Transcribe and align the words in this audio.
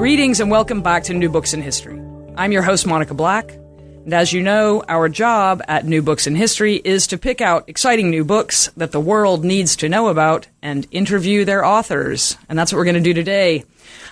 Greetings 0.00 0.40
and 0.40 0.50
welcome 0.50 0.80
back 0.80 1.02
to 1.04 1.12
New 1.12 1.28
Books 1.28 1.52
in 1.52 1.60
History. 1.60 2.00
I'm 2.34 2.52
your 2.52 2.62
host, 2.62 2.86
Monica 2.86 3.12
Black. 3.12 3.52
And 3.52 4.14
as 4.14 4.32
you 4.32 4.42
know, 4.42 4.82
our 4.88 5.10
job 5.10 5.60
at 5.68 5.84
New 5.84 6.00
Books 6.00 6.26
in 6.26 6.34
History 6.34 6.76
is 6.76 7.06
to 7.08 7.18
pick 7.18 7.42
out 7.42 7.68
exciting 7.68 8.08
new 8.08 8.24
books 8.24 8.70
that 8.78 8.92
the 8.92 8.98
world 8.98 9.44
needs 9.44 9.76
to 9.76 9.90
know 9.90 10.08
about 10.08 10.46
and 10.62 10.86
interview 10.90 11.44
their 11.44 11.66
authors. 11.66 12.38
And 12.48 12.58
that's 12.58 12.72
what 12.72 12.78
we're 12.78 12.86
going 12.86 12.94
to 12.94 13.02
do 13.02 13.12
today. 13.12 13.66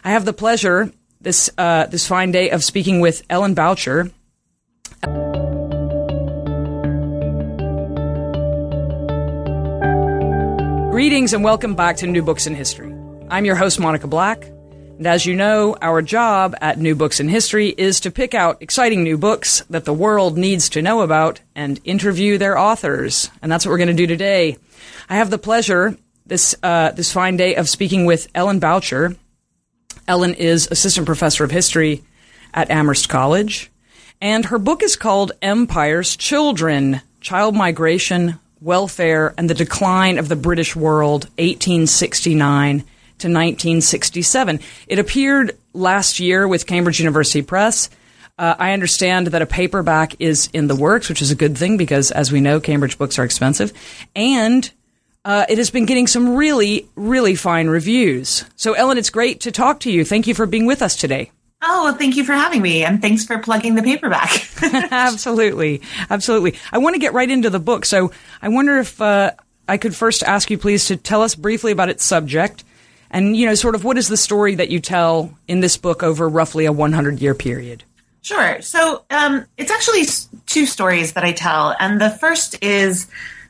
I 0.05 0.11
have 0.11 0.27
the 0.27 0.35
pleasure 0.35 0.93
this, 1.23 1.49
uh, 1.57 1.87
this 1.87 2.07
fine 2.07 2.33
day 2.33 2.51
of 2.51 2.63
speaking 2.63 3.01
with 3.01 3.23
Ellen 3.31 3.55
Boucher. 3.55 4.11
Greetings 10.91 11.33
and 11.33 11.43
welcome 11.43 11.75
back 11.75 11.97
to 11.97 12.07
New 12.07 12.23
Books 12.23 12.47
in 12.47 12.55
History. 12.55 12.95
I'm 13.31 13.47
your 13.47 13.57
host, 13.57 13.81
Monica 13.81 14.07
Black. 14.07 14.51
And 14.99 15.07
as 15.07 15.25
you 15.25 15.37
know, 15.37 15.77
our 15.81 16.03
job 16.03 16.57
at 16.61 16.79
New 16.79 16.97
Books 16.97 17.21
in 17.21 17.29
History 17.29 17.69
is 17.69 18.01
to 18.01 18.11
pick 18.11 18.35
out 18.35 18.61
exciting 18.61 19.05
new 19.05 19.17
books 19.17 19.63
that 19.71 19.85
the 19.85 19.93
world 19.93 20.37
needs 20.37 20.69
to 20.71 20.83
know 20.83 21.03
about 21.03 21.41
and 21.55 21.81
interview 21.85 22.37
their 22.37 22.59
authors. 22.59 23.31
And 23.41 23.51
that's 23.51 23.65
what 23.65 23.71
we're 23.71 23.79
going 23.79 23.89
to 23.89 23.95
do 23.95 24.09
today. 24.09 24.57
I 25.09 25.15
have 25.15 25.31
the 25.31 25.39
pleasure 25.39 25.97
this 26.27 26.57
uh, 26.65 26.91
this 26.91 27.13
fine 27.13 27.37
day 27.37 27.55
of 27.55 27.69
speaking 27.69 28.07
with 28.07 28.27
Ellen 28.35 28.59
Boucher. 28.59 29.15
Ellen 30.09 30.35
is 30.35 30.67
assistant 30.69 31.07
professor 31.07 31.45
of 31.45 31.53
history 31.53 32.03
at 32.53 32.69
Amherst 32.69 33.09
College, 33.09 33.71
and 34.21 34.47
her 34.47 34.59
book 34.59 34.83
is 34.83 34.97
called 34.97 35.31
Empire's 35.41 36.17
Children: 36.17 37.03
Child 37.21 37.55
Migration, 37.55 38.41
Welfare, 38.61 39.33
and 39.39 39.49
the 39.49 39.55
Decline 39.55 40.19
of 40.19 40.29
the 40.29 40.37
British 40.37 40.75
World, 40.75 41.27
1869 41.39 42.85
to 43.19 43.29
1967. 43.29 44.61
It 44.87 44.99
appeared 44.99 45.57
last 45.73 46.21
year 46.21 46.47
with 46.47 46.67
Cambridge 46.67 47.01
University 47.01 47.43
Press. 47.43 47.91
Uh, 48.39 48.55
I 48.59 48.73
understand 48.73 49.29
that 49.29 49.43
a 49.43 49.47
paperback 49.47 50.21
is 50.21 50.49
in 50.53 50.69
the 50.69 50.77
works, 50.77 51.09
which 51.09 51.21
is 51.21 51.31
a 51.31 51.35
good 51.35 51.59
thing 51.59 51.77
because, 51.77 52.11
as 52.11 52.31
we 52.31 52.41
know, 52.41 52.61
Cambridge 52.61 52.97
books 52.97 53.19
are 53.19 53.25
expensive. 53.25 53.73
And 54.15 54.71
uh, 55.25 55.45
it 55.49 55.59
has 55.59 55.71
been 55.71 55.87
getting 55.87 56.07
some 56.07 56.37
really, 56.37 56.89
really 56.95 57.35
fine 57.35 57.69
reviews. 57.69 58.45
So, 58.55 58.75
Ellen, 58.75 58.97
it's 58.97 59.11
great 59.11 59.41
to 59.41 59.51
talk 59.51 59.81
to 59.81 59.91
you. 59.91 60.05
Thank 60.05 60.27
you 60.27 60.35
for 60.35 60.47
being 60.47 60.67
with 60.67 60.83
us 60.83 60.95
today. 60.95 61.33
Oh, 61.61 61.85
well, 61.85 61.95
thank 61.95 62.17
you 62.17 62.25
for 62.25 62.35
having 62.35 62.63
me, 62.63 62.85
and 62.85 63.03
thanks 63.03 63.25
for 63.25 63.39
plugging 63.39 63.75
the 63.75 63.83
paperback. 63.83 64.31
absolutely, 64.93 65.83
absolutely. 66.09 66.55
I 66.71 66.79
want 66.79 66.95
to 66.95 67.01
get 67.01 67.15
right 67.15 67.29
into 67.29 67.51
the 67.51 67.59
book, 67.59 67.85
so 67.85 68.13
I 68.41 68.49
wonder 68.49 68.79
if 68.79 69.01
uh, 69.01 69.33
I 69.67 69.77
could 69.77 69.97
first 69.97 70.23
ask 70.23 70.51
you, 70.51 70.59
please, 70.59 70.87
to 70.87 70.97
tell 70.97 71.23
us 71.23 71.35
briefly 71.35 71.73
about 71.73 71.89
its 71.89 72.05
subject, 72.05 72.63
and, 73.11 73.37
you 73.37 73.47
know, 73.47 73.55
sort 73.55 73.75
of 73.75 73.85
what 73.85 73.99
is 73.99 74.09
the 74.09 74.17
story 74.17 74.55
that 74.57 74.71
you 74.71 74.81
tell 74.81 75.37
in 75.47 75.61
this 75.61 75.77
book 75.77 76.03
over 76.03 76.29
roughly 76.29 76.67
a 76.67 76.73
100 76.73 77.21
year 77.21 77.35
period? 77.35 77.85
Sure. 78.23 78.61
So 78.61 79.05
um, 79.11 79.47
it's 79.57 79.71
actually 79.71 80.05
two 80.47 80.67
stories 80.67 81.15
that 81.15 81.25
I 81.25 81.33
tell. 81.33 81.75
And 81.79 82.01
the 82.01 82.11
first 82.11 82.63
is 82.63 83.07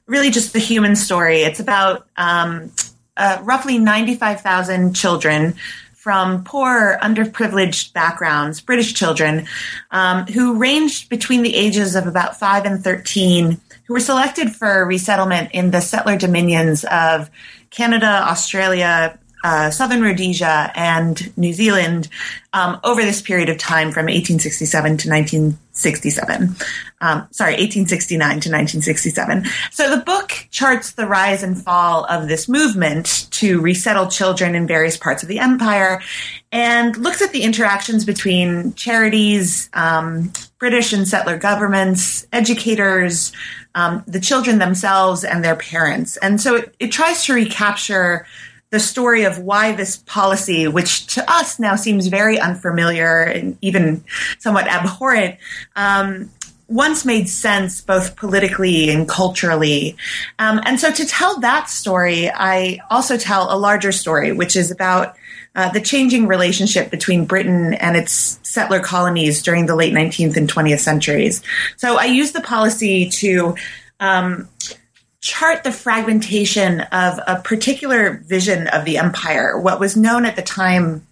really 0.07 0.31
just 0.31 0.53
the 0.53 0.59
human 0.59 0.95
story. 0.95 1.43
It's 1.43 1.61
about 1.61 2.07
um, 2.17 2.73
uh, 3.17 3.39
roughly 3.43 3.79
95,000 3.79 4.95
children 4.95 5.55
from 5.95 6.45
poor, 6.45 6.97
underprivileged 7.03 7.93
backgrounds, 7.93 8.61
British 8.61 8.95
children, 8.95 9.47
um, 9.91 10.27
who 10.27 10.57
ranged 10.57 11.09
between 11.09 11.43
the 11.43 11.55
ages 11.55 11.97
of 11.97 12.07
about 12.07 12.39
5 12.39 12.65
and 12.65 12.83
13, 12.83 13.61
who 13.85 13.93
were 13.93 14.01
selected 14.01 14.55
for 14.55 14.87
resettlement 14.87 15.51
in 15.53 15.71
the 15.71 15.81
settler 15.81 16.17
dominions 16.17 16.85
of 16.85 17.31
Canada, 17.71 18.07
Australia, 18.07 19.19
uh, 19.44 19.71
Southern 19.71 20.03
Rhodesia 20.03 20.72
and 20.75 21.37
New 21.37 21.53
Zealand 21.53 22.09
um, 22.53 22.81
over 22.82 23.03
this 23.03 23.22
period 23.22 23.49
of 23.49 23.59
time 23.59 23.93
from 23.93 24.06
1867 24.06 24.82
to 24.99 25.09
1967. 25.09 26.56
Um, 27.00 27.28
sorry, 27.31 27.53
1869 27.53 28.19
to 28.19 28.34
1967. 28.34 29.44
So 29.71 29.94
the 29.94 30.03
book 30.03 30.32
charts 30.50 30.93
the 30.93 31.06
rise 31.06 31.43
and 31.43 31.62
fall 31.62 32.04
of 32.06 32.28
this 32.28 32.49
movement 32.49 33.28
to 33.32 33.60
resettle 33.60 34.09
children 34.09 34.54
in 34.54 34.66
various 34.66 34.97
parts 34.97 35.22
of 35.22 35.28
the 35.28 35.38
empire 35.38 36.00
and 36.50 36.97
looks 36.97 37.22
at 37.22 37.32
the 37.32 37.43
interactions 37.43 38.05
between 38.05 38.75
charities, 38.75 39.69
um, 39.75 40.32
British 40.59 40.93
and 40.93 41.06
settler 41.06 41.38
governments, 41.38 42.26
educators, 42.32 43.32
um, 43.75 44.03
the 44.06 44.20
children 44.20 44.59
themselves, 44.59 45.22
and 45.22 45.44
their 45.44 45.55
parents. 45.55 46.16
And 46.16 46.41
so 46.41 46.56
it, 46.56 46.75
it 46.81 46.91
tries 46.91 47.25
to 47.26 47.34
recapture 47.34 48.26
the 48.71 48.81
story 48.81 49.25
of 49.25 49.39
why 49.39 49.73
this 49.73 49.97
policy, 49.97 50.69
which 50.69 51.06
to 51.15 51.31
us 51.31 51.59
now 51.59 51.77
seems 51.77 52.09
very 52.09 52.39
unfamiliar 52.39 53.23
and 53.23 53.56
even 53.62 54.05
somewhat 54.39 54.67
abhorrent, 54.67 55.37
um, 55.75 56.31
once 56.69 57.06
made 57.06 57.29
sense 57.29 57.81
both 57.81 58.15
politically 58.15 58.91
and 58.91 59.09
culturally. 59.09 59.97
Um, 60.39 60.61
and 60.65 60.79
so 60.79 60.93
to 60.93 61.06
tell 61.06 61.41
that 61.41 61.71
story, 61.71 62.31
I 62.31 62.81
also 62.91 63.17
tell 63.17 63.53
a 63.53 63.56
larger 63.56 63.91
story, 63.91 64.33
which 64.33 64.55
is 64.55 64.71
about 64.71 65.17
uh, 65.55 65.71
the 65.71 65.81
changing 65.81 66.27
relationship 66.27 66.91
between 66.91 67.25
Britain 67.25 67.73
and 67.75 67.97
its 67.97 68.39
settler 68.43 68.81
colonies 68.81 69.43
during 69.43 69.65
the 69.65 69.75
late 69.75 69.95
19th 69.95 70.37
and 70.37 70.49
20th 70.53 70.81
centuries. 70.81 71.43
So 71.77 71.99
I 71.99 72.05
use 72.05 72.33
the 72.33 72.43
policy 72.43 73.09
to 73.09 73.56
um, 73.99 74.49
chart 75.21 75.65
the 75.65 75.73
fragmentation 75.73 76.81
of 76.81 77.19
a 77.27 77.41
particular 77.43 78.23
vision 78.27 78.69
of 78.69 78.84
the 78.84 78.99
empire, 78.99 79.59
what 79.59 79.81
was 79.81 79.97
known 79.97 80.25
at 80.25 80.37
the 80.37 80.43
time 80.43 81.06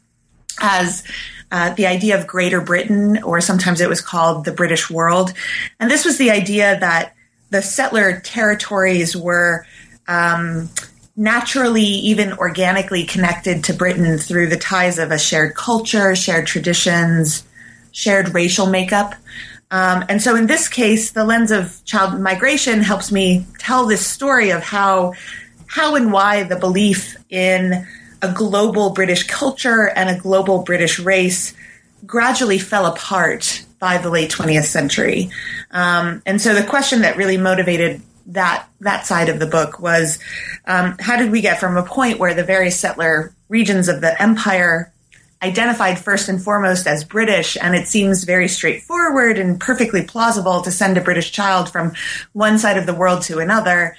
as 0.61 1.03
uh, 1.50 1.75
the 1.75 1.87
idea 1.87 2.19
of 2.19 2.27
Greater 2.27 2.61
Britain, 2.61 3.22
or 3.22 3.41
sometimes 3.41 3.81
it 3.81 3.89
was 3.89 4.00
called 4.00 4.44
the 4.44 4.53
British 4.53 4.91
world. 4.91 5.33
And 5.78 5.91
this 5.91 6.05
was 6.05 6.19
the 6.19 6.31
idea 6.31 6.78
that 6.78 7.15
the 7.50 7.62
settler 7.62 8.21
territories 8.21 9.17
were 9.17 9.67
um, 10.09 10.69
naturally, 11.17 11.83
even 11.83 12.33
organically 12.34 13.05
connected 13.05 13.65
to 13.65 13.75
Britain 13.75 14.19
through 14.19 14.49
the 14.49 14.56
ties 14.56 14.99
of 14.99 15.11
a 15.11 15.19
shared 15.19 15.55
culture, 15.55 16.15
shared 16.15 16.47
traditions, 16.47 17.44
shared 17.93 18.34
racial 18.34 18.67
makeup. 18.67 19.15
Um, 19.71 20.04
and 20.09 20.22
so 20.22 20.37
in 20.37 20.47
this 20.47 20.69
case, 20.69 21.10
the 21.10 21.25
lens 21.25 21.50
of 21.50 21.84
child 21.84 22.21
migration 22.21 22.82
helps 22.82 23.10
me 23.10 23.47
tell 23.59 23.87
this 23.87 24.06
story 24.06 24.50
of 24.50 24.62
how, 24.62 25.15
how 25.66 25.97
and 25.97 26.12
why 26.12 26.44
the 26.44 26.56
belief 26.56 27.16
in 27.28 27.87
a 28.22 28.32
global 28.32 28.91
British 28.91 29.25
culture 29.25 29.88
and 29.88 30.09
a 30.09 30.19
global 30.19 30.62
British 30.62 30.99
race 30.99 31.55
gradually 32.05 32.59
fell 32.59 32.87
apart 32.87 33.65
by 33.78 33.99
the 33.99 34.10
late 34.10 34.31
20th 34.31 34.65
century. 34.65 35.31
Um, 35.71 36.22
and 36.25 36.41
so 36.41 36.55
the 36.55 36.66
question 36.66 37.03
that 37.03 37.16
really 37.16 37.37
motivated 37.37 38.03
that 38.28 38.69
that 38.81 39.06
side 39.06 39.28
of 39.28 39.38
the 39.38 39.47
book 39.47 39.78
was 39.78 40.19
um, 40.66 40.97
how 40.99 41.16
did 41.16 41.31
we 41.31 41.41
get 41.41 41.60
from 41.60 41.76
a 41.76 41.84
point 41.84 42.19
where 42.19 42.34
the 42.34 42.43
various 42.43 42.78
settler 42.78 43.34
regions 43.49 43.88
of 43.88 44.00
the 44.00 44.21
empire 44.21 44.93
identified 45.43 45.99
first 45.99 46.29
and 46.29 46.43
foremost 46.43 46.87
as 46.87 47.05
British, 47.05 47.56
and 47.61 47.75
it 47.75 47.87
seems 47.87 48.25
very 48.25 48.49
straightforward 48.49 49.38
and 49.38 49.61
perfectly 49.61 50.03
plausible 50.03 50.62
to 50.62 50.71
send 50.71 50.97
a 50.97 51.03
British 51.03 51.33
child 51.33 51.71
from 51.71 51.93
one 52.33 52.59
side 52.59 52.79
of 52.79 52.87
the 52.87 52.94
world 52.94 53.23
to 53.23 53.38
another. 53.38 53.97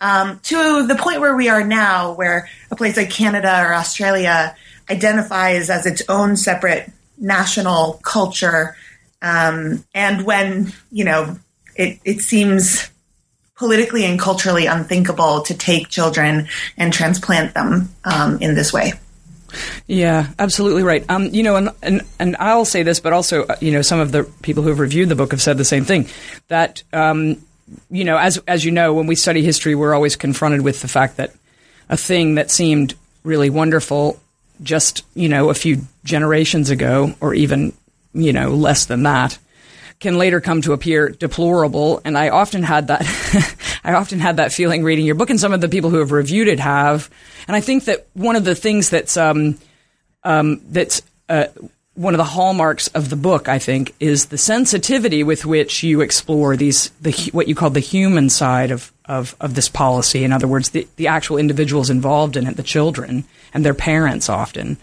Um, 0.00 0.38
to 0.44 0.86
the 0.86 0.94
point 0.94 1.20
where 1.20 1.36
we 1.36 1.48
are 1.48 1.64
now, 1.64 2.12
where 2.12 2.48
a 2.70 2.76
place 2.76 2.96
like 2.96 3.10
Canada 3.10 3.62
or 3.64 3.74
Australia 3.74 4.56
identifies 4.88 5.70
as 5.70 5.86
its 5.86 6.02
own 6.08 6.36
separate 6.36 6.90
national 7.18 8.00
culture, 8.04 8.76
um, 9.20 9.84
and 9.94 10.24
when 10.24 10.72
you 10.92 11.04
know 11.04 11.36
it, 11.74 11.98
it 12.04 12.20
seems 12.20 12.88
politically 13.56 14.04
and 14.04 14.20
culturally 14.20 14.66
unthinkable 14.66 15.42
to 15.42 15.54
take 15.54 15.88
children 15.88 16.48
and 16.76 16.92
transplant 16.92 17.54
them 17.54 17.88
um, 18.04 18.38
in 18.40 18.54
this 18.54 18.72
way. 18.72 18.92
Yeah, 19.86 20.28
absolutely 20.38 20.82
right. 20.82 21.04
Um, 21.08 21.26
you 21.26 21.42
know, 21.42 21.56
and, 21.56 21.70
and 21.82 22.02
and 22.18 22.36
I'll 22.38 22.64
say 22.64 22.82
this, 22.82 23.00
but 23.00 23.12
also, 23.12 23.44
uh, 23.44 23.56
you 23.60 23.72
know, 23.72 23.82
some 23.82 24.00
of 24.00 24.12
the 24.12 24.24
people 24.42 24.62
who 24.62 24.68
have 24.68 24.78
reviewed 24.78 25.08
the 25.08 25.14
book 25.14 25.30
have 25.30 25.40
said 25.42 25.56
the 25.56 25.64
same 25.64 25.84
thing. 25.84 26.08
That 26.48 26.82
um, 26.92 27.42
you 27.90 28.04
know, 28.04 28.18
as 28.18 28.38
as 28.46 28.64
you 28.64 28.70
know, 28.70 28.92
when 28.92 29.06
we 29.06 29.14
study 29.14 29.42
history, 29.42 29.74
we're 29.74 29.94
always 29.94 30.16
confronted 30.16 30.62
with 30.62 30.82
the 30.82 30.88
fact 30.88 31.16
that 31.16 31.32
a 31.88 31.96
thing 31.96 32.34
that 32.34 32.50
seemed 32.50 32.94
really 33.24 33.50
wonderful 33.50 34.20
just, 34.62 35.04
you 35.14 35.28
know, 35.28 35.50
a 35.50 35.54
few 35.54 35.82
generations 36.04 36.70
ago, 36.70 37.14
or 37.20 37.34
even, 37.34 37.72
you 38.12 38.32
know, 38.32 38.50
less 38.50 38.86
than 38.86 39.04
that, 39.04 39.38
can 40.00 40.18
later 40.18 40.40
come 40.40 40.62
to 40.62 40.72
appear 40.72 41.08
deplorable. 41.08 42.00
And 42.04 42.16
I 42.16 42.30
often 42.30 42.62
had 42.62 42.88
that, 42.88 43.02
I 43.88 43.94
often 43.94 44.18
had 44.18 44.36
that 44.36 44.52
feeling 44.52 44.84
reading 44.84 45.06
your 45.06 45.14
book, 45.14 45.30
and 45.30 45.40
some 45.40 45.54
of 45.54 45.62
the 45.62 45.68
people 45.68 45.88
who 45.88 45.98
have 45.98 46.12
reviewed 46.12 46.46
it 46.46 46.60
have. 46.60 47.08
And 47.46 47.56
I 47.56 47.62
think 47.62 47.86
that 47.86 48.06
one 48.12 48.36
of 48.36 48.44
the 48.44 48.54
things 48.54 48.90
that's, 48.90 49.16
um, 49.16 49.58
um, 50.24 50.60
that's, 50.68 51.00
uh, 51.30 51.46
one 51.94 52.12
of 52.12 52.18
the 52.18 52.24
hallmarks 52.24 52.88
of 52.88 53.08
the 53.08 53.16
book, 53.16 53.48
I 53.48 53.58
think, 53.58 53.94
is 53.98 54.26
the 54.26 54.36
sensitivity 54.36 55.24
with 55.24 55.46
which 55.46 55.82
you 55.82 56.02
explore 56.02 56.54
these 56.54 56.90
the 57.00 57.12
what 57.32 57.48
you 57.48 57.54
call 57.54 57.70
the 57.70 57.80
human 57.80 58.28
side 58.30 58.70
of 58.70 58.92
of, 59.06 59.34
of 59.40 59.54
this 59.54 59.68
policy. 59.68 60.22
In 60.22 60.32
other 60.32 60.46
words, 60.46 60.70
the, 60.70 60.86
the 60.96 61.08
actual 61.08 61.38
individuals 61.38 61.90
involved 61.90 62.36
in 62.36 62.46
it, 62.46 62.56
the 62.56 62.62
children 62.62 63.24
and 63.54 63.64
their 63.64 63.74
parents, 63.74 64.28
often. 64.28 64.76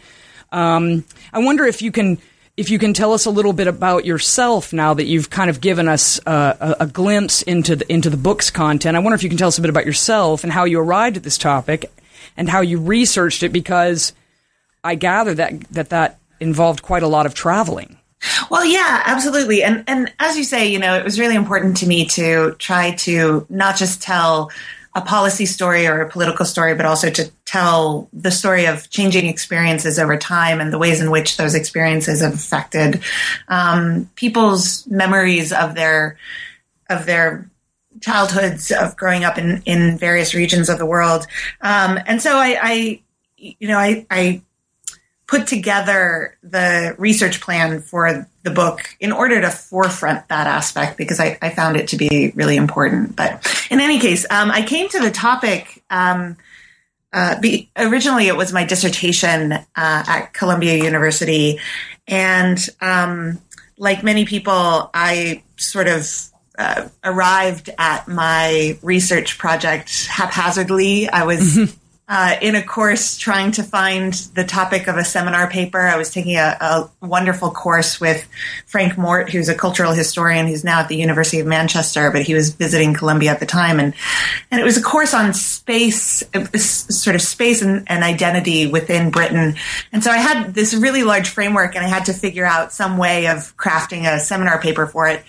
Um, 0.51 1.05
I 1.31 1.39
wonder 1.39 1.63
if 1.63 1.81
you 1.81 1.91
can 1.91 2.17
if 2.57 2.69
you 2.69 2.79
can 2.79 2.93
tell 2.93 3.13
us 3.13 3.25
a 3.25 3.29
little 3.29 3.53
bit 3.53 3.67
about 3.67 4.05
yourself 4.05 4.71
now 4.71 4.93
that 4.93 5.05
you've 5.05 5.29
kind 5.29 5.49
of 5.49 5.59
given 5.59 5.87
us 5.87 6.19
uh, 6.25 6.75
a, 6.79 6.83
a, 6.83 6.87
glimpse 6.87 7.41
into 7.41 7.75
the 7.75 7.91
into 7.91 8.09
the 8.09 8.17
book's 8.17 8.49
content. 8.49 8.95
I 8.95 8.99
wonder 8.99 9.15
if 9.15 9.23
you 9.23 9.29
can 9.29 9.37
tell 9.37 9.49
us 9.49 9.57
a 9.57 9.61
bit 9.61 9.69
about 9.69 9.85
yourself 9.85 10.43
and 10.43 10.53
how 10.53 10.63
you 10.63 10.79
arrived 10.79 11.17
at 11.17 11.23
this 11.23 11.37
topic 11.37 11.91
and 12.37 12.49
how 12.49 12.61
you 12.61 12.79
researched 12.79 13.43
it, 13.43 13.49
because 13.49 14.13
I 14.83 14.95
gather 14.95 15.33
that 15.35 15.59
that 15.71 15.89
that 15.89 16.19
involved 16.39 16.81
quite 16.81 17.03
a 17.03 17.07
lot 17.07 17.25
of 17.25 17.33
traveling. 17.33 17.97
Well, 18.49 18.65
yeah, 18.65 19.03
absolutely. 19.05 19.61
And 19.61 19.83
and 19.87 20.13
as 20.19 20.37
you 20.37 20.45
say, 20.45 20.67
you 20.67 20.79
know, 20.79 20.95
it 20.95 21.03
was 21.03 21.19
really 21.19 21.35
important 21.35 21.77
to 21.77 21.87
me 21.87 22.05
to 22.07 22.55
try 22.57 22.91
to 22.91 23.45
not 23.49 23.75
just 23.75 24.01
tell 24.01 24.51
a 24.95 25.01
policy 25.01 25.45
story 25.45 25.85
or 25.85 25.99
a 25.99 26.09
political 26.09 26.45
story, 26.45 26.73
but 26.73 26.85
also 26.85 27.09
to 27.09 27.29
tell 27.43 28.07
the 28.13 28.31
story 28.31 28.65
of 28.65 28.89
changing 28.89 29.27
experiences 29.27 29.99
over 29.99 30.17
time 30.17 30.61
and 30.61 30.71
the 30.71 30.77
ways 30.77 31.01
in 31.01 31.11
which 31.11 31.35
those 31.35 31.53
experiences 31.53 32.21
have 32.21 32.33
affected 32.33 33.01
um, 33.49 34.09
people's 34.15 34.87
memories 34.87 35.51
of 35.51 35.75
their 35.75 36.17
of 36.89 37.05
their 37.05 37.49
childhoods 37.99 38.71
of 38.71 38.95
growing 38.95 39.25
up 39.25 39.37
in 39.37 39.61
in 39.65 39.97
various 39.97 40.33
regions 40.33 40.69
of 40.69 40.77
the 40.77 40.85
world. 40.85 41.27
Um, 41.61 41.99
and 42.05 42.21
so 42.21 42.37
I, 42.37 42.57
I, 42.61 43.01
you 43.37 43.67
know, 43.67 43.77
I, 43.77 44.05
I 44.09 44.41
put 45.27 45.47
together 45.47 46.37
the 46.43 46.95
research 46.97 47.41
plan 47.41 47.81
for 47.81 48.27
the 48.43 48.51
book 48.51 48.95
in 48.99 49.11
order 49.11 49.41
to 49.41 49.49
forefront 49.49 50.27
that 50.27 50.47
aspect 50.47 50.97
because 50.97 51.19
I, 51.19 51.37
I 51.41 51.49
found 51.49 51.77
it 51.77 51.89
to 51.89 51.97
be 51.97 52.31
really 52.35 52.55
important. 52.55 53.15
But 53.15 53.45
in 53.71 53.79
any 53.79 53.99
case, 53.99 54.25
um, 54.29 54.51
I 54.51 54.61
came 54.61 54.87
to 54.89 54.99
the 54.99 55.11
topic. 55.11 55.83
Um, 55.89 56.37
uh, 57.11 57.39
be, 57.39 57.71
originally, 57.77 58.27
it 58.27 58.35
was 58.35 58.53
my 58.53 58.65
dissertation 58.65 59.53
uh, 59.53 59.63
at 59.75 60.33
Columbia 60.33 60.75
University, 60.75 61.59
and 62.07 62.59
um, 62.81 63.41
like 63.77 64.03
many 64.03 64.25
people, 64.25 64.89
I 64.93 65.43
sort 65.55 65.87
of 65.87 66.07
uh, 66.57 66.89
arrived 67.03 67.69
at 67.77 68.07
my 68.07 68.77
research 68.81 69.37
project 69.37 70.07
haphazardly. 70.07 71.09
I 71.09 71.23
was 71.23 71.75
uh, 72.07 72.35
in 72.39 72.53
a 72.53 72.61
course 72.61 73.17
trying 73.17 73.51
to 73.51 73.63
find 73.63 74.13
the 74.35 74.43
topic 74.43 74.87
of 74.87 74.95
a 74.95 75.03
seminar 75.03 75.49
paper. 75.49 75.79
I 75.79 75.97
was 75.97 76.11
taking 76.11 76.35
a, 76.35 76.55
a, 76.61 76.89
wonderful 77.01 77.49
course 77.49 77.99
with 77.99 78.27
Frank 78.67 78.95
Mort, 78.95 79.31
who's 79.31 79.49
a 79.49 79.55
cultural 79.55 79.91
historian 79.91 80.45
who's 80.45 80.63
now 80.63 80.81
at 80.81 80.87
the 80.87 80.97
University 80.97 81.39
of 81.39 81.47
Manchester, 81.47 82.11
but 82.11 82.21
he 82.21 82.35
was 82.35 82.53
visiting 82.53 82.93
Columbia 82.93 83.31
at 83.31 83.39
the 83.39 83.47
time. 83.47 83.79
And, 83.79 83.95
and 84.51 84.61
it 84.61 84.63
was 84.63 84.77
a 84.77 84.83
course 84.83 85.15
on 85.15 85.33
space, 85.33 86.23
sort 86.55 87.15
of 87.15 87.21
space 87.23 87.63
and, 87.63 87.83
and 87.87 88.03
identity 88.03 88.67
within 88.67 89.09
Britain. 89.09 89.55
And 89.91 90.03
so 90.03 90.11
I 90.11 90.17
had 90.17 90.53
this 90.53 90.75
really 90.75 91.01
large 91.01 91.29
framework 91.29 91.75
and 91.75 91.83
I 91.83 91.87
had 91.87 92.05
to 92.05 92.13
figure 92.13 92.45
out 92.45 92.71
some 92.71 92.99
way 92.99 93.27
of 93.27 93.57
crafting 93.57 94.05
a 94.05 94.19
seminar 94.19 94.61
paper 94.61 94.85
for 94.85 95.07
it. 95.07 95.23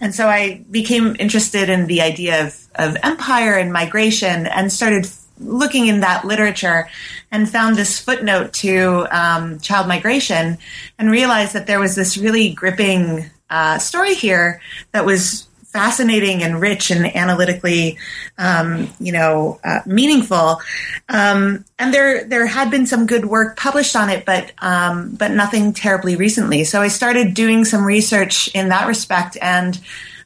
And 0.00 0.14
so 0.14 0.28
I 0.28 0.64
became 0.70 1.14
interested 1.18 1.68
in 1.68 1.86
the 1.86 2.00
idea 2.00 2.46
of, 2.46 2.68
of 2.74 2.96
empire 3.02 3.54
and 3.54 3.72
migration 3.72 4.46
and 4.46 4.72
started 4.72 5.06
looking 5.40 5.86
in 5.86 6.00
that 6.00 6.24
literature 6.24 6.88
and 7.30 7.48
found 7.48 7.76
this 7.76 7.98
footnote 7.98 8.52
to 8.52 9.06
um, 9.10 9.58
child 9.60 9.88
migration 9.88 10.58
and 10.98 11.10
realized 11.10 11.54
that 11.54 11.66
there 11.66 11.80
was 11.80 11.94
this 11.94 12.16
really 12.16 12.52
gripping 12.52 13.30
uh, 13.50 13.78
story 13.78 14.14
here 14.14 14.60
that 14.92 15.04
was 15.04 15.48
fascinating 15.72 16.42
and 16.42 16.60
rich 16.60 16.90
and 16.90 17.16
analytically, 17.16 17.98
um, 18.36 18.90
you 19.00 19.10
know, 19.10 19.58
uh, 19.64 19.80
meaningful. 19.86 20.60
Um, 21.08 21.64
and 21.78 21.94
there 21.94 22.24
there 22.24 22.46
had 22.46 22.70
been 22.70 22.86
some 22.86 23.06
good 23.06 23.24
work 23.24 23.56
published 23.56 23.96
on 23.96 24.10
it, 24.10 24.26
but 24.26 24.52
um, 24.58 25.14
but 25.14 25.30
nothing 25.30 25.72
terribly 25.72 26.16
recently. 26.16 26.64
So 26.64 26.82
I 26.82 26.88
started 26.88 27.34
doing 27.34 27.64
some 27.64 27.84
research 27.84 28.48
in 28.54 28.68
that 28.68 28.86
respect 28.86 29.38
and 29.40 29.80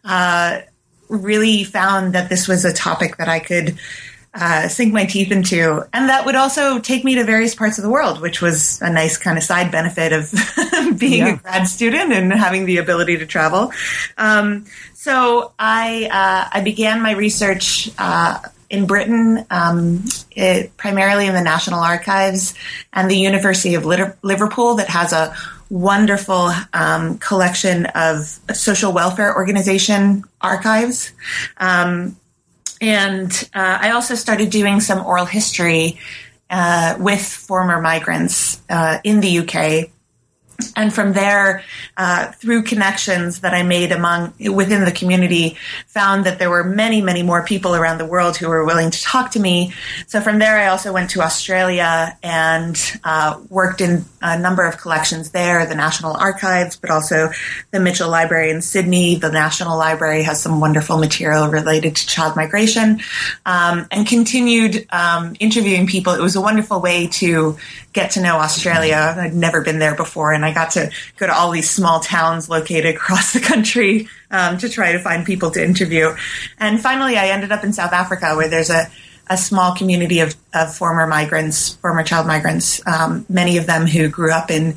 uh, 0.05 0.61
really 1.09 1.63
found 1.63 2.13
that 2.15 2.29
this 2.29 2.49
was 2.49 2.65
a 2.65 2.73
topic 2.73 3.17
that 3.19 3.29
I 3.29 3.39
could 3.39 3.79
uh, 4.39 4.69
sink 4.69 4.93
my 4.93 5.07
teeth 5.07 5.33
into. 5.33 5.83
And 5.93 6.09
that 6.09 6.27
would 6.27 6.35
also 6.35 6.79
take 6.79 7.05
me 7.05 7.15
to 7.17 7.25
various 7.25 7.55
parts 7.55 7.79
of 7.79 7.85
the 7.85 7.91
world, 7.91 8.21
which 8.21 8.43
was 8.43 8.81
a 8.83 8.91
nice 8.91 9.17
kind 9.17 9.39
of 9.39 9.45
side 9.45 9.73
benefit 9.73 10.13
of 10.13 10.33
being 10.99 11.27
yeah. 11.27 11.35
a 11.35 11.37
grad 11.37 11.67
student 11.67 12.13
and 12.13 12.33
having 12.33 12.67
the 12.67 12.77
ability 12.77 13.19
to 13.19 13.27
travel. 13.27 13.73
Um, 14.19 14.67
so 14.95 15.53
I, 15.59 16.09
uh, 16.11 16.59
I 16.59 16.61
began 16.61 17.01
my 17.01 17.13
research 17.13 17.91
uh, 17.99 18.41
in 18.69 18.87
Britain, 18.87 19.47
um, 19.51 20.05
it, 20.33 20.77
primarily 20.77 21.27
in 21.27 21.35
the 21.35 21.43
National 21.43 21.81
Archives 21.81 22.55
and 22.93 23.11
the 23.11 23.17
University 23.17 23.75
of 23.75 23.85
Liverpool, 23.85 24.75
that 24.75 24.89
has 24.89 25.13
a 25.13 25.35
wonderful 25.71 26.51
um, 26.73 27.19
collection 27.19 27.87
of 27.87 28.39
social 28.53 28.93
welfare 28.93 29.35
organization 29.35 30.25
archives. 30.41 31.13
Um, 31.59 32.17
and 32.81 33.31
uh, 33.55 33.79
I 33.81 33.91
also 33.91 34.15
started 34.15 34.51
doing 34.51 34.81
some 34.81 35.05
oral 35.05 35.27
history 35.27 35.99
uh, 36.51 36.97
with 36.99 37.23
former 37.23 37.81
migrants 37.81 38.61
uh, 38.69 38.99
in 39.05 39.21
the 39.21 39.39
UK 39.41 39.91
and 40.75 40.93
from 40.93 41.13
there, 41.13 41.63
uh, 41.97 42.33
through 42.33 42.63
connections 42.63 43.41
that 43.41 43.55
I 43.55 43.63
made 43.63 43.93
among 43.93 44.35
within 44.53 44.85
the 44.85 44.93
community, 44.93 45.57
found 45.87 46.25
that 46.27 46.39
there 46.39 46.51
were 46.51 46.65
many, 46.65 47.01
many 47.01 47.23
more 47.23 47.45
people 47.45 47.75
around 47.75 47.99
the 47.99 48.07
world 48.07 48.37
who 48.37 48.49
were 48.49 48.65
willing 48.65 48.91
to 48.91 49.03
talk 49.03 49.33
to 49.33 49.41
me. 49.41 49.73
So 50.07 50.21
from 50.21 50.39
there, 50.39 50.57
I 50.59 50.69
also 50.69 50.93
went 50.93 51.11
to 51.11 51.21
Australia 51.21 52.17
and 52.23 52.81
uh, 53.05 53.41
worked 53.49 53.81
in 53.81 54.05
a 54.23 54.39
number 54.39 54.65
of 54.65 54.79
collections 54.79 55.31
there, 55.31 55.67
the 55.67 55.75
National 55.75 56.15
Archives, 56.17 56.77
but 56.77 56.91
also 56.91 57.31
the 57.71 57.81
Mitchell 57.81 58.09
Library 58.09 58.51
in 58.51 58.63
Sydney. 58.63 59.17
The 59.17 59.31
National 59.31 59.77
Library 59.77 60.23
has 60.23 60.43
some 60.43 60.61
wonderful 60.61 60.99
material 60.99 61.49
related 61.49 61.97
to 61.97 62.07
child 62.07 62.37
migration, 62.37 63.01
um, 63.45 63.87
and 63.91 64.07
continued 64.07 64.87
um, 64.91 65.37
interviewing 65.41 65.87
people. 65.87 66.15
It 66.15 66.21
was 66.21 66.37
a 66.37 66.41
wonderful 66.41 66.81
way 66.81 67.09
to 67.09 67.57
get 67.93 68.13
to 68.13 68.23
know 68.23 68.37
Australia. 68.37 69.15
I'd 69.19 69.35
never 69.35 69.61
been 69.61 69.79
there 69.79 69.95
before, 69.95 70.33
and 70.33 70.45
I 70.47 70.53
got 70.53 70.71
to 70.73 70.91
go 71.17 71.27
to 71.27 71.35
all 71.35 71.51
these 71.51 71.69
small 71.69 72.01
towns 72.01 72.49
located 72.49 72.95
across 72.95 73.33
the 73.33 73.41
country 73.41 74.09
um, 74.31 74.59
to 74.59 74.69
try 74.69 74.93
to 74.93 74.99
find 74.99 75.27
people 75.27 75.51
to 75.53 75.65
interview. 75.65 76.15
And 76.59 76.81
finally, 76.81 77.17
I 77.17 77.29
ended 77.29 77.53
up 77.53 77.65
in 77.65 77.73
South 77.73 77.93
Africa, 77.93 78.35
where 78.37 78.49
there's 78.49 78.71
a 78.71 78.87
a 79.29 79.37
small 79.37 79.75
community 79.75 80.21
of, 80.21 80.37
of 80.55 80.75
former 80.75 81.07
migrants, 81.07 81.75
former 81.77 82.05
child 82.05 82.27
migrants, 82.27 82.81
um, 82.87 83.27
many 83.29 83.57
of 83.57 83.67
them 83.67 83.87
who 83.87 84.09
grew 84.09 84.31
up 84.31 84.51
in 84.51 84.77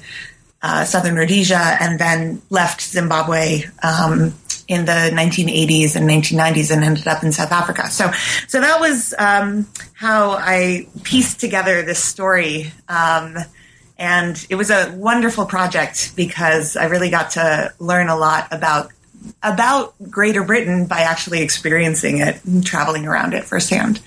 uh, 0.61 0.83
southern 0.85 1.15
Rhodesia 1.15 1.77
and 1.79 1.99
then 1.99 2.41
left 2.49 2.81
Zimbabwe 2.81 3.63
um, 3.83 4.33
in 4.67 4.85
the 4.85 5.11
1980s 5.13 5.95
and 5.95 6.09
1990s 6.09 6.71
and 6.71 6.83
ended 6.83 7.07
up 7.07 7.23
in 7.23 7.31
South 7.31 7.51
Africa. 7.51 7.89
So, 7.89 8.11
so 8.47 8.59
that 8.59 8.79
was 8.79 9.13
um, 9.17 9.67
how 9.93 10.31
I 10.31 10.87
pieced 11.03 11.39
together 11.39 11.81
this 11.81 12.03
story. 12.03 12.71
Um, 12.87 13.37
and 13.99 14.43
it 14.49 14.55
was 14.55 14.71
a 14.71 14.95
wonderful 14.95 15.45
project 15.45 16.15
because 16.15 16.77
I 16.77 16.85
really 16.85 17.09
got 17.09 17.31
to 17.31 17.73
learn 17.79 18.07
a 18.07 18.15
lot 18.15 18.47
about 18.51 18.91
about 19.43 19.93
Greater 20.09 20.43
Britain 20.43 20.87
by 20.87 21.01
actually 21.01 21.41
experiencing 21.41 22.19
it 22.19 22.43
and 22.45 22.65
traveling 22.65 23.05
around 23.05 23.33
it 23.33 23.43
firsthand. 23.43 23.99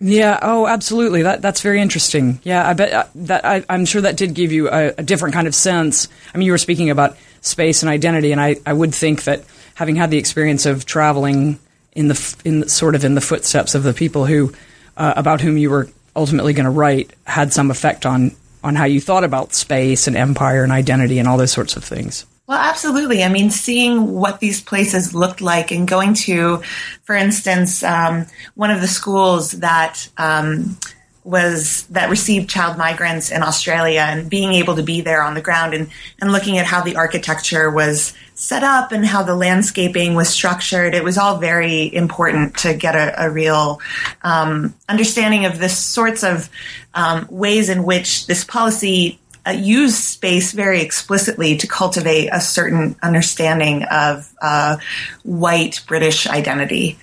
Yeah. 0.00 0.38
Oh, 0.42 0.66
absolutely. 0.66 1.22
That 1.22 1.40
that's 1.40 1.62
very 1.62 1.80
interesting. 1.80 2.40
Yeah, 2.44 2.68
I 2.68 2.74
bet 2.74 2.92
uh, 2.92 3.06
that 3.16 3.44
I, 3.44 3.64
am 3.68 3.86
sure 3.86 4.02
that 4.02 4.16
did 4.16 4.34
give 4.34 4.52
you 4.52 4.68
a, 4.68 4.94
a, 4.98 5.02
different 5.02 5.34
kind 5.34 5.48
of 5.48 5.54
sense. 5.54 6.08
I 6.32 6.38
mean, 6.38 6.46
you 6.46 6.52
were 6.52 6.58
speaking 6.58 6.90
about 6.90 7.16
space 7.40 7.82
and 7.82 7.90
identity, 7.90 8.30
and 8.30 8.40
I, 8.40 8.56
I 8.64 8.74
would 8.74 8.94
think 8.94 9.24
that 9.24 9.44
having 9.74 9.96
had 9.96 10.10
the 10.10 10.18
experience 10.18 10.66
of 10.66 10.84
traveling 10.84 11.58
in 11.92 12.08
the 12.08 12.36
in 12.44 12.68
sort 12.68 12.94
of 12.94 13.04
in 13.04 13.14
the 13.14 13.20
footsteps 13.20 13.74
of 13.74 13.82
the 13.82 13.94
people 13.94 14.26
who 14.26 14.52
uh, 14.96 15.14
about 15.16 15.40
whom 15.40 15.56
you 15.56 15.70
were 15.70 15.88
ultimately 16.14 16.52
going 16.52 16.64
to 16.64 16.70
write 16.70 17.12
had 17.26 17.52
some 17.52 17.70
effect 17.70 18.06
on 18.06 18.32
on 18.62 18.74
how 18.74 18.84
you 18.84 19.00
thought 19.00 19.24
about 19.24 19.54
space 19.54 20.06
and 20.06 20.16
empire 20.16 20.62
and 20.62 20.72
identity 20.72 21.18
and 21.18 21.28
all 21.28 21.38
those 21.38 21.52
sorts 21.52 21.76
of 21.76 21.84
things. 21.84 22.26
Well, 22.46 22.58
absolutely. 22.58 23.22
I 23.22 23.28
mean, 23.28 23.50
seeing 23.50 24.14
what 24.14 24.40
these 24.40 24.62
places 24.62 25.14
looked 25.14 25.42
like 25.42 25.70
and 25.70 25.86
going 25.86 26.14
to, 26.14 26.62
for 27.04 27.14
instance, 27.14 27.82
um, 27.82 28.26
one 28.54 28.70
of 28.70 28.80
the 28.80 28.88
schools 28.88 29.52
that 29.52 30.08
um, 30.16 30.78
was 31.24 31.86
that 31.88 32.08
received 32.08 32.48
child 32.48 32.78
migrants 32.78 33.30
in 33.30 33.42
Australia 33.42 34.00
and 34.00 34.30
being 34.30 34.52
able 34.54 34.76
to 34.76 34.82
be 34.82 35.00
there 35.00 35.22
on 35.22 35.34
the 35.34 35.42
ground 35.42 35.74
and, 35.74 35.90
and 36.20 36.32
looking 36.32 36.58
at 36.58 36.66
how 36.66 36.80
the 36.80 36.96
architecture 36.96 37.70
was 37.70 38.14
set 38.34 38.62
up 38.62 38.92
and 38.92 39.04
how 39.04 39.22
the 39.22 39.34
landscaping 39.34 40.14
was 40.14 40.28
structured. 40.28 40.94
It 40.94 41.04
was 41.04 41.18
all 41.18 41.38
very 41.38 41.92
important 41.94 42.56
to 42.58 42.72
get 42.72 42.94
a, 42.94 43.26
a 43.26 43.30
real 43.30 43.80
um, 44.22 44.74
understanding 44.88 45.44
of 45.44 45.58
the 45.58 45.68
sorts 45.68 46.22
of 46.22 46.48
um, 46.94 47.26
ways 47.30 47.68
in 47.68 47.82
which 47.82 48.26
this 48.26 48.44
policy 48.44 49.18
uh, 49.46 49.50
used 49.50 49.96
space 49.96 50.52
very 50.52 50.82
explicitly 50.82 51.56
to 51.56 51.66
cultivate 51.66 52.28
a 52.28 52.40
certain 52.40 52.96
understanding 53.02 53.82
of 53.84 54.32
uh, 54.42 54.76
white 55.24 55.82
British 55.86 56.26
identity. 56.26 56.98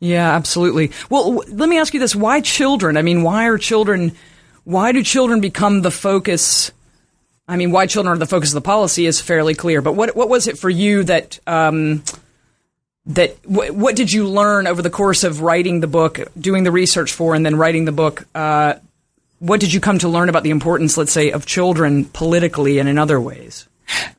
Yeah, 0.00 0.34
absolutely. 0.34 0.92
Well, 1.10 1.34
let 1.48 1.68
me 1.68 1.78
ask 1.78 1.92
you 1.92 2.00
this: 2.00 2.16
Why 2.16 2.40
children? 2.40 2.96
I 2.96 3.02
mean, 3.02 3.22
why 3.22 3.46
are 3.46 3.58
children? 3.58 4.12
Why 4.64 4.92
do 4.92 5.02
children 5.02 5.40
become 5.40 5.82
the 5.82 5.90
focus? 5.90 6.72
I 7.46 7.56
mean, 7.56 7.70
why 7.70 7.86
children 7.86 8.16
are 8.16 8.18
the 8.18 8.26
focus 8.26 8.50
of 8.50 8.54
the 8.54 8.60
policy 8.62 9.06
is 9.06 9.20
fairly 9.20 9.54
clear. 9.54 9.82
But 9.82 9.92
what 9.92 10.16
what 10.16 10.30
was 10.30 10.48
it 10.48 10.58
for 10.58 10.70
you 10.70 11.04
that 11.04 11.38
um, 11.46 12.02
that 13.06 13.36
what 13.46 13.94
did 13.94 14.10
you 14.10 14.26
learn 14.26 14.66
over 14.66 14.80
the 14.80 14.90
course 14.90 15.22
of 15.22 15.42
writing 15.42 15.80
the 15.80 15.86
book, 15.86 16.20
doing 16.38 16.64
the 16.64 16.72
research 16.72 17.12
for, 17.12 17.34
and 17.34 17.44
then 17.44 17.56
writing 17.56 17.84
the 17.84 17.92
book? 17.92 18.26
Uh, 18.34 18.74
what 19.38 19.60
did 19.60 19.72
you 19.72 19.80
come 19.80 19.98
to 19.98 20.08
learn 20.08 20.28
about 20.28 20.44
the 20.44 20.50
importance, 20.50 20.96
let's 20.96 21.12
say, 21.12 21.30
of 21.30 21.44
children 21.44 22.04
politically 22.06 22.78
and 22.78 22.88
in 22.88 22.98
other 22.98 23.20
ways? 23.20 23.66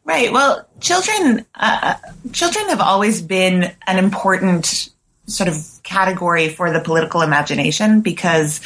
Right. 0.03 0.31
Well, 0.31 0.67
children 0.79 1.45
uh, 1.55 1.95
children 2.33 2.67
have 2.69 2.81
always 2.81 3.21
been 3.21 3.71
an 3.87 3.97
important 3.97 4.89
sort 5.25 5.47
of 5.47 5.65
category 5.83 6.49
for 6.49 6.71
the 6.71 6.79
political 6.79 7.21
imagination 7.21 8.01
because 8.01 8.61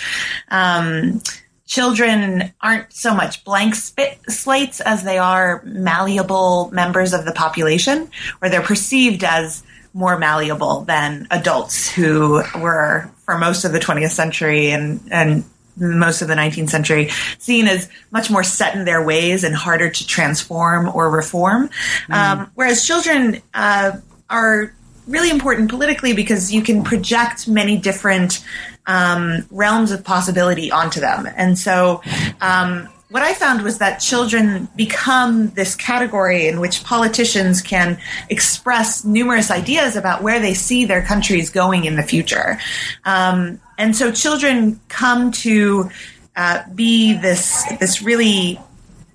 um, 0.50 1.22
children 1.66 2.54
aren't 2.62 2.92
so 2.94 3.14
much 3.14 3.44
blank 3.44 3.76
spit 3.76 4.20
slates 4.30 4.80
as 4.82 5.04
they 5.04 5.18
are 5.18 5.62
malleable 5.66 6.70
members 6.72 7.14
of 7.14 7.26
the 7.26 7.32
population, 7.32 8.10
or 8.42 8.50
they're 8.50 8.62
perceived 8.62 9.24
as 9.24 9.64
more 9.94 10.18
malleable 10.18 10.82
than 10.82 11.28
adults 11.32 11.90
who 11.90 12.44
were, 12.60 13.10
for 13.24 13.38
most 13.38 13.64
of 13.64 13.72
the 13.72 13.80
20th 13.80 14.12
century 14.12 14.72
and, 14.72 15.00
and 15.10 15.46
most 15.78 16.22
of 16.22 16.28
the 16.28 16.36
19th 16.36 16.70
century, 16.70 17.10
seen 17.38 17.68
as 17.68 17.90
much 18.12 18.30
more 18.30 18.44
set 18.44 18.76
in 18.76 18.86
their 18.86 19.04
ways 19.04 19.44
and 19.44 19.56
harder 19.56 19.90
to 19.90 20.06
transform 20.06 20.90
or 20.94 21.10
reform. 21.10 21.70
Mm. 22.10 22.14
Um, 22.14 22.52
whereas 22.56 22.86
children 22.86 23.42
uh, 23.54 23.94
are 24.30 24.74
really 25.08 25.30
important 25.30 25.70
politically 25.70 26.14
because 26.14 26.54
you 26.54 26.62
can 26.62 26.84
project 26.84 27.48
many 27.48 27.78
different 27.78 28.44
um, 28.88 29.46
realms 29.52 29.92
of 29.92 30.04
possibility 30.04 30.72
onto 30.72 31.00
them. 31.00 31.28
And 31.36 31.58
so, 31.58 32.02
um, 32.42 32.90
what 33.10 33.22
I 33.22 33.34
found 33.34 33.62
was 33.62 33.78
that 33.78 34.00
children 34.00 34.68
become 34.76 35.52
this 35.52 35.76
category 35.76 36.48
in 36.48 36.60
which 36.60 36.84
politicians 36.84 37.62
can 37.62 38.00
express 38.30 39.06
numerous 39.06 39.52
ideas 39.52 39.96
about 39.96 40.24
where 40.24 40.40
they 40.40 40.54
see 40.54 40.86
their 40.86 41.04
countries 41.04 41.50
going 41.50 41.86
in 41.86 41.96
the 41.96 42.04
future. 42.04 42.60
Um, 43.06 43.62
and 43.78 43.96
so, 43.96 44.12
children 44.12 44.80
come 44.90 45.32
to 45.32 45.90
uh, 46.36 46.64
be 46.74 47.14
this 47.14 47.64
this 47.80 48.02
really 48.02 48.60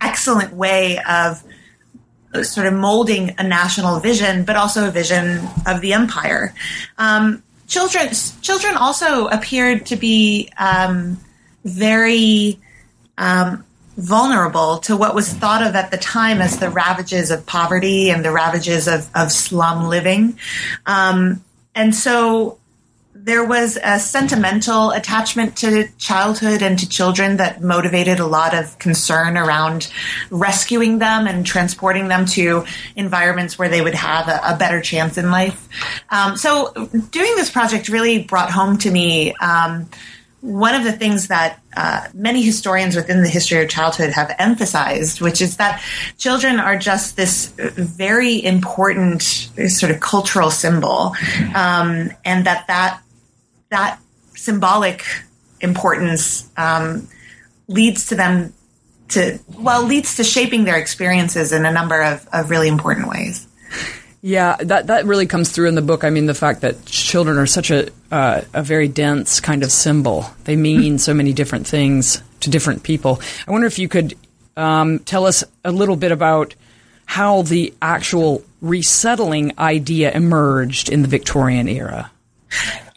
excellent 0.00 0.54
way 0.54 0.98
of 1.08 1.42
sort 2.42 2.66
of 2.66 2.74
molding 2.74 3.34
a 3.38 3.42
national 3.42 4.00
vision, 4.00 4.44
but 4.44 4.56
also 4.56 4.88
a 4.88 4.90
vision 4.90 5.40
of 5.66 5.80
the 5.80 5.92
empire. 5.92 6.54
Um, 6.98 7.42
children, 7.66 8.10
children 8.40 8.76
also 8.76 9.26
appeared 9.26 9.86
to 9.86 9.96
be 9.96 10.50
um, 10.58 11.18
very 11.64 12.58
um, 13.18 13.64
vulnerable 13.96 14.78
to 14.78 14.96
what 14.96 15.14
was 15.14 15.32
thought 15.32 15.62
of 15.66 15.74
at 15.74 15.90
the 15.90 15.98
time 15.98 16.40
as 16.40 16.58
the 16.58 16.70
ravages 16.70 17.30
of 17.30 17.44
poverty 17.46 18.10
and 18.10 18.24
the 18.24 18.30
ravages 18.30 18.88
of, 18.88 19.10
of 19.14 19.32
slum 19.32 19.88
living. 19.88 20.38
Um, 20.86 21.44
and 21.74 21.94
so 21.94 22.59
there 23.24 23.44
was 23.44 23.78
a 23.82 23.98
sentimental 23.98 24.92
attachment 24.92 25.56
to 25.58 25.86
childhood 25.98 26.62
and 26.62 26.78
to 26.78 26.88
children 26.88 27.36
that 27.36 27.60
motivated 27.60 28.18
a 28.18 28.26
lot 28.26 28.54
of 28.54 28.78
concern 28.78 29.36
around 29.36 29.90
rescuing 30.30 30.98
them 30.98 31.26
and 31.26 31.44
transporting 31.44 32.08
them 32.08 32.24
to 32.24 32.64
environments 32.96 33.58
where 33.58 33.68
they 33.68 33.82
would 33.82 33.94
have 33.94 34.26
a, 34.28 34.40
a 34.54 34.56
better 34.56 34.80
chance 34.80 35.18
in 35.18 35.30
life. 35.30 35.68
Um, 36.08 36.36
so, 36.36 36.72
doing 37.10 37.36
this 37.36 37.50
project 37.50 37.88
really 37.88 38.22
brought 38.22 38.50
home 38.50 38.78
to 38.78 38.90
me. 38.90 39.34
Um, 39.34 39.88
one 40.40 40.74
of 40.74 40.84
the 40.84 40.92
things 40.92 41.28
that 41.28 41.60
uh, 41.76 42.06
many 42.14 42.40
historians 42.40 42.96
within 42.96 43.22
the 43.22 43.28
history 43.28 43.62
of 43.62 43.68
childhood 43.68 44.10
have 44.10 44.34
emphasized, 44.38 45.20
which 45.20 45.42
is 45.42 45.58
that 45.58 45.82
children 46.16 46.58
are 46.58 46.78
just 46.78 47.16
this 47.16 47.52
very 47.58 48.42
important 48.42 49.20
sort 49.20 49.92
of 49.92 50.00
cultural 50.00 50.50
symbol, 50.50 51.14
um, 51.54 52.10
and 52.24 52.46
that 52.46 52.66
that 52.68 53.02
that 53.70 53.98
symbolic 54.34 55.04
importance 55.60 56.48
um, 56.56 57.08
leads 57.68 58.08
to 58.08 58.14
them 58.14 58.52
to 59.08 59.38
well 59.58 59.84
leads 59.84 60.16
to 60.16 60.24
shaping 60.24 60.64
their 60.64 60.76
experiences 60.76 61.52
in 61.52 61.66
a 61.66 61.72
number 61.72 62.00
of, 62.00 62.28
of 62.32 62.50
really 62.50 62.68
important 62.68 63.08
ways. 63.08 63.46
Yeah, 64.22 64.56
that 64.60 64.88
that 64.88 65.06
really 65.06 65.26
comes 65.26 65.50
through 65.50 65.68
in 65.68 65.74
the 65.74 65.82
book. 65.82 66.04
I 66.04 66.10
mean, 66.10 66.26
the 66.26 66.34
fact 66.34 66.60
that 66.60 66.84
children 66.84 67.38
are 67.38 67.46
such 67.46 67.70
a 67.70 67.88
uh, 68.10 68.42
a 68.52 68.62
very 68.62 68.88
dense 68.88 69.40
kind 69.40 69.62
of 69.62 69.72
symbol. 69.72 70.26
They 70.44 70.56
mean 70.56 70.98
so 70.98 71.14
many 71.14 71.32
different 71.32 71.66
things 71.66 72.22
to 72.40 72.50
different 72.50 72.82
people. 72.82 73.20
I 73.46 73.50
wonder 73.50 73.66
if 73.66 73.78
you 73.78 73.88
could 73.88 74.14
um, 74.56 74.98
tell 75.00 75.26
us 75.26 75.42
a 75.64 75.72
little 75.72 75.96
bit 75.96 76.12
about 76.12 76.54
how 77.06 77.42
the 77.42 77.74
actual 77.82 78.44
resettling 78.60 79.58
idea 79.58 80.12
emerged 80.12 80.90
in 80.90 81.02
the 81.02 81.08
Victorian 81.08 81.66
era. 81.66 82.10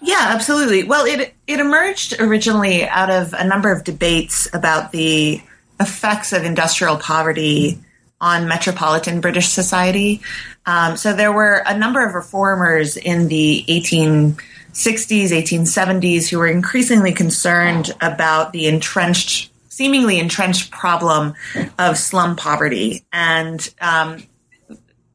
Yeah, 0.04 0.20
absolutely. 0.20 0.84
Well, 0.84 1.06
it 1.06 1.34
it 1.48 1.60
emerged 1.62 2.20
originally 2.20 2.86
out 2.86 3.10
of 3.10 3.34
a 3.34 3.46
number 3.46 3.72
of 3.72 3.86
debates 3.86 4.54
about 4.54 4.92
the 4.92 5.42
effects 5.80 6.34
of 6.34 6.44
industrial 6.44 6.98
poverty 6.98 7.80
on 8.20 8.50
metropolitan 8.50 9.22
British 9.22 9.48
society. 9.48 10.22
Um, 10.66 10.98
so 10.98 11.14
there 11.14 11.32
were 11.32 11.64
a 11.66 11.78
number 11.78 12.06
of 12.06 12.16
reformers 12.16 12.98
in 12.98 13.30
the 13.30 13.64
1860s, 13.70 14.36
1870s 14.74 16.30
who 16.30 16.38
were 16.38 16.48
increasingly 16.48 17.14
concerned 17.14 17.92
about 18.02 18.52
the 18.52 18.68
entrenched, 18.68 19.52
seemingly 19.70 20.20
entrenched 20.20 20.70
problem 20.70 21.34
of 21.80 21.98
slum 21.98 22.36
poverty, 22.36 23.06
and 23.14 23.74
um, 23.80 24.24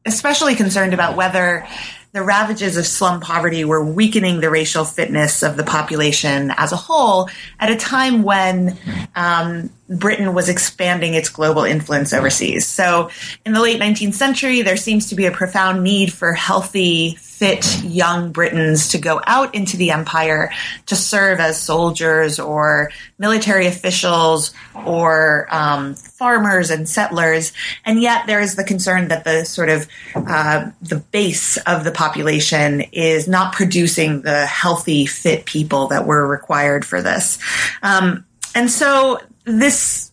especially 0.05 0.55
concerned 0.55 0.95
about 0.95 1.15
whether 1.15 1.67
the 2.11 2.23
ravages 2.23 2.75
of 2.75 2.87
slum 2.87 3.21
poverty 3.21 3.63
were 3.63 3.83
weakening 3.83 4.41
the 4.41 4.49
racial 4.49 4.83
fitness 4.83 5.43
of 5.43 5.57
the 5.57 5.63
population 5.63 6.51
as 6.57 6.71
a 6.71 6.75
whole 6.75 7.29
at 7.59 7.71
a 7.71 7.75
time 7.75 8.23
when 8.23 8.77
um, 9.15 9.69
Britain 9.89 10.33
was 10.33 10.49
expanding 10.49 11.13
its 11.13 11.29
global 11.29 11.63
influence 11.63 12.11
overseas. 12.11 12.67
So, 12.67 13.11
in 13.45 13.53
the 13.53 13.61
late 13.61 13.79
19th 13.79 14.15
century, 14.15 14.61
there 14.63 14.77
seems 14.77 15.09
to 15.09 15.15
be 15.15 15.27
a 15.27 15.31
profound 15.31 15.83
need 15.83 16.11
for 16.11 16.33
healthy, 16.33 17.17
fit 17.39 17.81
young 17.85 18.33
Britons 18.33 18.89
to 18.89 18.97
go 18.97 19.21
out 19.25 19.55
into 19.55 19.77
the 19.77 19.91
empire 19.91 20.51
to 20.87 20.95
serve 20.95 21.39
as 21.39 21.59
soldiers 21.59 22.37
or 22.37 22.91
military 23.17 23.65
officials 23.65 24.53
or 24.85 25.47
um, 25.49 25.95
farmers 25.95 26.69
and 26.69 26.87
settlers. 26.87 27.53
And 27.85 28.01
yet 28.01 28.27
there 28.27 28.41
is 28.41 28.57
the 28.57 28.65
concern 28.65 29.07
that 29.07 29.23
the 29.23 29.45
sort 29.45 29.69
of 29.69 29.87
uh, 30.15 30.71
the 30.81 30.97
base 30.97 31.55
of 31.59 31.85
the 31.85 31.91
population 31.91 32.81
is 32.91 33.25
not 33.25 33.53
producing 33.53 34.21
the 34.21 34.45
healthy, 34.45 35.05
fit 35.05 35.45
people 35.45 35.87
that 35.87 36.05
were 36.05 36.27
required 36.27 36.83
for 36.83 37.01
this. 37.01 37.39
Um, 37.81 38.25
and 38.53 38.69
so 38.69 39.21
this 39.45 40.08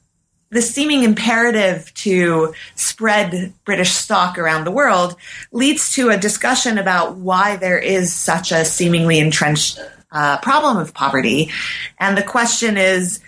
the 0.57 0.63
seeming 0.63 1.03
imperative 1.03 1.93
to 1.95 2.55
spread 2.75 3.53
British 3.65 3.93
stock 3.93 4.39
around 4.39 4.65
the 4.65 4.71
world 4.71 5.17
leads 5.53 5.93
to 5.93 6.09
a 6.09 6.17
discussion 6.17 6.79
about 6.79 7.17
why 7.17 7.57
there 7.57 7.79
is 7.79 8.13
such 8.13 8.53
a 8.53 8.65
seemingly 8.65 9.19
entrenched 9.19 9.79
uh, 10.11 10.39
problem 10.39 10.79
of 10.79 10.95
poverty. 10.95 11.51
And 11.99 12.17
the 12.17 12.23
question 12.23 12.77
is 12.77 13.21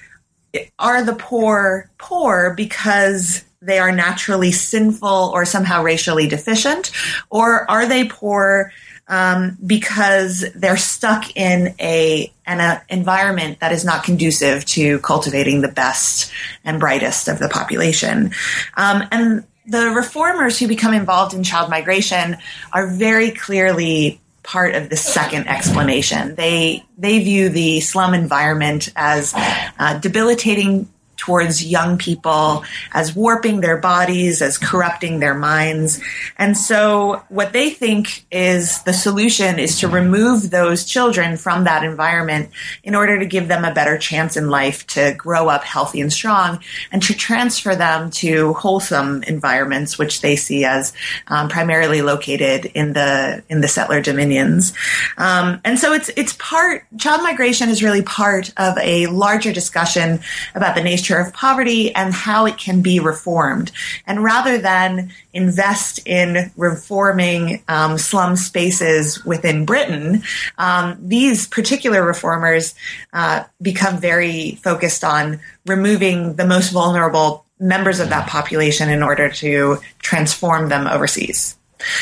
are 0.78 1.04
the 1.04 1.14
poor 1.14 1.90
poor 1.98 2.54
because 2.56 3.44
they 3.60 3.78
are 3.78 3.92
naturally 3.92 4.52
sinful 4.52 5.30
or 5.34 5.44
somehow 5.44 5.82
racially 5.82 6.28
deficient? 6.28 6.90
Or 7.28 7.70
are 7.70 7.86
they 7.86 8.06
poor 8.06 8.72
um, 9.08 9.56
because 9.64 10.44
they're 10.54 10.76
stuck 10.76 11.36
in 11.36 11.74
a 11.80 12.32
an 12.46 12.80
environment 12.88 13.60
that 13.60 13.72
is 13.72 13.84
not 13.84 14.04
conducive 14.04 14.64
to 14.64 14.98
cultivating 15.00 15.60
the 15.60 15.68
best 15.68 16.32
and 16.64 16.80
brightest 16.80 17.28
of 17.28 17.38
the 17.38 17.48
population. 17.48 18.32
Um, 18.76 19.02
and 19.10 19.44
the 19.66 19.90
reformers 19.90 20.58
who 20.58 20.66
become 20.66 20.94
involved 20.94 21.34
in 21.34 21.42
child 21.42 21.68
migration 21.68 22.38
are 22.72 22.86
very 22.86 23.30
clearly 23.30 24.20
part 24.42 24.74
of 24.74 24.88
the 24.88 24.96
second 24.96 25.46
explanation. 25.46 26.34
They 26.34 26.84
they 26.96 27.22
view 27.22 27.50
the 27.50 27.80
slum 27.80 28.14
environment 28.14 28.90
as 28.96 29.32
uh, 29.36 29.98
debilitating 29.98 30.88
towards 31.18 31.64
young 31.64 31.98
people 31.98 32.64
as 32.92 33.14
warping 33.14 33.60
their 33.60 33.76
bodies, 33.76 34.40
as 34.40 34.56
corrupting 34.56 35.18
their 35.18 35.34
minds. 35.34 36.00
And 36.38 36.56
so 36.56 37.22
what 37.28 37.52
they 37.52 37.70
think 37.70 38.24
is 38.30 38.82
the 38.84 38.92
solution 38.92 39.58
is 39.58 39.80
to 39.80 39.88
remove 39.88 40.50
those 40.50 40.84
children 40.84 41.36
from 41.36 41.64
that 41.64 41.84
environment 41.84 42.50
in 42.82 42.94
order 42.94 43.18
to 43.18 43.26
give 43.26 43.48
them 43.48 43.64
a 43.64 43.74
better 43.74 43.98
chance 43.98 44.36
in 44.36 44.48
life 44.48 44.86
to 44.86 45.12
grow 45.18 45.48
up 45.48 45.64
healthy 45.64 46.00
and 46.00 46.12
strong 46.12 46.60
and 46.92 47.02
to 47.02 47.14
transfer 47.14 47.74
them 47.74 48.10
to 48.10 48.54
wholesome 48.54 49.22
environments, 49.24 49.98
which 49.98 50.20
they 50.20 50.36
see 50.36 50.64
as 50.64 50.92
um, 51.26 51.48
primarily 51.48 52.00
located 52.00 52.64
in 52.66 52.92
the, 52.92 53.42
in 53.48 53.60
the 53.60 53.68
settler 53.68 54.00
dominions. 54.00 54.72
Um, 55.16 55.60
and 55.64 55.78
so 55.78 55.92
it's, 55.92 56.10
it's 56.16 56.32
part, 56.34 56.84
child 56.96 57.22
migration 57.22 57.68
is 57.68 57.82
really 57.82 58.02
part 58.02 58.52
of 58.56 58.78
a 58.78 59.06
larger 59.08 59.52
discussion 59.52 60.20
about 60.54 60.76
the 60.76 60.82
nature 60.82 61.07
nature 61.08 61.20
of 61.20 61.32
poverty 61.32 61.94
and 61.94 62.12
how 62.12 62.46
it 62.46 62.58
can 62.58 62.82
be 62.82 63.00
reformed. 63.00 63.70
And 64.06 64.22
rather 64.22 64.58
than 64.58 65.10
invest 65.32 66.00
in 66.06 66.50
reforming 66.56 67.62
um, 67.68 67.98
slum 67.98 68.36
spaces 68.36 69.24
within 69.24 69.64
Britain, 69.64 70.22
um, 70.58 70.98
these 71.00 71.46
particular 71.46 72.04
reformers 72.04 72.74
uh, 73.12 73.44
become 73.62 73.98
very 74.00 74.58
focused 74.62 75.04
on 75.04 75.40
removing 75.66 76.36
the 76.36 76.46
most 76.46 76.72
vulnerable 76.72 77.44
members 77.60 78.00
of 78.00 78.10
that 78.10 78.28
population 78.28 78.88
in 78.88 79.02
order 79.02 79.28
to 79.28 79.78
transform 80.00 80.68
them 80.68 80.86
overseas. 80.86 81.56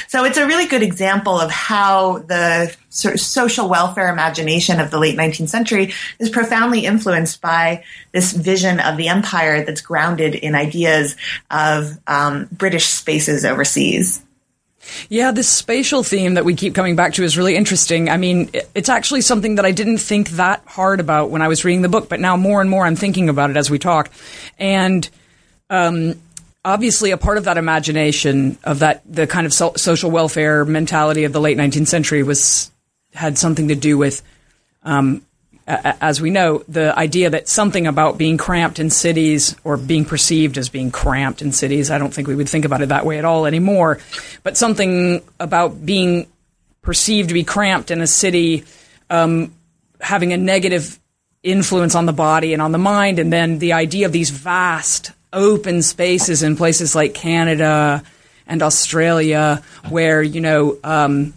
So 0.09 0.25
it's 0.25 0.39
a 0.39 0.47
really 0.47 0.67
good 0.67 0.83
example 0.83 1.39
of 1.39 1.51
how 1.51 2.19
the 2.19 2.75
sort 2.91 3.15
of 3.15 3.21
social 3.21 3.69
welfare 3.69 4.11
imagination 4.11 4.81
of 4.81 4.91
the 4.91 4.99
late 4.99 5.19
19th 5.19 5.49
century 5.49 5.93
is 6.19 6.31
profoundly 6.31 6.87
influenced 6.87 7.41
by 7.41 7.85
this 8.13 8.33
vision 8.33 8.81
of 8.81 8.97
the 8.97 9.09
empire 9.09 9.65
that's 9.65 9.81
grounded 9.81 10.35
in 10.35 10.55
ideas 10.55 11.17
of 11.51 11.99
um, 12.07 12.49
British 12.53 12.87
spaces 12.87 13.45
overseas. 13.45 14.23
Yeah, 15.09 15.33
this 15.33 15.49
spatial 15.49 16.03
theme 16.03 16.35
that 16.35 16.45
we 16.45 16.55
keep 16.55 16.75
coming 16.75 16.97
back 16.97 17.15
to 17.15 17.25
is 17.25 17.37
really 17.37 17.57
interesting. 17.57 18.09
I 18.09 18.17
mean, 18.17 18.51
it's 18.75 18.89
actually 18.89 19.21
something 19.21 19.57
that 19.57 19.65
I 19.65 19.73
didn't 19.73 19.99
think 19.99 20.31
that 20.31 20.63
hard 20.67 21.01
about 21.01 21.31
when 21.31 21.43
I 21.43 21.49
was 21.49 21.65
reading 21.65 21.83
the 21.83 21.89
book, 21.89 22.09
but 22.09 22.21
now 22.21 22.37
more 22.37 22.61
and 22.61 22.71
more 22.71 22.85
I'm 22.85 22.97
thinking 22.97 23.29
about 23.29 23.51
it 23.51 23.57
as 23.57 23.69
we 23.69 23.79
talk. 23.79 24.11
And 24.59 25.09
um, 25.71 26.15
obviously 26.67 27.13
a 27.13 27.17
part 27.17 27.39
of 27.39 27.45
that 27.45 27.57
imagination 27.57 28.59
of 28.65 28.81
that 28.81 29.01
the 29.07 29.27
kind 29.27 29.47
of 29.47 29.55
so- 29.55 29.73
social 29.77 30.11
welfare 30.11 30.65
mentality 30.65 31.23
of 31.25 31.33
the 31.33 31.41
late 31.41 31.57
19th 31.57 31.87
century 31.87 32.23
was 32.25 32.71
had 33.15 33.39
something 33.39 33.69
to 33.69 33.75
do 33.77 33.97
with 33.97 34.21
um, 34.83 35.23
a- 35.69 36.05
as 36.05 36.21
we 36.21 36.31
know 36.31 36.65
the 36.69 36.97
idea 36.99 37.31
that 37.31 37.49
something 37.49 37.87
about 37.87 38.19
being 38.19 38.37
cramped 38.37 38.81
in 38.81 38.91
cities 38.91 39.55
or 39.63 39.77
being 39.77 40.05
perceived 40.05 40.59
as 40.59 40.69
being 40.69 40.91
cramped 40.91 41.41
in 41.41 41.53
cities 41.53 41.89
i 41.91 41.99
don't 41.99 42.13
think 42.13 42.27
we 42.27 42.35
would 42.35 42.49
think 42.49 42.65
about 42.65 42.83
it 42.83 42.89
that 42.89 43.07
way 43.07 43.17
at 43.19 43.25
all 43.25 43.47
anymore 43.47 43.99
but 44.43 44.57
something 44.57 45.23
about 45.39 45.87
being 45.87 46.27
perceived 46.83 47.29
to 47.29 47.35
be 47.35 47.45
cramped 47.45 47.93
in 47.93 48.01
a 48.01 48.07
city 48.09 48.65
um, 49.09 49.55
having 50.01 50.33
a 50.33 50.37
negative 50.37 50.99
influence 51.45 51.95
on 51.95 52.07
the 52.07 52.13
body 52.13 52.53
and 52.53 52.61
on 52.61 52.73
the 52.73 52.79
mind 52.79 53.21
and 53.21 53.33
then 53.33 53.61
the 53.61 53.73
idea 53.73 54.05
of 54.07 54.11
these 54.13 54.31
vast 54.31 55.13
open 55.33 55.83
spaces 55.83 56.43
in 56.43 56.57
places 56.57 56.95
like 56.95 57.15
Canada 57.15 58.03
and 58.47 58.63
Australia 58.63 59.63
where, 59.89 60.23
you 60.23 60.41
know, 60.41 60.79
um, 60.85 61.35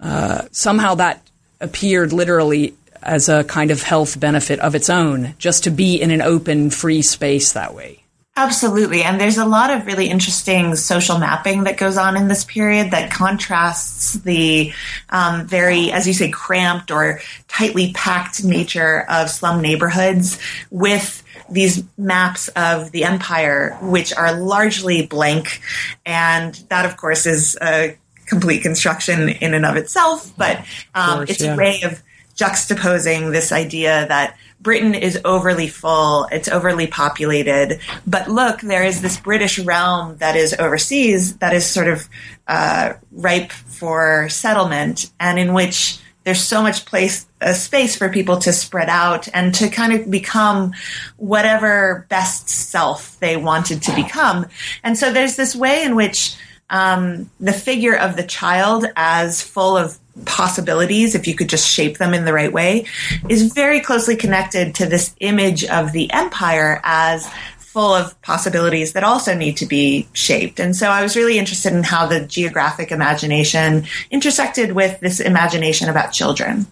uh, 0.00 0.42
somehow 0.52 0.94
that 0.96 1.26
appeared 1.60 2.12
literally 2.12 2.74
as 3.02 3.28
a 3.28 3.44
kind 3.44 3.70
of 3.70 3.82
health 3.82 4.18
benefit 4.18 4.60
of 4.60 4.74
its 4.74 4.88
own, 4.88 5.34
just 5.38 5.64
to 5.64 5.70
be 5.70 6.00
in 6.00 6.10
an 6.10 6.22
open, 6.22 6.70
free 6.70 7.02
space 7.02 7.52
that 7.52 7.74
way. 7.74 8.02
Absolutely. 8.34 9.02
And 9.02 9.20
there's 9.20 9.36
a 9.36 9.44
lot 9.44 9.70
of 9.70 9.84
really 9.84 10.08
interesting 10.08 10.74
social 10.74 11.18
mapping 11.18 11.64
that 11.64 11.76
goes 11.76 11.98
on 11.98 12.16
in 12.16 12.28
this 12.28 12.44
period 12.44 12.92
that 12.92 13.10
contrasts 13.10 14.14
the 14.14 14.72
um, 15.10 15.46
very, 15.46 15.92
as 15.92 16.06
you 16.06 16.14
say, 16.14 16.30
cramped 16.30 16.90
or 16.90 17.20
tightly 17.46 17.92
packed 17.92 18.42
nature 18.42 19.04
of 19.10 19.28
slum 19.28 19.60
neighborhoods 19.60 20.38
with 20.70 21.21
these 21.52 21.84
maps 21.96 22.48
of 22.48 22.90
the 22.92 23.04
empire, 23.04 23.76
which 23.82 24.14
are 24.14 24.38
largely 24.38 25.06
blank. 25.06 25.60
And 26.04 26.54
that, 26.68 26.84
of 26.84 26.96
course, 26.96 27.26
is 27.26 27.56
a 27.60 27.96
complete 28.26 28.62
construction 28.62 29.28
in 29.28 29.54
and 29.54 29.66
of 29.66 29.76
itself, 29.76 30.32
but 30.36 30.58
um, 30.94 31.18
course, 31.18 31.30
it's 31.30 31.42
yeah. 31.42 31.54
a 31.54 31.56
way 31.56 31.82
of 31.82 32.02
juxtaposing 32.34 33.30
this 33.30 33.52
idea 33.52 34.06
that 34.08 34.36
Britain 34.60 34.94
is 34.94 35.20
overly 35.24 35.68
full, 35.68 36.26
it's 36.30 36.48
overly 36.48 36.86
populated, 36.86 37.80
but 38.06 38.28
look, 38.28 38.60
there 38.60 38.84
is 38.84 39.02
this 39.02 39.18
British 39.18 39.58
realm 39.58 40.16
that 40.18 40.36
is 40.36 40.54
overseas 40.58 41.36
that 41.38 41.52
is 41.52 41.66
sort 41.66 41.88
of 41.88 42.08
uh, 42.46 42.94
ripe 43.10 43.52
for 43.52 44.28
settlement 44.28 45.10
and 45.18 45.38
in 45.38 45.52
which 45.52 45.98
there's 46.24 46.40
so 46.40 46.62
much 46.62 46.86
place 46.86 47.26
a 47.42 47.54
space 47.54 47.96
for 47.96 48.08
people 48.08 48.38
to 48.38 48.52
spread 48.52 48.88
out 48.88 49.28
and 49.34 49.54
to 49.54 49.68
kind 49.68 49.92
of 49.92 50.10
become 50.10 50.72
whatever 51.16 52.06
best 52.08 52.48
self 52.48 53.18
they 53.20 53.36
wanted 53.36 53.82
to 53.82 53.94
become 53.94 54.46
and 54.84 54.96
so 54.96 55.12
there's 55.12 55.36
this 55.36 55.54
way 55.54 55.84
in 55.84 55.94
which 55.96 56.36
um, 56.70 57.30
the 57.38 57.52
figure 57.52 57.96
of 57.96 58.16
the 58.16 58.22
child 58.22 58.86
as 58.96 59.42
full 59.42 59.76
of 59.76 59.98
possibilities 60.24 61.14
if 61.14 61.26
you 61.26 61.34
could 61.34 61.48
just 61.48 61.68
shape 61.68 61.98
them 61.98 62.14
in 62.14 62.24
the 62.24 62.32
right 62.32 62.52
way 62.52 62.86
is 63.28 63.52
very 63.52 63.80
closely 63.80 64.16
connected 64.16 64.74
to 64.74 64.86
this 64.86 65.14
image 65.20 65.64
of 65.64 65.92
the 65.92 66.10
empire 66.12 66.80
as 66.82 67.28
full 67.72 67.94
of 67.94 68.20
possibilities 68.20 68.92
that 68.92 69.02
also 69.02 69.34
need 69.34 69.56
to 69.56 69.64
be 69.64 70.06
shaped. 70.12 70.60
And 70.60 70.76
so 70.76 70.90
I 70.90 71.02
was 71.02 71.16
really 71.16 71.38
interested 71.38 71.72
in 71.72 71.82
how 71.82 72.04
the 72.04 72.20
geographic 72.20 72.92
imagination 72.92 73.86
intersected 74.10 74.72
with 74.72 75.00
this 75.00 75.20
imagination 75.20 75.88
about 75.88 76.12
children. 76.12 76.66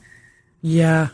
Yeah. 0.62 1.08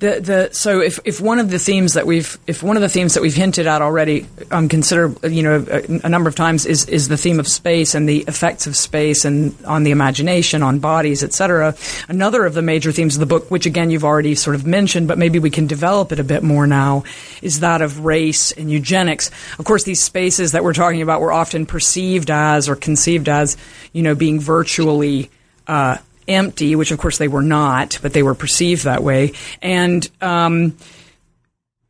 The 0.00 0.20
the 0.20 0.48
so 0.52 0.80
if 0.80 0.98
if 1.06 1.22
one 1.22 1.38
of 1.38 1.50
the 1.50 1.58
themes 1.58 1.94
that 1.94 2.06
we've 2.06 2.36
if 2.46 2.62
one 2.62 2.76
of 2.76 2.82
the 2.82 2.88
themes 2.88 3.14
that 3.14 3.22
we've 3.22 3.34
hinted 3.34 3.66
at 3.66 3.80
already 3.80 4.26
um 4.50 4.68
consider 4.68 5.14
you 5.26 5.42
know 5.42 5.64
a, 5.70 6.00
a, 6.04 6.08
number 6.08 6.28
of 6.28 6.34
times 6.34 6.66
is 6.66 6.86
is 6.86 7.08
the 7.08 7.16
theme 7.16 7.40
of 7.40 7.48
space 7.48 7.94
and 7.94 8.06
the 8.06 8.18
effects 8.28 8.66
of 8.66 8.76
space 8.76 9.24
and 9.24 9.54
on 9.64 9.84
the 9.84 9.90
imagination 9.90 10.62
on 10.62 10.80
bodies 10.80 11.24
etc. 11.24 11.74
Another 12.08 12.44
of 12.44 12.52
the 12.52 12.60
major 12.60 12.92
themes 12.92 13.16
of 13.16 13.20
the 13.20 13.26
book 13.26 13.50
which 13.50 13.64
again 13.64 13.90
you've 13.90 14.04
already 14.04 14.34
sort 14.34 14.54
of 14.54 14.66
mentioned 14.66 15.08
but 15.08 15.16
maybe 15.16 15.38
we 15.38 15.50
can 15.50 15.66
develop 15.66 16.12
it 16.12 16.20
a 16.20 16.24
bit 16.24 16.42
more 16.42 16.66
now 16.66 17.02
is 17.40 17.60
that 17.60 17.80
of 17.80 18.04
race 18.04 18.52
and 18.52 18.70
eugenics. 18.70 19.30
Of 19.58 19.64
course 19.64 19.84
these 19.84 20.02
spaces 20.02 20.52
that 20.52 20.62
we're 20.62 20.74
talking 20.74 21.00
about 21.00 21.22
were 21.22 21.32
often 21.32 21.64
perceived 21.64 22.30
as 22.30 22.68
or 22.68 22.76
conceived 22.76 23.30
as 23.30 23.56
you 23.94 24.02
know 24.02 24.14
being 24.14 24.40
virtually 24.40 25.30
uh, 25.66 25.96
empty, 26.30 26.76
which 26.76 26.90
of 26.90 26.98
course 26.98 27.18
they 27.18 27.28
were 27.28 27.42
not, 27.42 27.98
but 28.02 28.12
they 28.12 28.22
were 28.22 28.34
perceived 28.34 28.84
that 28.84 29.02
way. 29.02 29.32
And 29.60 30.08
um, 30.20 30.76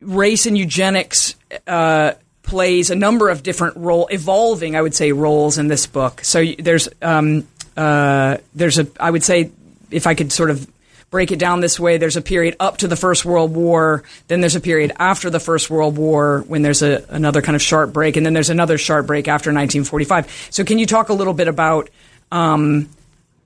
race 0.01 0.45
and 0.45 0.57
eugenics 0.57 1.35
uh, 1.67 2.13
plays 2.43 2.89
a 2.89 2.95
number 2.95 3.29
of 3.29 3.43
different 3.43 3.77
role, 3.77 4.07
evolving, 4.07 4.75
I 4.75 4.81
would 4.81 4.95
say, 4.95 5.11
roles 5.11 5.57
in 5.57 5.67
this 5.67 5.87
book. 5.87 6.23
So 6.23 6.43
there's 6.59 6.89
um, 7.01 7.47
uh, 7.77 8.37
there's 8.53 8.79
a, 8.79 8.87
I 8.99 9.09
would 9.09 9.23
say, 9.23 9.51
if 9.89 10.07
I 10.07 10.13
could 10.13 10.31
sort 10.31 10.49
of 10.49 10.69
break 11.09 11.31
it 11.31 11.39
down 11.39 11.59
this 11.59 11.79
way, 11.79 11.97
there's 11.97 12.15
a 12.15 12.21
period 12.21 12.55
up 12.59 12.77
to 12.77 12.87
the 12.87 12.95
First 12.95 13.25
World 13.25 13.53
War, 13.53 14.03
then 14.27 14.39
there's 14.39 14.55
a 14.55 14.61
period 14.61 14.93
after 14.97 15.29
the 15.29 15.39
First 15.39 15.69
World 15.69 15.97
War 15.97 16.43
when 16.47 16.61
there's 16.61 16.81
a, 16.81 17.05
another 17.09 17.41
kind 17.41 17.55
of 17.55 17.61
sharp 17.61 17.91
break, 17.91 18.15
and 18.15 18.25
then 18.25 18.33
there's 18.33 18.49
another 18.49 18.77
sharp 18.77 19.07
break 19.07 19.27
after 19.27 19.49
1945. 19.49 20.47
So 20.49 20.63
can 20.63 20.79
you 20.79 20.85
talk 20.85 21.09
a 21.09 21.13
little 21.13 21.33
bit 21.33 21.49
about 21.49 21.89
um, 22.31 22.89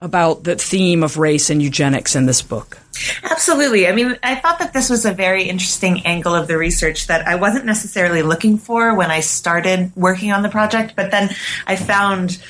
about 0.06 0.44
the 0.44 0.56
theme 0.56 1.04
of 1.04 1.18
race 1.18 1.50
and 1.50 1.62
eugenics 1.62 2.16
in 2.16 2.28
this 2.28 2.42
book. 2.42 2.78
Absolutely. 3.24 3.88
I 3.88 3.92
mean, 3.92 4.18
I 4.24 4.36
thought 4.36 4.60
that 4.60 4.72
this 4.72 4.90
was 4.90 5.04
a 5.04 5.12
very 5.12 5.50
interesting 5.50 6.06
angle 6.06 6.36
of 6.36 6.48
the 6.48 6.58
research 6.58 7.08
that 7.08 7.28
I 7.28 7.36
wasn't 7.36 7.66
necessarily 7.66 8.22
looking 8.22 8.58
for 8.58 8.96
when 8.96 9.10
I 9.10 9.20
started 9.20 9.92
working 9.96 10.32
on 10.32 10.44
the 10.44 10.50
project, 10.50 10.94
but 10.96 11.12
then 11.12 11.30
I 11.66 11.76
found 11.76 12.42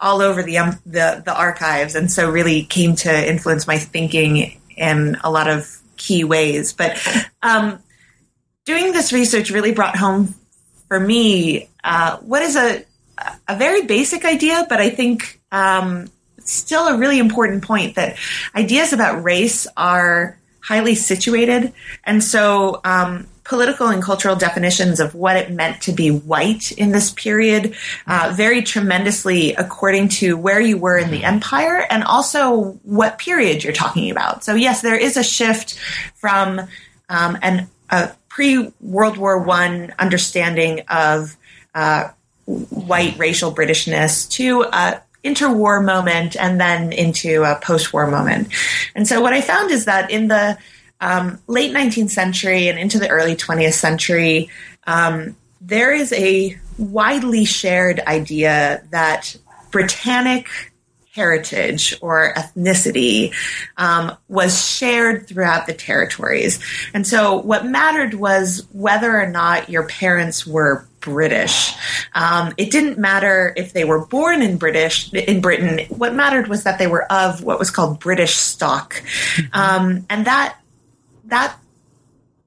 all 0.00 0.20
over 0.20 0.42
the 0.42 0.58
um, 0.58 0.78
the, 0.84 1.22
the 1.24 1.34
archives, 1.34 1.94
and 1.94 2.10
so 2.10 2.28
really 2.28 2.64
came 2.64 2.96
to 2.96 3.30
influence 3.30 3.66
my 3.66 3.78
thinking 3.78 4.60
in 4.76 5.16
a 5.22 5.30
lot 5.30 5.48
of 5.48 5.80
key 5.96 6.24
ways. 6.24 6.72
But 6.72 7.00
um, 7.42 7.78
doing 8.64 8.92
this 8.92 9.12
research 9.12 9.50
really 9.50 9.72
brought 9.72 9.96
home 9.96 10.34
for 10.88 10.98
me 10.98 11.70
uh, 11.84 12.18
what 12.18 12.42
is 12.42 12.56
a 12.56 12.84
a 13.46 13.56
very 13.56 13.86
basic 13.86 14.24
idea, 14.24 14.66
but 14.68 14.80
I 14.80 14.90
think 14.90 15.40
um, 15.52 16.10
still 16.44 16.86
a 16.86 16.96
really 16.96 17.18
important 17.18 17.64
point 17.64 17.96
that 17.96 18.16
ideas 18.54 18.92
about 18.92 19.22
race 19.22 19.66
are 19.76 20.38
highly 20.60 20.94
situated. 20.94 21.72
And 22.04 22.22
so, 22.22 22.80
um, 22.84 23.26
political 23.44 23.88
and 23.88 24.02
cultural 24.02 24.34
definitions 24.34 25.00
of 25.00 25.14
what 25.14 25.36
it 25.36 25.50
meant 25.50 25.82
to 25.82 25.92
be 25.92 26.10
white 26.10 26.72
in 26.72 26.92
this 26.92 27.12
period 27.12 27.76
uh, 28.06 28.32
vary 28.34 28.62
tremendously 28.62 29.54
according 29.54 30.08
to 30.08 30.34
where 30.36 30.60
you 30.60 30.78
were 30.78 30.96
in 30.96 31.10
the 31.10 31.22
empire 31.22 31.86
and 31.90 32.02
also 32.04 32.72
what 32.84 33.18
period 33.18 33.62
you're 33.62 33.72
talking 33.72 34.10
about. 34.10 34.42
So 34.42 34.54
yes, 34.54 34.80
there 34.80 34.96
is 34.96 35.18
a 35.18 35.22
shift 35.22 35.78
from 36.14 36.60
um, 37.10 37.38
an 37.42 37.68
a 37.90 38.12
pre 38.28 38.72
World 38.80 39.18
War 39.18 39.38
One 39.38 39.94
understanding 39.98 40.80
of 40.88 41.36
uh, 41.74 42.08
white 42.46 43.18
racial 43.18 43.52
Britishness 43.52 44.30
to 44.32 44.62
a 44.72 45.02
interwar 45.24 45.84
moment 45.84 46.36
and 46.36 46.60
then 46.60 46.92
into 46.92 47.42
a 47.44 47.56
post-war 47.56 48.06
moment. 48.06 48.48
And 48.94 49.08
so 49.08 49.20
what 49.20 49.32
I 49.32 49.40
found 49.40 49.70
is 49.70 49.86
that 49.86 50.10
in 50.10 50.28
the 50.28 50.58
um, 51.00 51.40
late 51.46 51.72
19th 51.72 52.10
century 52.10 52.68
and 52.68 52.78
into 52.78 52.98
the 52.98 53.08
early 53.08 53.36
20th 53.36 53.74
century, 53.74 54.50
um, 54.86 55.36
there 55.60 55.92
is 55.92 56.12
a 56.12 56.58
widely 56.78 57.44
shared 57.44 58.00
idea 58.00 58.82
that 58.90 59.36
Britannic 59.70 60.48
heritage 61.14 61.96
or 62.00 62.34
ethnicity 62.34 63.32
um, 63.76 64.16
was 64.28 64.68
shared 64.68 65.28
throughout 65.28 65.66
the 65.66 65.72
territories. 65.72 66.58
And 66.92 67.06
so 67.06 67.36
what 67.36 67.64
mattered 67.64 68.14
was 68.14 68.66
whether 68.72 69.16
or 69.16 69.28
not 69.28 69.68
your 69.68 69.86
parents 69.86 70.44
were 70.44 70.88
British. 70.98 71.72
Um, 72.14 72.52
it 72.56 72.70
didn't 72.70 72.98
matter 72.98 73.52
if 73.56 73.72
they 73.74 73.84
were 73.84 74.04
born 74.06 74.42
in 74.42 74.56
British 74.56 75.12
in 75.12 75.40
Britain. 75.40 75.86
What 75.90 76.14
mattered 76.14 76.48
was 76.48 76.64
that 76.64 76.78
they 76.78 76.86
were 76.86 77.04
of 77.12 77.44
what 77.44 77.58
was 77.58 77.70
called 77.70 78.00
British 78.00 78.34
stock, 78.34 79.02
um, 79.52 80.06
and 80.08 80.26
that 80.26 80.56
that 81.26 81.58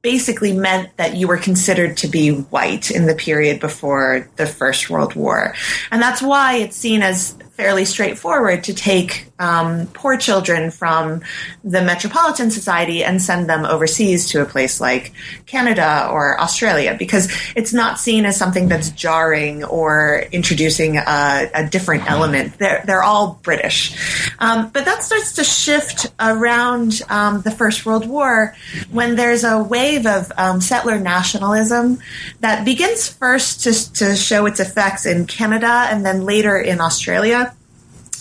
basically 0.02 0.54
meant 0.54 0.96
that 0.98 1.16
you 1.16 1.28
were 1.28 1.38
considered 1.38 1.98
to 1.98 2.08
be 2.08 2.32
white 2.32 2.90
in 2.90 3.06
the 3.06 3.14
period 3.14 3.60
before 3.60 4.28
the 4.38 4.48
First 4.48 4.90
World 4.90 5.14
War, 5.14 5.54
and 5.92 6.02
that's 6.02 6.22
why 6.22 6.56
it's 6.56 6.76
seen 6.76 7.04
as 7.04 7.38
fairly 7.58 7.86
straightforward 7.86 8.64
to 8.66 8.74
take 8.74 9.26
um, 9.40 9.88
poor 9.88 10.16
children 10.16 10.70
from 10.70 11.22
the 11.64 11.82
metropolitan 11.82 12.52
society 12.52 13.04
and 13.04 13.20
send 13.20 13.50
them 13.50 13.66
overseas 13.66 14.30
to 14.30 14.44
a 14.44 14.46
place 14.46 14.80
like 14.80 15.12
Canada 15.48 16.08
or 16.12 16.40
Australia 16.40 16.96
because 16.98 17.28
it's 17.56 17.74
not 17.74 18.00
seen 18.00 18.26
as 18.26 18.38
something 18.38 18.68
that's 18.68 18.92
jarring 18.92 19.64
or 19.64 20.24
introducing 20.32 20.98
a, 20.98 21.50
a 21.54 21.68
different 21.68 22.10
element. 22.10 22.58
They're, 22.60 22.84
they're 22.86 23.04
all 23.04 23.40
British. 23.42 24.32
Um, 24.38 24.70
but 24.70 24.86
that 24.86 25.04
starts 25.04 25.34
to 25.34 25.44
shift 25.44 26.12
around 26.20 27.02
um, 27.10 27.42
the 27.42 27.52
First 27.52 27.88
World 27.88 28.08
War 28.08 28.56
when 28.92 29.16
there's 29.16 29.44
a 29.44 29.62
wave 29.62 30.06
of 30.06 30.32
um, 30.38 30.62
settler 30.62 31.00
nationalism 31.00 32.00
that 32.40 32.66
begins 32.66 33.10
first 33.10 33.64
to, 33.64 33.94
to 33.94 34.16
show 34.16 34.46
its 34.46 34.60
effects 34.60 35.08
in 35.08 35.26
Canada 35.26 35.88
and 35.90 36.06
then 36.06 36.22
later 36.22 36.56
in 36.58 36.80
Australia 36.80 37.47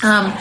um, 0.02 0.36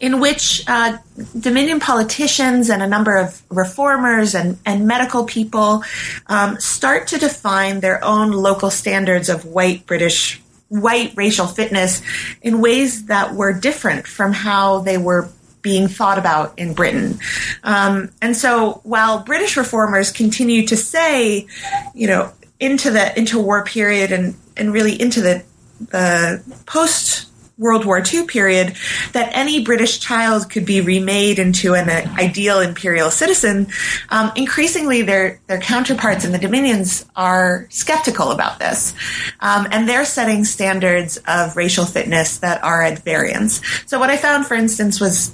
in 0.00 0.20
which 0.20 0.62
uh, 0.66 0.98
Dominion 1.38 1.80
politicians 1.80 2.70
and 2.70 2.82
a 2.82 2.86
number 2.86 3.16
of 3.16 3.42
reformers 3.50 4.34
and, 4.34 4.58
and 4.64 4.86
medical 4.86 5.24
people 5.24 5.82
um, 6.26 6.58
start 6.60 7.08
to 7.08 7.18
define 7.18 7.80
their 7.80 8.04
own 8.04 8.30
local 8.32 8.70
standards 8.70 9.28
of 9.28 9.44
white 9.44 9.86
British, 9.86 10.40
white 10.68 11.12
racial 11.16 11.46
fitness 11.46 12.02
in 12.42 12.60
ways 12.60 13.06
that 13.06 13.34
were 13.34 13.52
different 13.52 14.06
from 14.06 14.32
how 14.32 14.80
they 14.80 14.98
were 14.98 15.28
being 15.62 15.88
thought 15.88 16.18
about 16.18 16.56
in 16.58 16.72
Britain. 16.72 17.18
Um, 17.64 18.10
and 18.22 18.36
so 18.36 18.80
while 18.84 19.24
British 19.24 19.56
reformers 19.56 20.12
continue 20.12 20.66
to 20.68 20.76
say, 20.76 21.46
you 21.94 22.06
know, 22.06 22.32
into 22.60 22.90
the 22.90 23.12
interwar 23.16 23.66
period 23.66 24.12
and, 24.12 24.36
and 24.56 24.72
really 24.72 25.00
into 25.00 25.20
the, 25.20 25.44
the 25.80 26.42
post 26.66 27.28
World 27.58 27.84
War 27.84 28.00
II 28.00 28.24
period 28.26 28.74
that 29.12 29.30
any 29.32 29.62
British 29.64 29.98
child 29.98 30.50
could 30.50 30.64
be 30.64 30.80
remade 30.80 31.38
into 31.38 31.74
an 31.74 31.90
ideal 32.18 32.60
imperial 32.60 33.10
citizen, 33.10 33.66
um, 34.10 34.30
increasingly 34.36 35.02
their 35.02 35.40
their 35.46 35.60
counterparts 35.60 36.24
in 36.24 36.32
the 36.32 36.38
dominions 36.38 37.04
are 37.16 37.66
skeptical 37.70 38.30
about 38.30 38.58
this, 38.58 38.94
um, 39.40 39.66
and 39.70 39.88
they're 39.88 40.04
setting 40.04 40.44
standards 40.44 41.18
of 41.26 41.56
racial 41.56 41.84
fitness 41.84 42.38
that 42.38 42.62
are 42.62 42.82
at 42.82 43.00
variance. 43.00 43.60
So 43.86 43.98
what 43.98 44.10
I 44.10 44.16
found, 44.16 44.46
for 44.46 44.54
instance, 44.54 45.00
was 45.00 45.32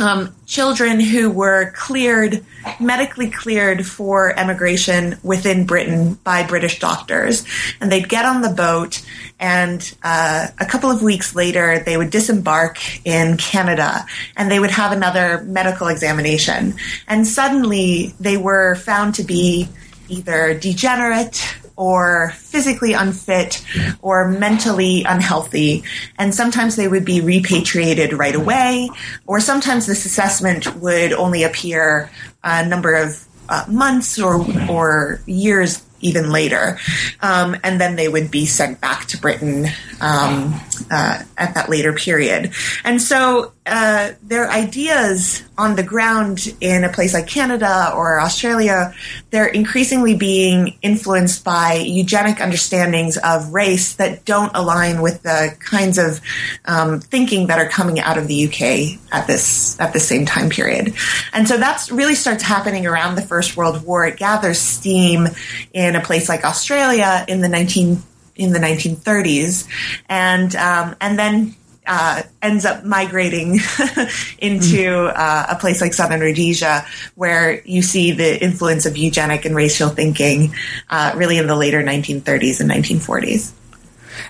um, 0.00 0.34
children 0.46 0.98
who 0.98 1.30
were 1.30 1.72
cleared, 1.72 2.44
medically 2.80 3.30
cleared 3.30 3.86
for 3.86 4.36
emigration 4.38 5.18
within 5.22 5.66
Britain 5.66 6.14
by 6.14 6.46
British 6.46 6.78
doctors. 6.78 7.44
And 7.80 7.92
they'd 7.92 8.08
get 8.08 8.24
on 8.24 8.40
the 8.40 8.50
boat 8.50 9.02
and 9.40 9.96
uh, 10.02 10.48
a 10.58 10.66
couple 10.66 10.90
of 10.90 11.02
weeks 11.02 11.34
later, 11.34 11.78
they 11.78 11.96
would 11.96 12.10
disembark 12.10 12.78
in 13.06 13.38
Canada 13.38 14.04
and 14.36 14.50
they 14.50 14.60
would 14.60 14.70
have 14.70 14.92
another 14.92 15.42
medical 15.44 15.88
examination. 15.88 16.74
And 17.08 17.26
suddenly 17.26 18.14
they 18.20 18.36
were 18.36 18.74
found 18.74 19.14
to 19.14 19.22
be 19.22 19.68
either 20.08 20.58
degenerate 20.58 21.56
or 21.80 22.34
physically 22.36 22.92
unfit 22.92 23.64
or 24.02 24.28
mentally 24.28 25.02
unhealthy. 25.08 25.82
And 26.18 26.34
sometimes 26.34 26.76
they 26.76 26.86
would 26.86 27.06
be 27.06 27.22
repatriated 27.22 28.12
right 28.12 28.34
away, 28.34 28.90
or 29.26 29.40
sometimes 29.40 29.86
this 29.86 30.04
assessment 30.04 30.76
would 30.76 31.14
only 31.14 31.42
appear 31.42 32.10
a 32.44 32.66
number 32.66 32.92
of 32.92 33.24
uh, 33.48 33.64
months 33.66 34.18
or, 34.20 34.44
or 34.68 35.22
years 35.24 35.82
even 36.02 36.30
later. 36.30 36.78
Um, 37.22 37.56
and 37.64 37.80
then 37.80 37.96
they 37.96 38.08
would 38.08 38.30
be 38.30 38.44
sent 38.44 38.82
back 38.82 39.06
to 39.06 39.18
Britain 39.18 39.68
um, 40.02 40.60
uh, 40.90 41.22
at 41.36 41.54
that 41.54 41.68
later 41.68 41.92
period. 41.92 42.52
And 42.84 43.00
so 43.00 43.52
uh, 43.66 44.12
their 44.22 44.50
ideas 44.50 45.42
on 45.56 45.76
the 45.76 45.82
ground 45.82 46.54
in 46.60 46.84
a 46.84 46.88
place 46.88 47.14
like 47.14 47.26
Canada 47.26 47.92
or 47.94 48.20
Australia, 48.20 48.94
they're 49.30 49.46
increasingly 49.46 50.16
being 50.16 50.78
influenced 50.82 51.44
by 51.44 51.74
eugenic 51.74 52.40
understandings 52.40 53.16
of 53.18 53.52
race 53.52 53.94
that 53.94 54.24
don't 54.24 54.50
align 54.54 55.02
with 55.02 55.22
the 55.22 55.54
kinds 55.60 55.98
of 55.98 56.20
um, 56.64 57.00
thinking 57.00 57.46
that 57.48 57.58
are 57.58 57.68
coming 57.68 58.00
out 58.00 58.18
of 58.18 58.26
the 58.26 58.46
UK 58.46 58.98
at 59.12 59.26
this 59.26 59.78
at 59.78 59.92
the 59.92 60.00
same 60.00 60.24
time 60.24 60.48
period. 60.48 60.94
And 61.32 61.46
so 61.46 61.56
that's 61.56 61.92
really 61.92 62.14
starts 62.14 62.42
happening 62.42 62.86
around 62.86 63.14
the 63.14 63.22
First 63.22 63.56
World 63.56 63.84
War. 63.84 64.06
It 64.06 64.16
gathers 64.16 64.58
steam 64.58 65.28
in 65.72 65.94
a 65.94 66.00
place 66.00 66.28
like 66.28 66.44
Australia 66.44 67.24
in 67.28 67.40
the 67.40 67.48
19 67.48 68.02
in 68.40 68.52
the 68.52 68.58
1930s, 68.58 69.68
and 70.08 70.56
um, 70.56 70.96
and 71.00 71.18
then 71.18 71.54
uh, 71.86 72.22
ends 72.40 72.64
up 72.64 72.84
migrating 72.84 73.58
into 74.38 74.94
uh, 74.94 75.46
a 75.50 75.56
place 75.56 75.80
like 75.80 75.92
southern 75.92 76.20
Rhodesia, 76.20 76.86
where 77.16 77.60
you 77.64 77.82
see 77.82 78.12
the 78.12 78.42
influence 78.42 78.86
of 78.86 78.96
eugenic 78.96 79.44
and 79.44 79.56
racial 79.56 79.88
thinking 79.88 80.54
uh, 80.88 81.12
really 81.16 81.38
in 81.38 81.46
the 81.46 81.56
later 81.56 81.82
1930s 81.82 82.60
and 82.60 82.70
1940s. 82.70 83.52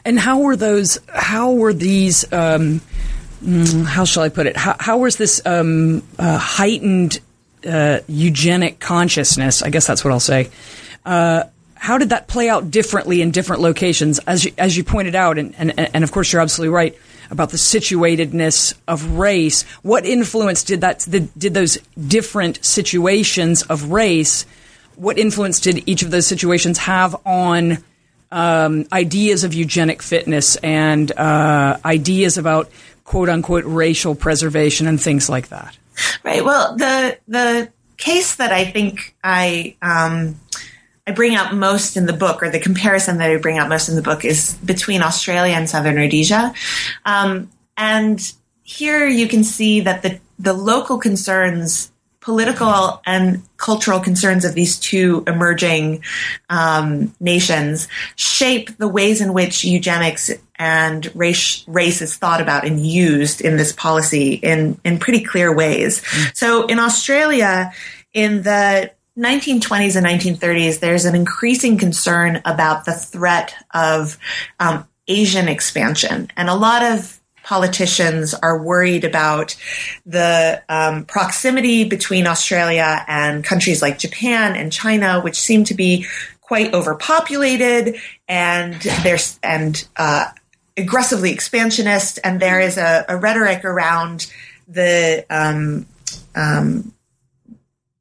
And 0.05 0.19
how 0.19 0.41
were 0.41 0.57
those? 0.57 0.99
How 1.09 1.53
were 1.53 1.73
these? 1.73 2.25
Um, 2.33 2.81
mm, 3.45 3.85
how 3.85 4.05
shall 4.05 4.23
I 4.23 4.29
put 4.29 4.47
it? 4.47 4.57
How, 4.57 4.77
how 4.79 4.99
was 4.99 5.17
this 5.17 5.43
um, 5.45 6.03
uh, 6.19 6.39
heightened 6.39 7.21
uh, 7.67 8.01
eugenic 8.07 8.81
consciousness? 8.81 9.63
I 9.63 9.71
guess 9.71 9.87
that's 9.87 10.05
what 10.05 10.13
I'll 10.13 10.21
say. 10.21 10.51
How 11.81 11.97
did 11.97 12.11
that 12.11 12.29
play 12.29 12.51
out 12.51 12.71
differently 12.71 13.23
in 13.23 13.31
different 13.31 13.63
locations? 13.63 14.19
As 14.21 14.45
you, 14.45 14.53
as 14.59 14.77
you 14.77 14.85
pointed 14.85 15.15
out, 15.15 15.39
and, 15.39 15.55
and, 15.57 15.73
and 15.79 16.05
of 16.05 16.13
course 16.13 16.31
you're 16.31 16.43
absolutely 16.43 16.75
right 16.75 16.95
about 17.31 17.49
the 17.49 17.57
situatedness 17.57 18.75
of 18.87 19.13
race. 19.13 19.63
What 19.81 20.05
influence 20.05 20.63
did 20.63 20.83
that 20.83 21.07
did, 21.09 21.31
did 21.39 21.55
those 21.55 21.79
different 21.97 22.63
situations 22.63 23.63
of 23.63 23.91
race? 23.91 24.45
What 24.97 25.19
influence 25.19 25.59
did 25.59 25.89
each 25.89 26.03
of 26.03 26.11
those 26.11 26.27
situations 26.27 26.77
have 26.77 27.17
on 27.25 27.79
um, 28.31 28.87
ideas 28.93 29.43
of 29.43 29.55
eugenic 29.55 30.03
fitness 30.03 30.57
and 30.57 31.11
uh, 31.13 31.79
ideas 31.83 32.37
about 32.37 32.71
quote 33.05 33.31
unquote 33.31 33.65
racial 33.65 34.15
preservation 34.15 34.87
and 34.87 35.01
things 35.01 35.31
like 35.31 35.49
that? 35.49 35.79
Right. 36.25 36.45
Well, 36.45 36.77
the 36.77 37.17
the 37.27 37.73
case 37.97 38.35
that 38.37 38.53
I 38.53 38.67
think 38.67 39.15
I 39.25 39.77
um, 39.81 40.37
I 41.07 41.13
bring 41.13 41.35
out 41.35 41.55
most 41.55 41.97
in 41.97 42.07
the 42.07 42.13
book, 42.13 42.43
or 42.43 42.51
the 42.51 42.61
comparison 42.61 43.19
that 43.19 43.31
I 43.31 43.37
bring 43.37 43.59
out 43.59 43.69
most 43.69 43.89
in 43.89 43.97
the 43.97 44.03
book, 44.03 44.25
is 44.25 44.55
between 44.65 45.03
Australia 45.03 45.55
and 45.55 45.69
Southern 45.69 45.97
Rhodesia. 45.97 46.53
Um, 47.05 47.51
and 47.77 48.33
here 48.63 49.07
you 49.07 49.27
can 49.27 49.43
see 49.43 49.81
that 49.81 50.03
the, 50.03 50.21
the 50.39 50.53
local 50.53 50.99
concerns, 50.99 51.91
political 52.21 53.01
and 53.07 53.43
cultural 53.57 53.99
concerns 53.99 54.45
of 54.45 54.55
these 54.55 54.79
two 54.79 55.25
emerging 55.27 56.05
um, 56.51 57.15
nations 57.19 57.89
shape 58.15 58.77
the 58.77 58.87
ways 58.87 59.21
in 59.21 59.33
which 59.33 59.65
eugenics 59.65 60.31
and 60.57 61.11
race, 61.17 61.65
race 61.67 62.03
is 62.03 62.17
thought 62.17 62.43
about 62.43 62.67
and 62.67 62.87
used 62.87 63.41
in 63.41 63.57
this 63.57 63.73
policy 63.73 64.35
in, 64.35 64.79
in 64.85 64.99
pretty 64.99 65.25
clear 65.25 65.53
ways. 65.53 66.03
Mm. 66.03 66.37
So 66.37 66.67
in 66.67 66.79
Australia, 66.79 67.73
in 68.13 68.43
the 68.43 68.93
1920s 69.19 69.97
and 69.97 70.07
1930s, 70.07 70.81
there's 70.81 71.05
an 71.05 71.15
increasing 71.15 71.79
concern 71.79 72.41
about 72.45 72.85
the 72.85 72.93
threat 72.93 73.55
of 73.75 74.19
um, 74.59 74.87
Asian 75.09 75.49
expansion. 75.49 76.31
And 76.37 76.49
a 76.49 76.55
lot 76.55 76.83
of 76.83 77.21
politicians 77.43 78.35
are 78.35 78.63
worried 78.63 79.05
about 79.05 79.57
the 80.07 80.63
um, 80.69 81.05
proximity 81.05 81.85
between 81.85 82.27
Australia 82.27 83.05
and 83.09 83.43
countries 83.43 83.83
like 83.83 83.99
Japan 83.99 84.55
and 84.55 84.73
China, 84.73 85.21
which 85.21 85.41
seem 85.41 85.65
to 85.65 85.75
be 85.75 86.07
quite 86.41 86.73
overpopulated 86.75 87.97
and 88.29 88.75
there's 89.03 89.39
and 89.43 89.87
uh, 89.97 90.27
aggressively 90.77 91.33
expansionist. 91.33 92.19
And 92.23 92.41
there 92.41 92.61
is 92.61 92.77
a, 92.77 93.05
a 93.09 93.17
rhetoric 93.17 93.65
around 93.65 94.33
the 94.69 95.25
um, 95.31 95.87
um, 96.35 96.93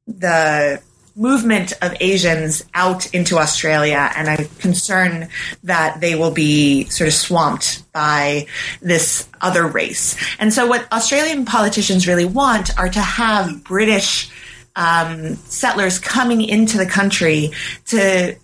the 0.06 0.80
movement 1.20 1.74
of 1.82 1.94
Asians 2.00 2.64
out 2.72 3.14
into 3.14 3.36
Australia, 3.38 4.10
and 4.16 4.28
I'm 4.28 4.46
concerned 4.58 5.28
that 5.62 6.00
they 6.00 6.14
will 6.14 6.30
be 6.30 6.84
sort 6.86 7.08
of 7.08 7.14
swamped 7.14 7.84
by 7.92 8.46
this 8.80 9.28
other 9.42 9.66
race. 9.66 10.16
And 10.38 10.52
so, 10.52 10.66
what 10.66 10.90
Australian 10.90 11.44
politicians 11.44 12.08
really 12.08 12.24
want 12.24 12.76
are 12.78 12.88
to 12.88 13.00
have 13.00 13.62
British 13.62 14.30
um, 14.74 15.36
settlers 15.36 15.98
coming 15.98 16.40
into 16.40 16.78
the 16.78 16.86
country 16.86 17.50
to 17.86 18.36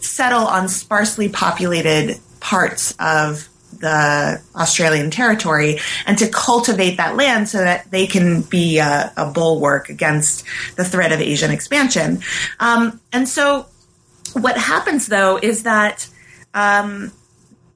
settle 0.00 0.46
on 0.46 0.68
sparsely 0.68 1.28
populated 1.28 2.18
parts 2.40 2.94
of 2.98 3.48
the 3.82 4.40
Australian 4.54 5.10
territory 5.10 5.78
and 6.06 6.16
to 6.18 6.28
cultivate 6.28 6.96
that 6.96 7.16
land 7.16 7.48
so 7.48 7.58
that 7.58 7.90
they 7.90 8.06
can 8.06 8.40
be 8.42 8.78
a, 8.78 9.12
a 9.16 9.30
bulwark 9.30 9.90
against 9.90 10.44
the 10.76 10.84
threat 10.84 11.12
of 11.12 11.20
Asian 11.20 11.50
expansion. 11.50 12.20
Um, 12.58 13.00
and 13.12 13.28
so 13.28 13.66
what 14.32 14.56
happens 14.56 15.08
though 15.08 15.38
is 15.42 15.64
that 15.64 16.08
um, 16.54 17.12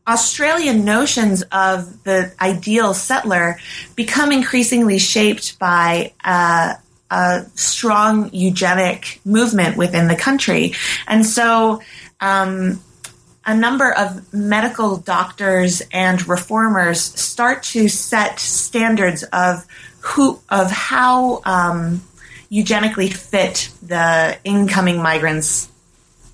Australian 0.06 0.84
notions 0.84 1.42
of 1.50 2.04
the 2.04 2.32
ideal 2.40 2.94
settler 2.94 3.58
become 3.96 4.30
increasingly 4.30 4.98
shaped 4.98 5.58
by 5.58 6.12
uh, 6.24 6.74
a 7.10 7.44
strong 7.54 8.30
eugenic 8.32 9.20
movement 9.24 9.76
within 9.76 10.06
the 10.06 10.16
country. 10.16 10.74
And 11.08 11.26
so 11.26 11.82
um, 12.20 12.80
a 13.46 13.54
number 13.54 13.92
of 13.92 14.32
medical 14.34 14.96
doctors 14.96 15.80
and 15.92 16.26
reformers 16.28 17.00
start 17.00 17.62
to 17.62 17.88
set 17.88 18.40
standards 18.40 19.22
of 19.32 19.64
who 20.00 20.40
of 20.50 20.70
how 20.70 21.42
um, 21.44 22.02
eugenically 22.48 23.08
fit 23.08 23.70
the 23.82 24.36
incoming 24.44 25.00
migrants 25.00 25.68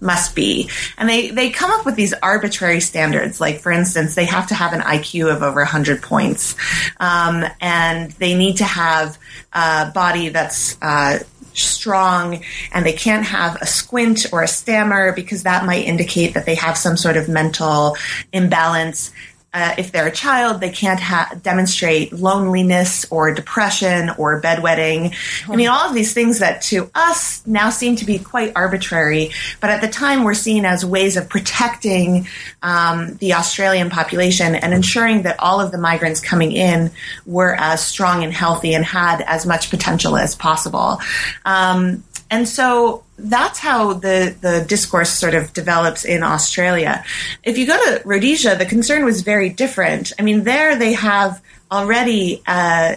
must 0.01 0.35
be. 0.35 0.68
And 0.98 1.09
they, 1.09 1.31
they 1.31 1.51
come 1.51 1.70
up 1.70 1.87
with 1.87 1.94
these 1.94 2.12
arbitrary 2.12 2.81
standards. 2.81 3.40
Like, 3.40 3.61
for 3.61 3.70
instance, 3.70 4.14
they 4.14 4.25
have 4.25 4.48
to 4.48 4.55
have 4.55 4.72
an 4.72 4.81
IQ 4.81 5.35
of 5.35 5.42
over 5.42 5.61
100 5.61 6.03
points. 6.03 6.57
Um, 6.98 7.44
and 7.61 8.11
they 8.12 8.35
need 8.35 8.57
to 8.57 8.64
have 8.64 9.16
a 9.53 9.92
body 9.94 10.31
that's 10.31 10.77
uh, 10.83 11.20
strong 11.54 12.42
and 12.72 12.84
they 12.84 12.92
can't 12.92 13.24
have 13.24 13.60
a 13.60 13.66
squint 13.66 14.26
or 14.32 14.42
a 14.42 14.48
stammer 14.48 15.12
because 15.12 15.42
that 15.42 15.64
might 15.64 15.84
indicate 15.84 16.34
that 16.34 16.46
they 16.46 16.54
have 16.54 16.76
some 16.76 16.96
sort 16.96 17.16
of 17.16 17.28
mental 17.28 17.96
imbalance. 18.32 19.12
Uh, 19.54 19.74
if 19.76 19.92
they're 19.92 20.06
a 20.06 20.12
child, 20.12 20.60
they 20.60 20.70
can't 20.70 21.00
ha- 21.00 21.34
demonstrate 21.42 22.12
loneliness 22.12 23.04
or 23.10 23.34
depression 23.34 24.10
or 24.16 24.40
bedwetting. 24.40 25.14
I 25.48 25.56
mean, 25.56 25.68
all 25.68 25.88
of 25.88 25.94
these 25.94 26.14
things 26.14 26.38
that 26.38 26.62
to 26.62 26.90
us 26.94 27.46
now 27.46 27.68
seem 27.70 27.96
to 27.96 28.06
be 28.06 28.18
quite 28.18 28.52
arbitrary, 28.56 29.30
but 29.60 29.70
at 29.70 29.80
the 29.80 29.88
time 29.88 30.24
were 30.24 30.34
seen 30.34 30.64
as 30.64 30.86
ways 30.86 31.16
of 31.16 31.28
protecting 31.28 32.26
um, 32.62 33.16
the 33.16 33.34
Australian 33.34 33.90
population 33.90 34.54
and 34.54 34.72
ensuring 34.72 35.22
that 35.22 35.38
all 35.38 35.60
of 35.60 35.70
the 35.70 35.78
migrants 35.78 36.20
coming 36.20 36.52
in 36.52 36.90
were 37.26 37.54
as 37.54 37.86
strong 37.86 38.24
and 38.24 38.32
healthy 38.32 38.74
and 38.74 38.84
had 38.84 39.22
as 39.26 39.44
much 39.44 39.70
potential 39.70 40.16
as 40.16 40.34
possible. 40.34 40.98
Um, 41.44 42.04
and 42.32 42.48
so 42.48 43.04
that's 43.18 43.58
how 43.58 43.92
the, 43.92 44.34
the 44.40 44.64
discourse 44.66 45.10
sort 45.10 45.34
of 45.34 45.52
develops 45.52 46.06
in 46.06 46.22
Australia. 46.22 47.04
If 47.44 47.58
you 47.58 47.66
go 47.66 47.76
to 47.76 48.00
Rhodesia, 48.06 48.56
the 48.56 48.64
concern 48.64 49.04
was 49.04 49.20
very 49.20 49.50
different. 49.50 50.14
I 50.18 50.22
mean, 50.22 50.44
there 50.44 50.74
they 50.74 50.94
have 50.94 51.42
already 51.70 52.40
uh, 52.46 52.96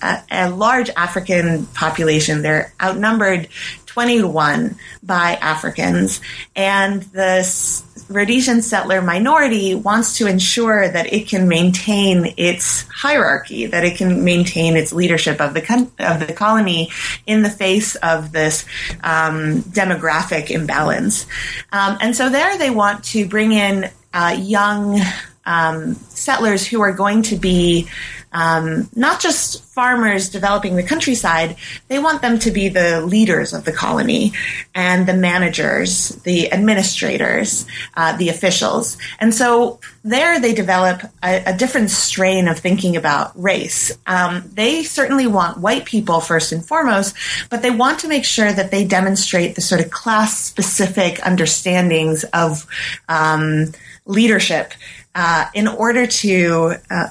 a, 0.00 0.22
a, 0.30 0.50
large 0.50 0.88
African 0.90 1.66
population. 1.66 2.42
They're 2.42 2.72
outnumbered 2.80 3.48
20 3.86 4.18
to 4.20 4.28
1 4.28 4.76
by 5.02 5.32
Africans. 5.32 6.20
And 6.54 7.02
the 7.02 7.42
Rhodesian 8.08 8.62
settler 8.62 9.02
minority 9.02 9.74
wants 9.74 10.18
to 10.18 10.26
ensure 10.26 10.88
that 10.88 11.12
it 11.12 11.28
can 11.28 11.48
maintain 11.48 12.34
its 12.36 12.82
hierarchy, 12.88 13.66
that 13.66 13.84
it 13.84 13.96
can 13.96 14.24
maintain 14.24 14.76
its 14.76 14.92
leadership 14.92 15.40
of 15.40 15.54
the 15.54 15.88
of 15.98 16.26
the 16.26 16.32
colony 16.32 16.90
in 17.26 17.42
the 17.42 17.50
face 17.50 17.94
of 17.96 18.32
this 18.32 18.64
um, 19.02 19.62
demographic 19.62 20.50
imbalance. 20.50 21.26
Um, 21.72 21.98
and 22.00 22.16
so 22.16 22.30
there, 22.30 22.56
they 22.58 22.70
want 22.70 23.04
to 23.04 23.26
bring 23.26 23.52
in 23.52 23.90
uh, 24.14 24.36
young 24.38 25.00
um, 25.46 25.94
settlers 25.94 26.66
who 26.66 26.82
are 26.82 26.92
going 26.92 27.22
to 27.22 27.36
be 27.36 27.88
um, 28.32 28.90
not 28.94 29.20
just 29.20 29.64
farmers 29.64 30.28
developing 30.28 30.76
the 30.76 30.82
countryside, 30.82 31.56
they 31.88 31.98
want 31.98 32.20
them 32.20 32.38
to 32.40 32.50
be 32.50 32.68
the 32.68 33.00
leaders 33.00 33.54
of 33.54 33.64
the 33.64 33.72
colony 33.72 34.32
and 34.74 35.06
the 35.06 35.14
managers, 35.14 36.10
the 36.24 36.52
administrators, 36.52 37.66
uh, 37.96 38.14
the 38.18 38.28
officials. 38.28 38.98
And 39.20 39.34
so 39.34 39.80
there 40.04 40.38
they 40.38 40.52
develop 40.52 41.02
a, 41.22 41.44
a 41.46 41.56
different 41.56 41.90
strain 41.90 42.46
of 42.46 42.58
thinking 42.58 42.96
about 42.96 43.32
race. 43.40 43.96
Um, 44.06 44.50
they 44.52 44.82
certainly 44.82 45.26
want 45.26 45.58
white 45.58 45.86
people 45.86 46.20
first 46.20 46.52
and 46.52 46.62
foremost, 46.62 47.16
but 47.48 47.62
they 47.62 47.70
want 47.70 48.00
to 48.00 48.08
make 48.08 48.26
sure 48.26 48.52
that 48.52 48.70
they 48.70 48.84
demonstrate 48.84 49.54
the 49.54 49.62
sort 49.62 49.80
of 49.80 49.90
class 49.90 50.38
specific 50.38 51.24
understandings 51.24 52.24
of 52.34 52.66
um, 53.08 53.72
leadership 54.04 54.74
uh, 55.16 55.46
in 55.54 55.66
order 55.66 56.06
to 56.06 56.74
uh, 56.90 57.08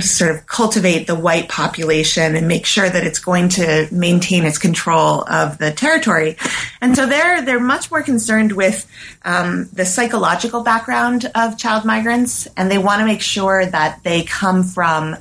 sort 0.00 0.30
of 0.30 0.46
cultivate 0.46 1.06
the 1.06 1.14
white 1.14 1.50
population 1.50 2.34
and 2.34 2.48
make 2.48 2.64
sure 2.64 2.88
that 2.88 3.04
it's 3.04 3.18
going 3.18 3.50
to 3.50 3.86
maintain 3.92 4.44
its 4.44 4.56
control 4.56 5.22
of 5.28 5.58
the 5.58 5.70
territory. 5.70 6.36
And 6.80 6.96
so 6.96 7.06
they're 7.06 7.42
they're 7.42 7.60
much 7.60 7.90
more 7.90 8.02
concerned 8.02 8.52
with 8.52 8.90
um, 9.22 9.68
the 9.72 9.84
psychological 9.84 10.62
background 10.62 11.30
of 11.34 11.58
child 11.58 11.84
migrants, 11.84 12.48
and 12.56 12.70
they 12.70 12.78
want 12.78 13.00
to 13.00 13.06
make 13.06 13.20
sure 13.20 13.66
that 13.66 14.02
they 14.02 14.22
come 14.22 14.62
from 14.62 15.16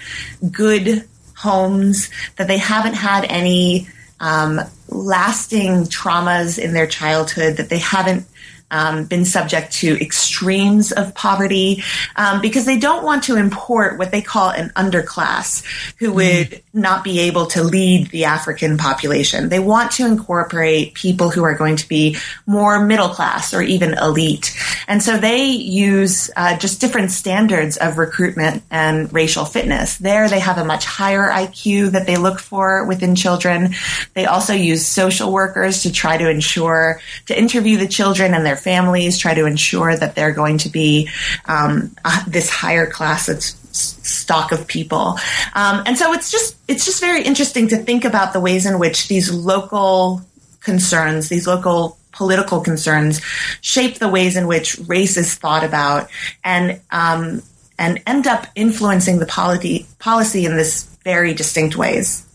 good 0.50 1.04
homes, 1.36 2.10
that 2.38 2.48
they 2.48 2.60
haven't 2.60 2.94
had 2.94 3.26
any 3.26 3.90
um, 4.22 4.62
lasting 4.88 5.84
traumas 5.86 6.58
in 6.58 6.74
their 6.74 6.88
childhood, 6.88 7.58
that 7.58 7.70
they 7.70 7.80
haven't 7.80 8.26
um, 8.72 9.06
been 9.06 9.26
subject 9.26 9.74
to 9.74 10.00
extremes 10.02 10.92
of 10.92 11.14
poverty 11.16 11.84
um, 12.16 12.42
because 12.42 12.66
they 12.66 12.80
don't 12.80 13.04
want 13.04 13.24
to 13.24 13.36
import 13.36 13.98
what 13.98 14.12
they 14.12 14.22
call 14.22 14.50
an 14.50 14.70
underclass 14.76 15.64
who 15.98 16.12
mm. 16.12 16.16
would 16.16 16.64
not 16.74 17.04
be 17.04 17.20
able 17.22 17.48
to 17.48 17.64
lead 17.64 18.10
the 18.12 18.26
African 18.26 18.78
population. 18.78 19.50
They 19.50 19.60
want 19.60 19.92
to 19.94 20.06
incorporate 20.06 20.94
people 20.94 21.30
who 21.30 21.44
are 21.44 21.56
going 21.56 21.78
to 21.78 21.88
be 21.88 22.18
more 22.46 22.86
middle 22.86 23.10
class 23.10 23.54
or 23.54 23.62
even 23.62 23.94
elite. 23.94 24.56
And 24.88 25.02
so 25.02 25.18
they 25.18 25.46
use 25.48 26.30
uh, 26.36 26.58
just 26.58 26.82
different 26.82 27.12
standards 27.12 27.78
of 27.78 27.98
recruitment 27.98 28.64
and 28.70 29.12
racial 29.12 29.46
fitness. 29.46 29.98
There 29.98 30.30
they 30.30 30.40
have 30.40 30.58
a 30.58 30.66
much 30.66 30.86
higher 30.86 31.30
IQ 31.30 31.92
that 31.92 32.06
they 32.06 32.18
look 32.18 32.40
for 32.40 32.86
within 32.86 33.16
children. 33.16 33.74
They 34.14 34.26
also 34.26 34.54
use 34.54 34.86
social 34.86 35.32
workers 35.32 35.84
to 35.84 35.92
try 35.92 36.18
to 36.18 36.30
ensure, 36.30 37.02
to 37.28 37.38
interview 37.38 37.78
the 37.78 37.88
children 37.88 38.34
and 38.34 38.46
their 38.46 38.56
families, 38.60 39.18
try 39.18 39.34
to 39.34 39.46
ensure 39.46 39.96
that 39.96 40.16
they're 40.16 40.34
going 40.34 40.58
to 40.60 40.70
be 40.70 41.10
um, 41.46 41.96
this 42.28 42.50
higher 42.50 42.86
class 42.86 43.28
that's 43.28 43.56
stock 43.72 44.52
of 44.52 44.68
people. 44.68 45.18
Um, 45.54 45.84
and 45.86 45.98
so 45.98 46.14
it's 46.14 46.32
just 46.32 46.56
it's 46.68 46.86
just 46.86 47.00
very 47.02 47.24
interesting 47.24 47.68
to 47.70 47.78
think 47.78 48.06
about 48.06 48.34
the 48.34 48.40
ways 48.40 48.66
in 48.66 48.80
which 48.80 49.08
these 49.08 49.32
local 49.32 50.22
concerns, 50.62 51.30
these 51.30 51.48
local 51.48 51.98
political 52.12 52.62
concerns, 52.62 53.22
shape 53.62 54.00
the 54.00 54.10
ways 54.10 54.36
in 54.36 54.48
which 54.48 54.78
race 54.88 55.18
is 55.18 55.36
thought 55.36 55.64
about, 55.64 56.10
and 56.44 56.82
um, 56.92 57.42
and 57.78 58.02
end 58.06 58.28
up 58.28 58.48
influencing 58.56 59.20
the 59.20 59.26
policy 59.26 59.88
policy 60.00 60.46
in 60.46 60.56
this 60.56 60.84
very 61.04 61.34
distinct 61.34 61.76
ways. 61.76 62.26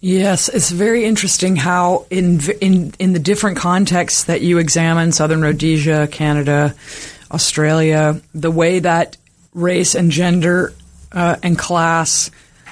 Yes, 0.00 0.48
it's 0.48 0.70
very 0.70 1.04
interesting 1.04 1.56
how 1.56 2.06
in 2.10 2.40
in 2.60 2.92
in 2.98 3.12
the 3.14 3.18
different 3.18 3.56
contexts 3.56 4.24
that 4.24 4.42
you 4.42 4.58
examine, 4.58 5.12
Southern 5.12 5.40
Rhodesia, 5.40 6.08
Canada, 6.08 6.74
Australia, 7.30 8.20
the 8.34 8.50
way 8.50 8.80
that 8.80 9.16
race 9.54 9.94
and 9.94 10.10
gender 10.10 10.74
uh, 11.12 11.36
and 11.42 11.58
class, 11.58 12.30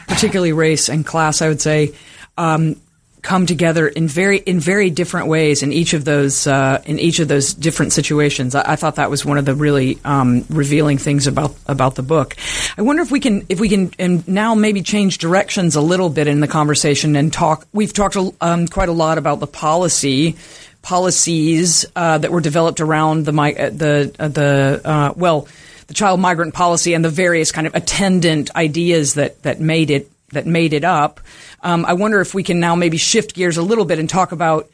particularly 0.08 0.52
race 0.52 0.88
and 0.88 1.06
class, 1.06 1.40
I 1.40 1.48
would 1.48 1.62
say, 1.62 1.94
um, 2.36 2.76
come 3.22 3.46
together 3.46 3.86
in 3.86 4.08
very 4.08 4.38
in 4.38 4.58
very 4.58 4.90
different 4.90 5.28
ways 5.28 5.62
in 5.62 5.72
each 5.72 5.94
of 5.94 6.04
those 6.04 6.46
uh, 6.46 6.82
in 6.84 6.98
each 6.98 7.20
of 7.20 7.28
those 7.28 7.54
different 7.54 7.92
situations. 7.92 8.54
I, 8.54 8.72
I, 8.72 8.76
thought 8.76 8.96
that 8.96 9.10
was 9.10 9.24
one 9.24 9.38
of 9.38 9.44
the 9.44 9.54
really 9.54 9.98
um, 10.04 10.44
revealing 10.50 10.98
things 10.98 11.28
about 11.28 11.54
about 11.66 11.94
the 11.94 12.02
book. 12.02 12.36
I 12.76 12.82
wonder 12.82 13.02
if 13.02 13.12
we 13.12 13.20
can 13.20 13.46
if 13.48 13.60
we 13.60 13.68
can 13.68 13.92
and 13.98 14.26
now 14.26 14.54
maybe 14.54 14.82
change 14.82 15.18
directions 15.18 15.76
a 15.76 15.80
little 15.80 16.10
bit 16.10 16.26
in 16.26 16.40
the 16.40 16.48
conversation 16.48 17.14
and 17.14 17.32
talk. 17.32 17.66
We've 17.72 17.92
talked 17.92 18.16
um, 18.40 18.66
quite 18.66 18.88
a 18.88 18.92
lot 18.92 19.18
about 19.18 19.38
the 19.38 19.46
policy 19.46 20.36
policies 20.82 21.86
uh, 21.94 22.18
that 22.18 22.32
were 22.32 22.40
developed 22.40 22.80
around 22.80 23.24
the 23.24 23.32
uh, 23.32 23.70
the 23.70 24.14
uh, 24.18 24.28
the 24.28 24.80
uh, 24.84 25.12
well 25.16 25.46
the 25.86 25.94
child 25.94 26.18
migrant 26.20 26.54
policy 26.54 26.94
and 26.94 27.04
the 27.04 27.10
various 27.10 27.52
kind 27.52 27.66
of 27.66 27.74
attendant 27.74 28.54
ideas 28.56 29.14
that 29.14 29.40
that 29.44 29.60
made 29.60 29.90
it 29.90 30.10
that 30.32 30.46
made 30.46 30.72
it 30.72 30.84
up. 30.84 31.20
Um, 31.62 31.84
I 31.84 31.92
wonder 31.94 32.20
if 32.20 32.34
we 32.34 32.42
can 32.42 32.60
now 32.60 32.74
maybe 32.74 32.96
shift 32.96 33.34
gears 33.34 33.56
a 33.56 33.62
little 33.62 33.84
bit 33.84 33.98
and 33.98 34.08
talk 34.08 34.32
about 34.32 34.68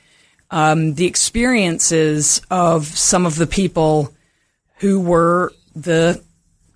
um, 0.50 0.94
the 0.94 1.06
experiences 1.06 2.40
of 2.50 2.86
some 2.86 3.26
of 3.26 3.36
the 3.36 3.46
people 3.46 4.12
who 4.78 5.00
were 5.00 5.52
the 5.74 6.22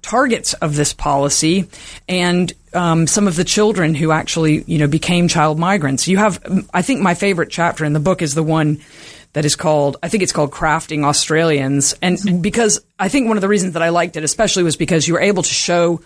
targets 0.03 0.53
of 0.55 0.75
this 0.75 0.93
policy 0.93 1.69
and 2.09 2.53
um, 2.75 3.07
some 3.07 3.29
of 3.29 3.37
the 3.37 3.45
children 3.45 3.95
who 3.95 4.11
actually 4.11 4.63
you 4.65 4.79
know 4.79 4.89
became 4.89 5.29
child 5.29 5.59
migrants. 5.59 6.09
You 6.09 6.19
have, 6.19 6.67
I 6.75 6.83
think, 6.83 7.01
my 7.01 7.15
favorite 7.15 7.51
chapter 7.51 7.85
in 7.85 7.93
the 7.93 8.01
book 8.01 8.21
is 8.21 8.35
the 8.35 8.43
one 8.43 8.81
that 9.33 9.45
is 9.45 9.57
called 9.57 9.97
I 10.03 10.09
think 10.09 10.23
it's 10.23 10.33
called 10.33 10.51
Crafting 10.51 11.05
Australians 11.05 11.95
and 12.03 12.43
because 12.43 12.81
I 12.99 13.09
think 13.09 13.29
one 13.29 13.37
of 13.37 13.41
the 13.41 13.49
reasons 13.49 13.75
that 13.75 13.83
I 13.83 13.89
liked 13.89 14.17
it 14.17 14.25
especially 14.25 14.63
was 14.63 14.77
because 14.77 15.09
you 15.09 15.15
were 15.15 15.21
able 15.21 15.43
to 15.43 15.55
show 15.55 16.03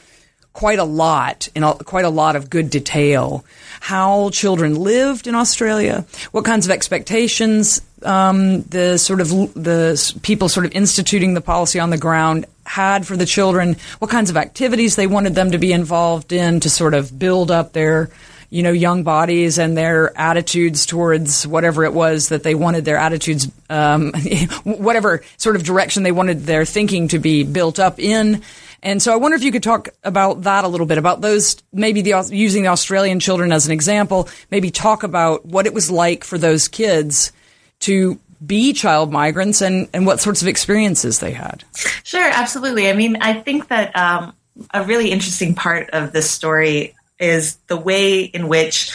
quite 0.56 0.78
a 0.78 0.84
lot 0.84 1.48
in 1.54 1.62
quite 1.84 2.06
a 2.06 2.10
lot 2.10 2.34
of 2.34 2.48
good 2.48 2.70
detail 2.70 3.44
how 3.78 4.30
children 4.30 4.74
lived 4.74 5.26
in 5.26 5.34
Australia, 5.34 6.06
what 6.32 6.46
kinds 6.46 6.64
of 6.64 6.72
expectations 6.72 7.82
um, 8.02 8.62
the 8.62 8.96
sort 8.96 9.20
of 9.20 9.28
the 9.28 10.18
people 10.22 10.48
sort 10.48 10.64
of 10.64 10.72
instituting 10.72 11.34
the 11.34 11.42
policy 11.42 11.78
on 11.78 11.90
the 11.90 11.98
ground 11.98 12.46
had 12.64 13.06
for 13.06 13.18
the 13.18 13.26
children, 13.26 13.76
what 13.98 14.10
kinds 14.10 14.30
of 14.30 14.38
activities 14.38 14.96
they 14.96 15.06
wanted 15.06 15.34
them 15.34 15.50
to 15.50 15.58
be 15.58 15.72
involved 15.72 16.32
in 16.32 16.60
to 16.60 16.70
sort 16.70 16.94
of 16.94 17.18
build 17.18 17.50
up 17.50 17.74
their 17.74 18.10
you 18.48 18.62
know, 18.62 18.72
young 18.72 19.02
bodies 19.02 19.58
and 19.58 19.76
their 19.76 20.16
attitudes 20.18 20.86
towards 20.86 21.46
whatever 21.46 21.84
it 21.84 21.92
was 21.92 22.28
that 22.28 22.42
they 22.44 22.54
wanted 22.54 22.84
their 22.84 22.96
attitudes, 22.96 23.50
um, 23.68 24.12
whatever 24.64 25.22
sort 25.36 25.56
of 25.56 25.64
direction 25.64 26.02
they 26.02 26.12
wanted 26.12 26.44
their 26.44 26.64
thinking 26.64 27.08
to 27.08 27.18
be 27.18 27.44
built 27.44 27.78
up 27.78 27.98
in. 27.98 28.42
And 28.86 29.02
so 29.02 29.12
I 29.12 29.16
wonder 29.16 29.36
if 29.36 29.42
you 29.42 29.50
could 29.50 29.64
talk 29.64 29.88
about 30.04 30.42
that 30.42 30.62
a 30.62 30.68
little 30.68 30.86
bit, 30.86 30.96
about 30.96 31.20
those, 31.20 31.56
maybe 31.72 32.02
the, 32.02 32.28
using 32.30 32.62
the 32.62 32.68
Australian 32.68 33.18
children 33.18 33.50
as 33.50 33.66
an 33.66 33.72
example, 33.72 34.28
maybe 34.48 34.70
talk 34.70 35.02
about 35.02 35.44
what 35.44 35.66
it 35.66 35.74
was 35.74 35.90
like 35.90 36.22
for 36.22 36.38
those 36.38 36.68
kids 36.68 37.32
to 37.80 38.20
be 38.46 38.72
child 38.72 39.10
migrants 39.10 39.60
and, 39.60 39.88
and 39.92 40.06
what 40.06 40.20
sorts 40.20 40.40
of 40.40 40.46
experiences 40.46 41.18
they 41.18 41.32
had. 41.32 41.64
Sure, 42.04 42.30
absolutely. 42.32 42.88
I 42.88 42.92
mean, 42.92 43.16
I 43.20 43.32
think 43.32 43.66
that 43.68 43.96
um, 43.96 44.34
a 44.72 44.84
really 44.84 45.10
interesting 45.10 45.56
part 45.56 45.90
of 45.90 46.12
this 46.12 46.30
story 46.30 46.94
is 47.18 47.56
the 47.66 47.76
way 47.76 48.22
in 48.22 48.46
which 48.46 48.92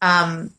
um, 0.00 0.52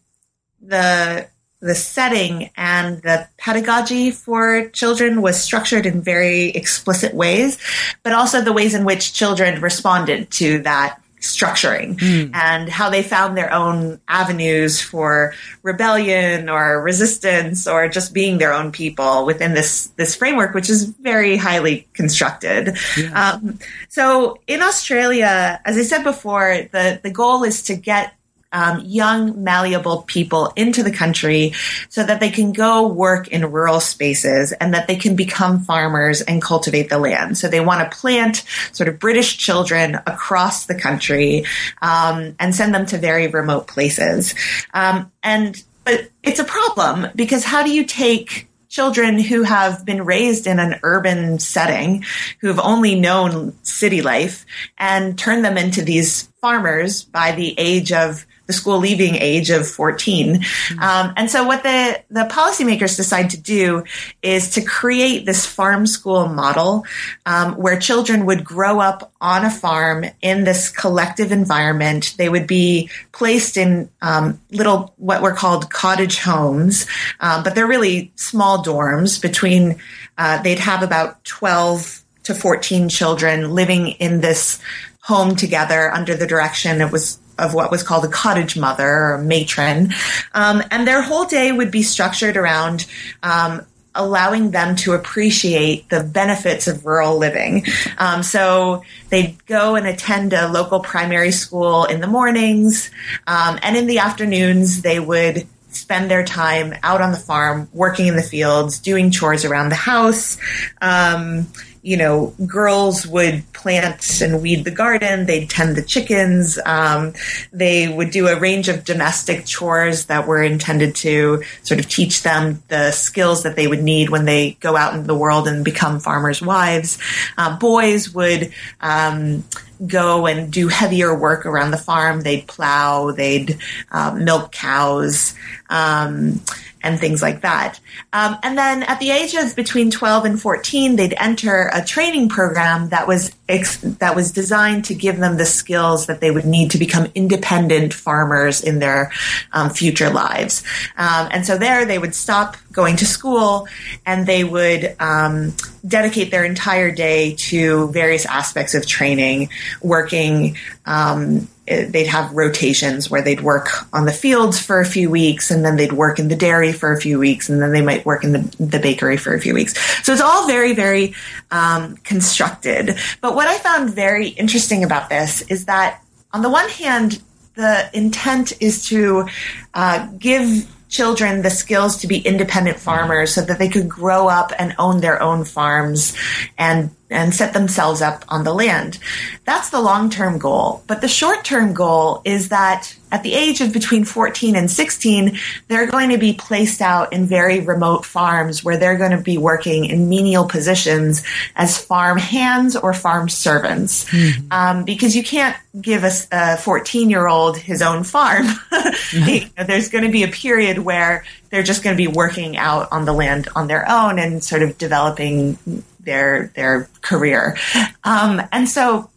the 0.62 1.28
the 1.66 1.76
setting 1.76 2.52
and 2.56 3.02
the 3.02 3.28
pedagogy 3.38 4.12
for 4.12 4.70
children 4.70 5.24
was 5.24 5.42
structured 5.42 5.88
in 5.88 6.00
very 6.00 6.50
explicit 6.50 7.14
ways, 7.16 7.58
but 8.04 8.14
also 8.14 8.42
the 8.42 8.54
ways 8.54 8.76
in 8.76 8.86
which 8.86 9.14
children 9.14 9.60
responded 9.62 10.30
to 10.30 10.62
that 10.62 11.02
structuring 11.22 11.96
mm. 11.98 12.30
and 12.36 12.70
how 12.70 12.92
they 12.92 13.02
found 13.02 13.36
their 13.36 13.52
own 13.52 14.00
avenues 14.08 14.80
for 14.80 15.34
rebellion 15.64 16.50
or 16.50 16.84
resistance 16.84 17.68
or 17.68 17.90
just 17.90 18.14
being 18.14 18.38
their 18.38 18.54
own 18.54 18.72
people 18.72 19.26
within 19.26 19.56
this 19.56 19.88
this 19.98 20.16
framework, 20.16 20.54
which 20.54 20.70
is 20.70 20.86
very 20.86 21.36
highly 21.36 21.88
constructed. 21.94 22.78
Yeah. 22.96 23.32
Um, 23.34 23.58
so 23.90 24.38
in 24.46 24.62
Australia, 24.62 25.60
as 25.66 25.78
I 25.78 25.82
said 25.82 26.04
before, 26.04 26.68
the 26.72 27.00
the 27.02 27.10
goal 27.10 27.44
is 27.44 27.64
to 27.64 27.76
get 27.76 28.14
um, 28.56 28.82
young, 28.86 29.44
malleable 29.44 30.04
people 30.04 30.54
into 30.56 30.82
the 30.82 30.92
country 30.92 31.52
so 31.90 32.04
that 32.04 32.22
they 32.22 32.30
can 32.30 32.54
go 32.54 32.88
work 32.88 33.28
in 33.28 33.52
rural 33.52 33.82
spaces 33.82 34.54
and 34.54 34.74
that 34.74 34.88
they 34.88 34.96
can 34.96 35.18
become 35.18 35.60
farmers 35.60 36.22
and 36.22 36.42
cultivate 36.42 36.90
the 36.90 36.98
land. 36.98 37.38
So 37.38 37.50
they 37.50 37.60
want 37.60 37.92
to 37.92 37.98
plant 37.98 38.46
sort 38.72 38.88
of 38.88 38.98
British 38.98 39.38
children 39.38 39.96
across 40.08 40.68
the 40.68 40.76
country 40.76 41.46
um, 41.82 42.36
and 42.40 42.56
send 42.56 42.74
them 42.74 42.86
to 42.88 42.98
very 42.98 43.28
remote 43.28 43.68
places. 43.68 44.34
Um, 44.74 45.12
and 45.22 45.62
but 45.84 46.10
it's 46.24 46.40
a 46.40 46.46
problem 46.46 47.12
because 47.14 47.44
how 47.44 47.62
do 47.62 47.72
you 47.72 47.86
take 47.86 48.48
children 48.70 49.20
who 49.20 49.44
have 49.44 49.86
been 49.86 50.04
raised 50.04 50.48
in 50.48 50.60
an 50.60 50.80
urban 50.84 51.40
setting, 51.40 52.04
who 52.42 52.48
have 52.48 52.60
only 52.60 52.96
known 52.96 53.54
city 53.64 54.02
life, 54.02 54.46
and 54.78 55.18
turn 55.18 55.44
them 55.44 55.58
into 55.58 55.82
these 55.82 56.24
farmers 56.42 57.04
by 57.04 57.32
the 57.32 57.54
age 57.58 57.92
of 57.92 58.26
the 58.48 58.54
school 58.54 58.78
leaving 58.78 59.16
age 59.16 59.50
of 59.50 59.68
14. 59.68 60.36
Mm-hmm. 60.36 60.80
Um, 60.80 61.14
and 61.18 61.30
so 61.30 61.46
what 61.46 61.64
the, 61.64 62.02
the 62.10 62.26
policymakers 62.32 62.96
decide 62.96 63.32
to 63.32 63.38
do 63.40 63.84
is 64.22 64.52
to 64.52 64.62
create 64.62 65.26
this 65.26 65.46
farm 65.46 65.88
school 65.88 66.28
model 66.28 66.86
um, 67.26 67.54
where 67.56 67.80
children 67.80 68.26
would 68.26 68.44
grow 68.44 68.80
up 68.80 69.12
on 69.20 69.46
a 69.46 69.50
farm 69.50 70.06
in 70.22 70.44
this 70.44 70.70
collective 70.70 71.32
environment. 71.32 72.14
They 72.18 72.30
would 72.30 72.48
be 72.48 72.90
placed 73.12 73.58
in 73.58 73.90
um, 74.02 74.40
little, 74.52 74.94
what 74.98 75.22
were 75.22 75.34
called 75.34 75.70
cottage 75.70 76.20
homes, 76.20 76.86
um, 77.20 77.44
but 77.44 77.56
they're 77.56 77.68
really 77.68 78.12
small 78.16 78.64
dorms 78.64 79.22
between, 79.22 79.80
uh, 80.18 80.42
they'd 80.42 80.60
have 80.60 80.84
about 80.84 81.24
12 81.24 82.04
to 82.24 82.34
14 82.34 82.90
children 82.90 83.52
living 83.52 83.88
in 83.88 84.22
this 84.22 84.60
home 85.02 85.36
together 85.36 85.92
under 85.92 86.16
the 86.16 86.26
direction. 86.26 86.82
It 86.82 86.92
was 86.92 87.20
of 87.38 87.54
what 87.54 87.72
was 87.72 87.84
called 87.84 88.06
a 88.06 88.10
cottage 88.10 88.58
mother 88.58 88.88
or 88.88 89.18
matron. 89.18 89.94
Um, 90.34 90.64
and 90.72 90.88
their 90.88 91.02
whole 91.02 91.26
day 91.26 91.52
would 91.52 91.72
be 91.72 91.84
structured 91.84 92.38
around 92.38 92.86
um, 93.24 93.66
allowing 93.96 94.52
them 94.52 94.76
to 94.76 94.94
appreciate 94.94 95.90
the 95.90 96.04
benefits 96.04 96.68
of 96.68 96.86
rural 96.86 97.18
living. 97.18 97.66
Um, 97.98 98.24
so 98.24 98.84
they'd 99.10 99.44
go 99.46 99.76
and 99.76 99.88
attend 99.88 100.34
a 100.34 100.48
local 100.48 100.82
primary 100.82 101.32
school 101.32 101.86
in 101.86 102.02
the 102.02 102.08
mornings, 102.08 102.92
um, 103.26 103.58
and 103.64 103.76
in 103.78 103.88
the 103.88 104.00
afternoons, 104.00 104.82
they 104.82 105.00
would 105.00 105.48
spend 105.70 106.10
their 106.10 106.24
time 106.24 106.74
out 106.84 107.02
on 107.02 107.12
the 107.12 107.18
farm, 107.18 107.68
working 107.74 108.08
in 108.08 108.16
the 108.16 108.24
fields, 108.24 108.80
doing 108.80 109.12
chores 109.12 109.44
around 109.44 109.70
the 109.70 109.76
house. 109.76 110.38
Um, 110.82 111.48
you 111.86 111.98
know, 111.98 112.34
girls 112.48 113.06
would 113.06 113.44
plant 113.54 114.20
and 114.20 114.42
weed 114.42 114.66
the 114.66 114.72
garden. 114.72 115.28
They'd 115.28 115.48
tend 115.48 115.78
the 115.78 115.84
chickens. 115.84 116.58
Um, 116.66 117.14
they 117.54 117.88
would 117.88 118.10
do 118.10 118.28
a 118.28 118.40
range 118.40 118.70
of 118.70 118.84
domestic 118.84 119.46
chores 119.46 120.08
that 120.08 120.26
were 120.26 120.42
intended 120.42 120.96
to 120.96 121.44
sort 121.62 121.80
of 121.80 121.88
teach 121.88 122.24
them 122.24 122.64
the 122.70 122.90
skills 122.90 123.44
that 123.44 123.56
they 123.56 123.68
would 123.68 123.84
need 123.84 124.10
when 124.10 124.26
they 124.26 124.58
go 124.62 124.76
out 124.76 124.96
into 124.96 125.06
the 125.06 125.16
world 125.16 125.48
and 125.48 125.64
become 125.64 126.00
farmers' 126.00 126.42
wives. 126.42 126.98
Uh, 127.38 127.56
boys 127.60 128.12
would 128.16 128.52
um, 128.82 129.44
go 129.86 130.26
and 130.26 130.52
do 130.52 130.68
heavier 130.68 131.16
work 131.16 131.46
around 131.46 131.70
the 131.70 131.78
farm. 131.78 132.22
They'd 132.22 132.48
plow. 132.48 133.12
They'd 133.12 133.60
uh, 133.92 134.16
milk 134.16 134.52
cows. 134.52 135.36
Um, 135.70 136.42
and 136.86 137.00
things 137.00 137.22
like 137.22 137.42
that. 137.42 137.80
Um, 138.14 138.38
and 138.44 138.56
then 138.56 138.84
at 138.84 139.00
the 139.00 139.10
age 139.10 139.34
of 139.34 139.56
between 139.56 139.90
12 139.90 140.26
and 140.26 140.40
14, 140.42 140.96
they'd 140.96 141.16
enter 141.18 141.70
a 141.74 141.84
training 141.84 142.30
program 142.30 142.90
that 142.90 143.08
was 143.08 143.36
ex- 143.50 143.80
that 143.82 144.16
was 144.16 144.32
designed 144.32 144.86
to 144.86 144.94
give 144.94 145.18
them 145.18 145.38
the 145.38 145.48
skills 145.48 146.06
that 146.06 146.22
they 146.22 146.30
would 146.30 146.46
need 146.46 146.72
to 146.72 146.78
become 146.78 147.08
independent 147.16 147.92
farmers 147.92 148.62
in 148.62 148.78
their 148.78 149.12
um, 149.52 149.72
future 149.72 150.12
lives. 150.12 150.64
Um, 150.96 151.28
and 151.32 151.44
so 151.44 151.58
there, 151.58 151.86
they 151.86 151.98
would 151.98 152.14
stop 152.14 152.56
going 152.72 152.98
to 152.98 153.06
school 153.06 153.68
and 154.06 154.28
they 154.28 154.44
would 154.44 154.96
um, 155.00 155.54
dedicate 155.88 156.30
their 156.30 156.46
entire 156.46 156.92
day 156.92 157.34
to 157.34 157.88
various 157.88 158.28
aspects 158.28 158.76
of 158.76 158.86
training, 158.86 159.50
working 159.82 160.56
um, 160.86 161.48
they'd 161.68 162.08
have 162.08 162.32
rotations 162.32 163.10
where 163.10 163.22
they'd 163.22 163.42
work 163.42 163.70
on 163.92 164.06
the 164.06 164.12
fields 164.12 164.60
for 164.60 164.80
a 164.80 164.86
few 164.86 165.10
weeks 165.10 165.50
and 165.50 165.66
then 165.66 165.76
they'd 165.76 165.94
work 165.94 166.20
in 166.20 166.28
the 166.28 166.36
dairy 166.36 166.72
for 166.72 166.92
a 166.92 167.02
few 167.02 167.18
weeks 167.18 167.50
and 167.50 167.62
then 167.62 167.72
they 167.72 167.82
might 167.82 168.06
work 168.06 168.24
in 168.24 168.34
the, 168.34 168.56
the 168.60 168.80
bakery 168.80 169.18
for 169.18 169.34
a 169.34 169.40
few 169.40 169.54
weeks. 169.54 169.74
So 170.06 170.14
it's 170.14 170.22
all 170.22 170.48
very, 170.48 170.74
very 170.74 171.16
um, 171.52 171.98
constructed. 171.98 172.98
But 173.22 173.36
what 173.36 173.48
I 173.48 173.58
found 173.58 173.90
very 173.94 174.30
interesting 174.30 174.84
about 174.84 175.10
this 175.10 175.42
is 175.44 175.66
that 175.66 176.04
on 176.34 176.42
the 176.42 176.50
one 176.50 176.70
hand, 176.70 177.22
the 177.56 177.90
intent 177.94 178.54
is 178.62 178.86
to 178.90 179.28
uh, 179.74 180.08
give 180.20 180.70
children 180.90 181.42
the 181.42 181.50
skills 181.50 181.98
to 181.98 182.08
be 182.08 182.20
independent 182.20 182.78
farmers 182.78 183.34
so 183.34 183.42
that 183.42 183.60
they 183.60 183.70
could 183.70 183.90
grow 183.90 184.28
up 184.28 184.52
and 184.58 184.76
own 184.78 185.02
their 185.02 185.22
own 185.22 185.44
farms 185.44 186.16
and 186.58 186.92
and 187.10 187.36
set 187.36 187.54
themselves 187.54 188.02
up 188.02 188.26
on 188.30 188.44
the 188.44 188.54
land. 188.54 188.98
That's 189.44 189.70
the 189.70 189.82
long 189.82 190.10
term 190.10 190.40
goal. 190.40 190.84
But 190.88 191.02
the 191.02 191.08
short 191.08 191.44
term 191.44 191.74
goal 191.74 192.22
is 192.26 192.50
that 192.50 192.96
at 193.12 193.22
the 193.22 193.34
age 193.34 193.62
of 193.62 193.72
between 193.72 194.04
14 194.04 194.56
and 194.56 194.70
16, 194.70 195.38
they're 195.68 195.86
going 195.86 196.10
to 196.10 196.18
be 196.18 196.34
placed 196.34 196.82
out 196.82 197.14
in 197.14 197.28
very 197.28 197.60
remote 197.60 198.06
farms 198.06 198.64
where 198.64 198.78
they're 198.78 198.98
going 198.98 199.12
to 199.12 199.22
be 199.22 199.38
working 199.38 199.86
in 199.86 200.10
menial 200.10 200.46
positions 200.46 201.24
as 201.56 201.78
farm 201.78 202.18
hands 202.18 202.76
or 202.76 202.94
farm 202.94 203.30
servants. 203.30 204.06
Mm-hmm. 204.06 204.48
Um, 204.52 204.84
because 204.84 205.16
you 205.16 205.24
can't 205.24 205.56
give 205.80 206.04
a 206.04 206.58
14 206.58 207.10
year 207.10 207.28
old 207.28 207.58
his 207.58 207.82
own 207.84 208.04
farm. 208.04 208.46
mm-hmm. 208.72 209.66
There's 209.66 209.90
going 209.90 210.06
to 210.06 210.12
be 210.12 210.24
a 210.24 210.28
period 210.28 210.80
where 210.80 211.24
they're 211.52 211.64
just 211.64 211.84
going 211.84 211.96
to 211.96 211.98
be 211.98 212.08
working 212.08 212.58
out 212.58 212.92
on 212.92 213.06
the 213.06 213.14
land 213.14 213.48
on 213.56 213.68
their 213.68 213.90
own 213.90 214.18
and 214.18 214.44
sort 214.44 214.64
of 214.64 214.78
developing 214.78 215.58
their 216.06 216.52
their 216.56 216.90
career. 217.02 217.58
Um, 218.04 218.42
and 218.52 218.70
so 218.70 219.10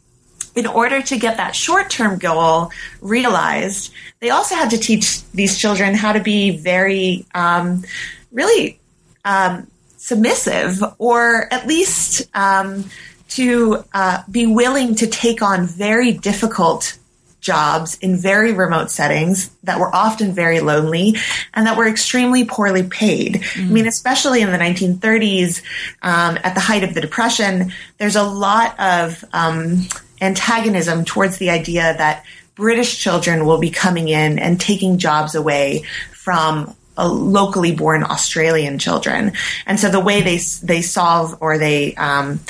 in 0.59 0.67
order 0.67 1.01
to 1.01 1.19
get 1.19 1.37
that 1.37 1.55
short 1.55 1.89
term 1.89 2.19
goal 2.19 2.71
realized, 3.01 3.93
they 4.21 4.31
also 4.31 4.57
had 4.57 4.71
to 4.71 4.79
teach 4.79 5.23
these 5.31 5.57
children 5.57 5.95
how 5.95 6.13
to 6.13 6.21
be 6.21 6.57
very, 6.57 7.25
um, 7.35 7.85
really 8.33 8.81
um, 9.25 9.69
submissive, 9.97 10.83
or 10.99 11.53
at 11.53 11.67
least 11.67 12.29
um, 12.35 12.85
to 13.29 13.85
uh, 13.93 14.23
be 14.31 14.47
willing 14.47 14.97
to 14.97 15.07
take 15.07 15.43
on 15.43 15.67
very 15.67 16.13
difficult 16.13 16.99
jobs 17.41 17.97
in 17.99 18.17
very 18.17 18.53
remote 18.53 18.91
settings 18.91 19.51
that 19.63 19.79
were 19.79 19.95
often 19.95 20.33
very 20.33 20.61
lonely 20.61 21.17
and 21.55 21.67
that 21.67 21.77
were 21.77 21.87
extremely 21.87 22.45
poorly 22.45 22.83
paid. 22.83 23.35
Mm-hmm. 23.37 23.69
I 23.69 23.73
mean, 23.73 23.87
especially 23.87 24.43
in 24.43 24.51
the 24.51 24.59
1930s, 24.59 25.63
um, 26.03 26.39
at 26.43 26.55
the 26.55 26.61
height 26.61 26.85
of 26.85 26.95
the 26.95 27.01
Depression, 27.01 27.73
there's 27.99 28.17
a 28.17 28.23
lot 28.23 28.79
of 28.81 29.25
um, 29.33 29.87
antagonism 30.21 31.05
towards 31.05 31.39
the 31.39 31.51
idea 31.51 31.95
that 31.97 32.25
British 32.55 32.99
children 32.99 33.47
will 33.47 33.59
be 33.59 33.71
coming 33.71 34.09
in 34.09 34.39
and 34.39 34.61
taking 34.61 34.99
jobs 34.99 35.35
away 35.35 35.85
from 36.13 36.75
locally 36.99 37.73
born 37.73 38.03
Australian 38.03 38.79
children. 38.79 39.33
And 39.67 39.79
so 39.79 39.89
the 39.89 40.01
way 40.01 40.23
they 40.23 40.39
they 40.63 40.83
solve 40.83 41.37
or 41.41 41.59
they 41.59 41.95
um, 41.95 42.41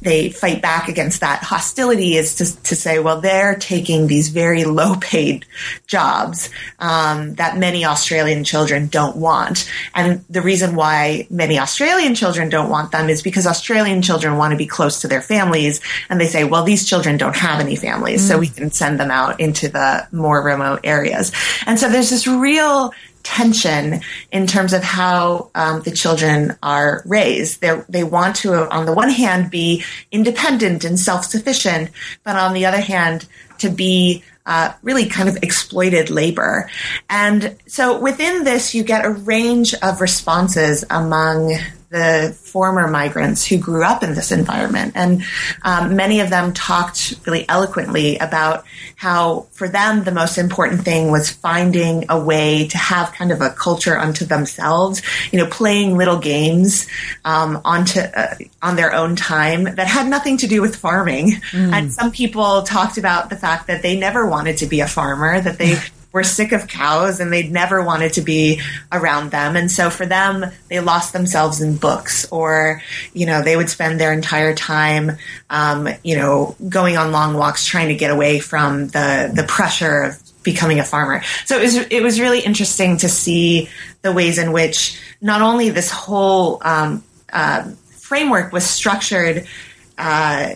they 0.00 0.30
fight 0.30 0.62
back 0.62 0.88
against 0.88 1.20
that 1.20 1.42
hostility 1.42 2.16
is 2.16 2.36
to, 2.36 2.62
to 2.62 2.76
say, 2.76 2.98
well, 2.98 3.20
they're 3.20 3.56
taking 3.56 4.06
these 4.06 4.28
very 4.28 4.64
low 4.64 4.94
paid 4.96 5.44
jobs 5.86 6.50
um, 6.78 7.34
that 7.34 7.58
many 7.58 7.84
Australian 7.84 8.44
children 8.44 8.86
don't 8.86 9.16
want. 9.16 9.68
And 9.94 10.24
the 10.30 10.42
reason 10.42 10.76
why 10.76 11.26
many 11.30 11.58
Australian 11.58 12.14
children 12.14 12.48
don't 12.48 12.70
want 12.70 12.92
them 12.92 13.08
is 13.08 13.22
because 13.22 13.46
Australian 13.46 14.02
children 14.02 14.36
want 14.36 14.52
to 14.52 14.56
be 14.56 14.66
close 14.66 15.00
to 15.00 15.08
their 15.08 15.22
families. 15.22 15.80
And 16.08 16.20
they 16.20 16.26
say, 16.26 16.44
well, 16.44 16.64
these 16.64 16.86
children 16.86 17.16
don't 17.16 17.36
have 17.36 17.60
any 17.60 17.76
families, 17.76 18.22
mm. 18.24 18.28
so 18.28 18.38
we 18.38 18.48
can 18.48 18.70
send 18.70 19.00
them 19.00 19.10
out 19.10 19.40
into 19.40 19.68
the 19.68 20.06
more 20.12 20.42
remote 20.42 20.80
areas. 20.84 21.32
And 21.66 21.78
so 21.78 21.88
there's 21.88 22.10
this 22.10 22.26
real 22.26 22.92
tension 23.22 24.00
in 24.32 24.46
terms 24.46 24.72
of 24.72 24.82
how 24.82 25.50
um, 25.54 25.82
the 25.82 25.90
children 25.90 26.56
are 26.62 27.02
raised. 27.06 27.60
They're, 27.60 27.84
they 27.88 28.04
want 28.04 28.36
to, 28.36 28.68
on 28.70 28.86
the 28.86 28.92
one 28.92 29.10
hand, 29.10 29.50
be 29.50 29.84
independent 30.10 30.84
and 30.84 30.98
self 30.98 31.24
sufficient, 31.24 31.90
but 32.24 32.36
on 32.36 32.54
the 32.54 32.66
other 32.66 32.80
hand, 32.80 33.26
to 33.58 33.70
be 33.70 34.24
uh, 34.46 34.72
really 34.82 35.06
kind 35.06 35.28
of 35.28 35.36
exploited 35.42 36.10
labor. 36.10 36.70
And 37.10 37.56
so 37.66 38.00
within 38.00 38.44
this, 38.44 38.74
you 38.74 38.82
get 38.82 39.04
a 39.04 39.10
range 39.10 39.74
of 39.74 40.00
responses 40.00 40.84
among 40.88 41.58
the 41.90 42.36
former 42.38 42.86
migrants 42.86 43.46
who 43.46 43.56
grew 43.58 43.82
up 43.82 44.02
in 44.02 44.14
this 44.14 44.30
environment. 44.30 44.92
And 44.94 45.22
um, 45.62 45.96
many 45.96 46.20
of 46.20 46.30
them 46.30 46.52
talked 46.52 47.14
really 47.26 47.48
eloquently 47.48 48.18
about 48.18 48.64
how, 48.96 49.46
for 49.52 49.68
them, 49.68 50.04
the 50.04 50.12
most 50.12 50.38
important 50.38 50.82
thing 50.82 51.10
was 51.10 51.30
finding 51.30 52.06
a 52.08 52.18
way 52.18 52.68
to 52.68 52.78
have 52.78 53.12
kind 53.12 53.32
of 53.32 53.40
a 53.40 53.50
culture 53.50 53.98
unto 53.98 54.24
themselves, 54.24 55.02
you 55.32 55.38
know, 55.38 55.46
playing 55.46 55.96
little 55.96 56.18
games 56.18 56.86
um, 57.24 57.60
onto, 57.64 58.00
uh, 58.00 58.34
on 58.60 58.76
their 58.76 58.94
own 58.94 59.16
time 59.16 59.64
that 59.64 59.86
had 59.86 60.06
nothing 60.06 60.36
to 60.38 60.46
do 60.46 60.60
with 60.60 60.76
farming. 60.76 61.32
Mm. 61.52 61.72
And 61.72 61.92
some 61.92 62.10
people 62.10 62.62
talked 62.62 62.98
about 62.98 63.30
the 63.30 63.36
fact 63.36 63.66
that 63.68 63.82
they 63.82 63.98
never 63.98 64.26
wanted 64.26 64.58
to 64.58 64.66
be 64.66 64.80
a 64.80 64.88
farmer, 64.88 65.40
that 65.40 65.58
they 65.58 65.78
were 66.18 66.24
sick 66.24 66.50
of 66.50 66.66
cows 66.66 67.20
and 67.20 67.32
they'd 67.32 67.52
never 67.52 67.80
wanted 67.80 68.14
to 68.14 68.22
be 68.22 68.60
around 68.90 69.30
them. 69.30 69.54
And 69.54 69.70
so 69.70 69.88
for 69.88 70.04
them, 70.04 70.44
they 70.68 70.80
lost 70.80 71.12
themselves 71.12 71.60
in 71.60 71.76
books 71.76 72.26
or, 72.32 72.82
you 73.12 73.24
know, 73.24 73.40
they 73.40 73.56
would 73.56 73.70
spend 73.70 74.00
their 74.00 74.12
entire 74.12 74.52
time, 74.52 75.12
um, 75.48 75.88
you 76.02 76.16
know, 76.16 76.56
going 76.68 76.96
on 76.96 77.12
long 77.12 77.34
walks 77.34 77.64
trying 77.64 77.88
to 77.88 77.94
get 77.94 78.10
away 78.10 78.40
from 78.40 78.88
the, 78.88 79.30
the 79.32 79.44
pressure 79.44 80.02
of 80.02 80.42
becoming 80.42 80.80
a 80.80 80.84
farmer. 80.84 81.22
So 81.44 81.56
it 81.56 81.62
was, 81.62 81.76
it 81.76 82.02
was 82.02 82.18
really 82.18 82.40
interesting 82.40 82.96
to 82.96 83.08
see 83.08 83.68
the 84.02 84.12
ways 84.12 84.38
in 84.38 84.50
which 84.50 85.00
not 85.20 85.40
only 85.40 85.70
this 85.70 85.92
whole, 85.92 86.60
um, 86.62 87.04
uh, 87.32 87.70
framework 87.90 88.52
was 88.52 88.64
structured, 88.64 89.46
uh, 89.96 90.54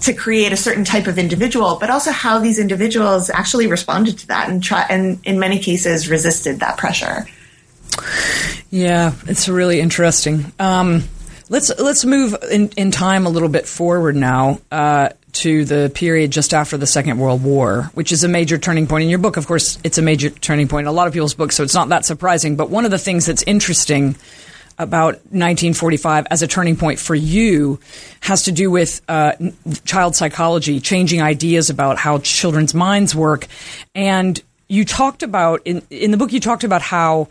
to 0.00 0.12
create 0.12 0.52
a 0.52 0.56
certain 0.56 0.84
type 0.84 1.06
of 1.06 1.18
individual, 1.18 1.78
but 1.80 1.90
also 1.90 2.10
how 2.10 2.38
these 2.38 2.58
individuals 2.58 3.30
actually 3.30 3.66
responded 3.66 4.18
to 4.18 4.26
that 4.28 4.48
and 4.48 4.62
try 4.62 4.86
and 4.88 5.20
in 5.24 5.38
many 5.38 5.58
cases 5.58 6.08
resisted 6.08 6.60
that 6.60 6.76
pressure. 6.76 7.26
Yeah, 8.70 9.12
it's 9.26 9.48
really 9.48 9.80
interesting. 9.80 10.52
Um, 10.58 11.04
let's 11.48 11.76
let's 11.78 12.04
move 12.04 12.36
in, 12.50 12.68
in 12.76 12.90
time 12.90 13.26
a 13.26 13.30
little 13.30 13.48
bit 13.48 13.66
forward 13.66 14.16
now 14.16 14.60
uh, 14.70 15.10
to 15.32 15.64
the 15.64 15.90
period 15.94 16.30
just 16.30 16.54
after 16.54 16.76
the 16.76 16.86
Second 16.86 17.18
World 17.18 17.42
War, 17.42 17.90
which 17.94 18.12
is 18.12 18.24
a 18.24 18.28
major 18.28 18.58
turning 18.58 18.86
point. 18.86 19.04
In 19.04 19.10
your 19.10 19.18
book, 19.18 19.36
of 19.36 19.46
course, 19.46 19.78
it's 19.84 19.98
a 19.98 20.02
major 20.02 20.30
turning 20.30 20.68
point 20.68 20.84
in 20.84 20.88
a 20.88 20.92
lot 20.92 21.06
of 21.06 21.12
people's 21.12 21.34
books, 21.34 21.56
so 21.56 21.62
it's 21.62 21.74
not 21.74 21.88
that 21.90 22.04
surprising. 22.04 22.56
But 22.56 22.70
one 22.70 22.84
of 22.84 22.90
the 22.90 22.98
things 22.98 23.26
that's 23.26 23.42
interesting 23.42 24.16
about 24.80 25.14
1945 25.26 26.26
as 26.30 26.42
a 26.42 26.46
turning 26.46 26.74
point 26.74 26.98
for 26.98 27.14
you 27.14 27.78
has 28.20 28.44
to 28.44 28.52
do 28.52 28.70
with 28.70 29.02
uh, 29.08 29.32
child 29.84 30.16
psychology, 30.16 30.80
changing 30.80 31.20
ideas 31.20 31.68
about 31.68 31.98
how 31.98 32.18
children's 32.18 32.72
minds 32.72 33.14
work. 33.14 33.46
And 33.94 34.42
you 34.68 34.86
talked 34.86 35.22
about, 35.22 35.60
in, 35.66 35.82
in 35.90 36.12
the 36.12 36.16
book, 36.16 36.32
you 36.32 36.40
talked 36.40 36.64
about 36.64 36.80
how 36.80 37.28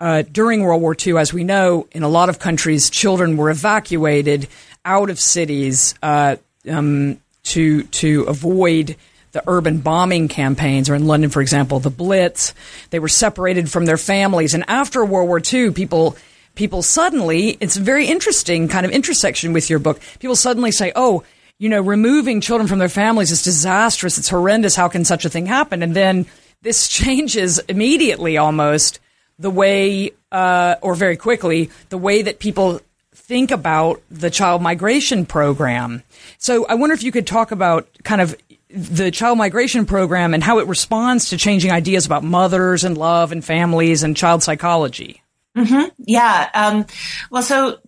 uh, 0.00 0.22
during 0.22 0.62
World 0.62 0.82
War 0.82 0.96
II, 1.06 1.18
as 1.18 1.32
we 1.32 1.44
know, 1.44 1.86
in 1.92 2.02
a 2.02 2.08
lot 2.08 2.28
of 2.28 2.40
countries, 2.40 2.90
children 2.90 3.36
were 3.36 3.50
evacuated 3.50 4.48
out 4.84 5.08
of 5.08 5.20
cities 5.20 5.94
uh, 6.02 6.34
um, 6.68 7.20
to, 7.44 7.84
to 7.84 8.24
avoid 8.24 8.96
the 9.32 9.42
urban 9.46 9.78
bombing 9.78 10.26
campaigns, 10.26 10.90
or 10.90 10.96
in 10.96 11.06
London, 11.06 11.30
for 11.30 11.42
example, 11.42 11.78
the 11.78 11.90
Blitz. 11.90 12.54
They 12.90 12.98
were 12.98 13.08
separated 13.08 13.70
from 13.70 13.84
their 13.84 13.98
families. 13.98 14.54
And 14.54 14.64
after 14.66 15.04
World 15.04 15.28
War 15.28 15.40
II, 15.40 15.70
people 15.70 16.16
people 16.58 16.82
suddenly, 16.82 17.56
it's 17.60 17.76
a 17.76 17.80
very 17.80 18.06
interesting 18.06 18.68
kind 18.68 18.84
of 18.84 18.90
intersection 18.90 19.52
with 19.52 19.70
your 19.70 19.78
book. 19.78 20.00
People 20.18 20.36
suddenly 20.36 20.72
say, 20.72 20.92
oh, 20.96 21.22
you 21.58 21.68
know, 21.68 21.80
removing 21.80 22.40
children 22.40 22.66
from 22.66 22.80
their 22.80 22.88
families 22.88 23.30
is 23.30 23.42
disastrous. 23.42 24.18
It's 24.18 24.28
horrendous. 24.28 24.74
How 24.74 24.88
can 24.88 25.04
such 25.04 25.24
a 25.24 25.30
thing 25.30 25.46
happen? 25.46 25.82
And 25.82 25.94
then 25.94 26.26
this 26.62 26.88
changes 27.00 27.60
immediately 27.60 28.36
almost 28.36 28.98
the 29.38 29.50
way, 29.50 30.10
uh, 30.32 30.74
or 30.82 30.96
very 30.96 31.16
quickly, 31.16 31.70
the 31.90 31.98
way 31.98 32.22
that 32.22 32.40
people 32.40 32.80
think 33.14 33.52
about 33.52 34.02
the 34.10 34.28
child 34.28 34.60
migration 34.60 35.26
program. 35.26 36.02
So 36.38 36.66
I 36.66 36.74
wonder 36.74 36.94
if 36.94 37.04
you 37.04 37.12
could 37.12 37.26
talk 37.26 37.52
about 37.52 37.88
kind 38.02 38.20
of 38.20 38.36
the 38.68 39.12
child 39.12 39.38
migration 39.38 39.86
program 39.86 40.34
and 40.34 40.42
how 40.42 40.58
it 40.58 40.66
responds 40.66 41.30
to 41.30 41.36
changing 41.36 41.70
ideas 41.70 42.04
about 42.04 42.24
mothers 42.24 42.82
and 42.82 42.98
love 42.98 43.30
and 43.30 43.44
families 43.44 44.02
and 44.02 44.16
child 44.16 44.42
psychology. 44.42 45.22
Mm-hmm. 45.58 45.88
Yeah. 46.04 46.50
Um, 46.54 46.86
well, 47.30 47.42
so 47.42 47.78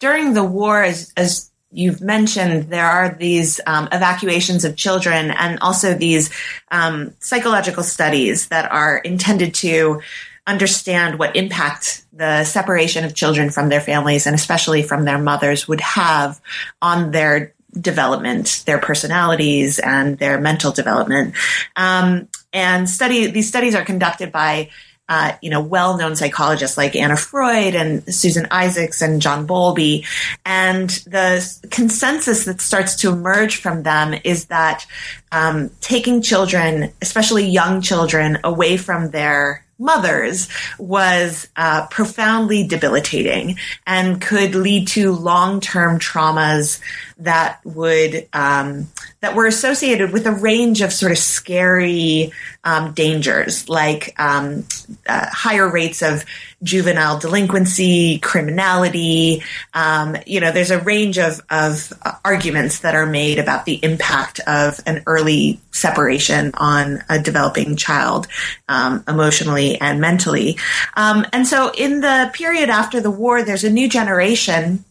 during 0.00 0.34
the 0.34 0.44
war, 0.44 0.82
as, 0.82 1.12
as 1.16 1.50
you've 1.70 2.00
mentioned, 2.00 2.70
there 2.70 2.86
are 2.86 3.14
these 3.14 3.60
um, 3.66 3.88
evacuations 3.92 4.64
of 4.64 4.76
children 4.76 5.30
and 5.30 5.58
also 5.60 5.94
these 5.94 6.30
um, 6.70 7.14
psychological 7.18 7.82
studies 7.82 8.48
that 8.48 8.70
are 8.70 8.98
intended 8.98 9.54
to 9.54 10.00
understand 10.46 11.18
what 11.18 11.36
impact 11.36 12.04
the 12.12 12.44
separation 12.44 13.04
of 13.04 13.14
children 13.14 13.50
from 13.50 13.70
their 13.70 13.80
families 13.80 14.26
and 14.26 14.34
especially 14.34 14.82
from 14.82 15.04
their 15.04 15.18
mothers 15.18 15.66
would 15.66 15.80
have 15.80 16.40
on 16.82 17.10
their 17.10 17.54
development, 17.80 18.62
their 18.66 18.78
personalities, 18.78 19.78
and 19.78 20.18
their 20.18 20.40
mental 20.40 20.70
development. 20.70 21.34
Um, 21.76 22.28
and 22.52 22.88
study 22.88 23.26
these 23.26 23.48
studies 23.48 23.74
are 23.74 23.84
conducted 23.84 24.30
by 24.30 24.70
uh, 25.08 25.32
you 25.42 25.50
know, 25.50 25.60
well-known 25.60 26.16
psychologists 26.16 26.76
like 26.76 26.96
Anna 26.96 27.16
Freud 27.16 27.74
and 27.74 28.02
Susan 28.14 28.46
Isaacs 28.50 29.02
and 29.02 29.20
John 29.20 29.46
Bowlby. 29.46 30.06
And 30.46 30.90
the 31.06 31.46
consensus 31.70 32.44
that 32.46 32.60
starts 32.60 32.96
to 32.96 33.10
emerge 33.10 33.56
from 33.56 33.82
them 33.82 34.14
is 34.24 34.46
that 34.46 34.86
um, 35.30 35.70
taking 35.80 36.22
children, 36.22 36.92
especially 37.02 37.46
young 37.46 37.82
children, 37.82 38.38
away 38.44 38.76
from 38.76 39.10
their 39.10 39.64
mothers 39.78 40.48
was 40.78 41.48
uh, 41.56 41.86
profoundly 41.88 42.66
debilitating 42.66 43.56
and 43.86 44.20
could 44.20 44.54
lead 44.54 44.88
to 44.88 45.12
long-term 45.12 45.98
traumas 45.98 46.80
that 47.18 47.60
would 47.64 48.28
um, 48.32 48.88
that 49.20 49.34
were 49.34 49.46
associated 49.46 50.12
with 50.12 50.26
a 50.26 50.32
range 50.32 50.80
of 50.80 50.92
sort 50.92 51.12
of 51.12 51.18
scary 51.18 52.32
um, 52.64 52.92
dangers, 52.92 53.68
like 53.68 54.14
um, 54.18 54.66
uh, 55.06 55.26
higher 55.30 55.68
rates 55.68 56.02
of 56.02 56.24
juvenile 56.62 57.18
delinquency, 57.18 58.18
criminality. 58.18 59.42
Um, 59.74 60.16
you 60.26 60.40
know, 60.40 60.50
there's 60.50 60.70
a 60.70 60.80
range 60.80 61.18
of 61.18 61.40
of 61.50 61.92
arguments 62.24 62.80
that 62.80 62.94
are 62.94 63.06
made 63.06 63.38
about 63.38 63.64
the 63.64 63.82
impact 63.82 64.40
of 64.46 64.80
an 64.86 65.02
early 65.06 65.60
separation 65.70 66.50
on 66.54 67.02
a 67.08 67.18
developing 67.20 67.76
child, 67.76 68.26
um, 68.68 69.04
emotionally 69.06 69.80
and 69.80 70.00
mentally. 70.00 70.58
And 70.96 71.46
so, 71.46 71.70
in 71.72 72.00
the 72.00 72.30
period 72.32 72.70
after 72.70 73.00
the 73.00 73.10
war, 73.10 73.42
there's 73.42 73.64
a 73.64 73.70
new 73.70 73.88
generation 73.88 74.84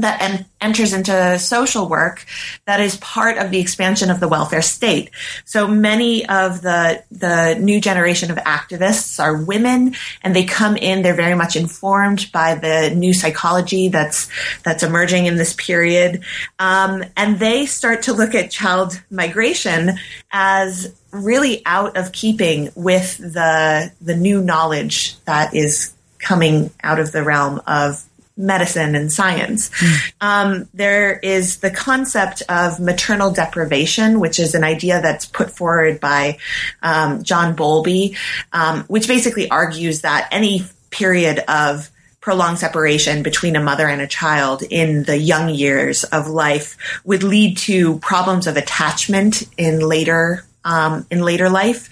that 0.00 0.20
en- 0.22 0.46
enters 0.60 0.92
into 0.92 1.38
social 1.38 1.88
work 1.88 2.24
that 2.66 2.80
is 2.80 2.96
part 2.96 3.38
of 3.38 3.50
the 3.50 3.60
expansion 3.60 4.10
of 4.10 4.20
the 4.20 4.28
welfare 4.28 4.62
state. 4.62 5.10
So 5.44 5.66
many 5.66 6.28
of 6.28 6.62
the 6.62 7.02
the 7.10 7.56
new 7.58 7.80
generation 7.80 8.30
of 8.30 8.36
activists 8.38 9.22
are 9.22 9.42
women, 9.42 9.94
and 10.22 10.34
they 10.34 10.44
come 10.44 10.76
in. 10.76 11.02
They're 11.02 11.14
very 11.14 11.34
much 11.34 11.56
informed 11.56 12.30
by 12.32 12.54
the 12.54 12.94
new 12.94 13.12
psychology 13.12 13.88
that's 13.88 14.28
that's 14.62 14.82
emerging 14.82 15.26
in 15.26 15.36
this 15.36 15.54
period, 15.54 16.22
um, 16.58 17.04
and 17.16 17.38
they 17.38 17.66
start 17.66 18.02
to 18.02 18.12
look 18.12 18.34
at 18.34 18.50
child 18.50 19.00
migration 19.10 19.92
as 20.30 20.94
really 21.12 21.62
out 21.66 21.96
of 21.96 22.12
keeping 22.12 22.70
with 22.74 23.16
the 23.18 23.92
the 24.00 24.16
new 24.16 24.42
knowledge 24.42 25.18
that 25.24 25.54
is 25.54 25.92
coming 26.20 26.70
out 26.82 27.00
of 27.00 27.12
the 27.12 27.22
realm 27.22 27.60
of 27.66 28.04
medicine 28.40 28.94
and 28.94 29.12
science. 29.12 29.70
Mm. 29.70 30.12
Um, 30.20 30.68
there 30.74 31.18
is 31.18 31.58
the 31.58 31.70
concept 31.70 32.42
of 32.48 32.80
maternal 32.80 33.30
deprivation, 33.30 34.18
which 34.18 34.38
is 34.38 34.54
an 34.54 34.64
idea 34.64 35.00
that's 35.00 35.26
put 35.26 35.50
forward 35.50 36.00
by 36.00 36.38
um, 36.82 37.22
John 37.22 37.54
Bowlby, 37.54 38.16
um, 38.52 38.84
which 38.84 39.06
basically 39.06 39.50
argues 39.50 40.00
that 40.00 40.28
any 40.32 40.64
period 40.90 41.38
of 41.46 41.90
prolonged 42.20 42.58
separation 42.58 43.22
between 43.22 43.56
a 43.56 43.62
mother 43.62 43.88
and 43.88 44.00
a 44.00 44.06
child 44.06 44.62
in 44.62 45.04
the 45.04 45.16
young 45.16 45.48
years 45.48 46.04
of 46.04 46.28
life 46.28 46.76
would 47.04 47.22
lead 47.22 47.56
to 47.56 47.98
problems 48.00 48.46
of 48.46 48.56
attachment 48.56 49.42
in 49.56 49.80
later 49.80 50.44
um, 50.64 51.06
in 51.10 51.20
later 51.20 51.48
life, 51.48 51.88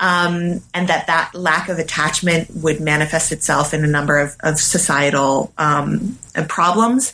um, 0.00 0.60
and 0.74 0.88
that 0.88 1.06
that 1.06 1.34
lack 1.34 1.68
of 1.68 1.78
attachment 1.78 2.48
would 2.56 2.80
manifest 2.80 3.32
itself 3.32 3.74
in 3.74 3.84
a 3.84 3.88
number 3.88 4.18
of, 4.18 4.36
of 4.40 4.58
societal 4.58 5.52
um, 5.58 6.18
problems. 6.48 7.12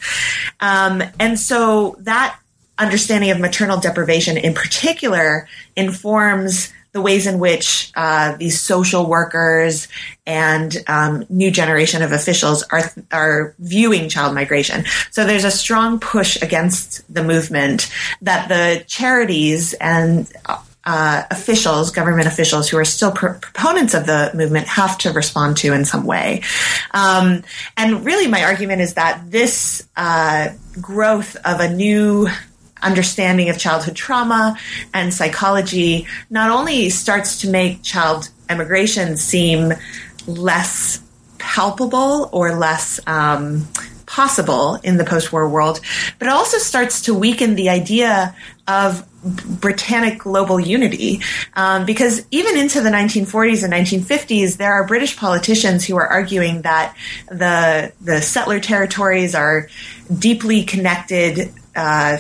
Um, 0.61 1.03
and 1.19 1.39
so 1.39 1.97
that 2.01 2.39
understanding 2.79 3.31
of 3.31 3.41
maternal 3.41 3.81
deprivation 3.81 4.37
in 4.37 4.55
particular 4.55 5.49
informs 5.77 6.73
the 6.93 7.03
ways 7.03 7.27
in 7.27 7.39
which 7.39 7.93
uh, 7.97 8.37
these 8.37 8.61
social 8.61 9.07
workers 9.07 9.89
and 10.27 10.77
um, 10.87 11.25
new 11.29 11.51
generation 11.51 12.03
of 12.03 12.13
officials 12.13 12.63
are 12.65 12.91
are 13.13 13.55
viewing 13.59 14.09
child 14.09 14.35
migration. 14.35 14.85
So 15.11 15.25
there's 15.25 15.45
a 15.45 15.51
strong 15.51 16.01
push 16.01 16.41
against 16.41 17.03
the 17.13 17.23
movement 17.23 17.91
that 18.23 18.49
the 18.49 18.85
charities 18.87 19.75
and 19.75 20.31
uh, 20.89 21.23
officials, 21.31 21.91
government 21.91 22.27
officials 22.27 22.67
who 22.67 22.79
are 22.79 22.85
still 22.85 23.13
pr- 23.13 23.35
proponents 23.35 23.93
of 23.93 24.07
the 24.07 24.31
movement 24.33 24.67
have 24.67 24.97
to 24.97 25.13
respond 25.13 25.59
to 25.59 25.75
in 25.75 25.85
some 25.85 26.07
way. 26.07 26.41
Um, 26.93 27.43
and 27.77 28.07
really, 28.07 28.27
my 28.27 28.43
argument 28.43 28.81
is 28.81 28.95
that 28.95 29.31
this 29.31 29.87
uh, 29.99 30.49
growth 30.81 31.37
of 31.45 31.61
a 31.61 31.69
new 31.69 32.29
understanding 32.81 33.51
of 33.51 33.59
childhood 33.59 33.97
trauma 33.97 34.57
and 34.95 35.13
psychology 35.13 36.07
not 36.31 36.51
only 36.51 36.89
starts 36.89 37.43
to 37.43 37.51
make 37.51 37.83
child 37.83 38.31
emigration 38.49 39.19
seem 39.19 39.75
less 40.27 41.03
palpable 41.37 42.31
or 42.33 42.55
less 42.55 42.99
um, 43.07 43.69
possible 44.07 44.77
in 44.83 44.97
the 44.97 45.05
post-war 45.05 45.47
world, 45.51 45.81
but 46.19 46.29
it 46.29 46.33
also 46.33 46.57
starts 46.57 47.03
to 47.03 47.13
weaken 47.13 47.57
the 47.57 47.69
idea 47.69 48.35
of 48.69 49.05
Britannic 49.61 50.21
global 50.21 50.61
unity. 50.61 51.21
Um, 51.55 51.87
because 51.87 52.25
even 52.31 52.57
into 52.57 52.81
the 52.81 52.91
1940s 52.91 53.65
and 53.65 53.73
1950s, 53.73 54.59
there 54.59 54.73
are 54.73 54.87
British 54.87 55.17
politicians 55.17 55.85
who 55.85 55.97
are 55.97 56.07
arguing 56.07 56.63
that 56.63 56.95
the 57.29 57.93
the 58.01 58.21
settler 58.21 58.61
territories 58.61 59.35
are 59.35 59.69
deeply 60.17 60.63
connected 60.63 61.53
uh, 61.75 62.19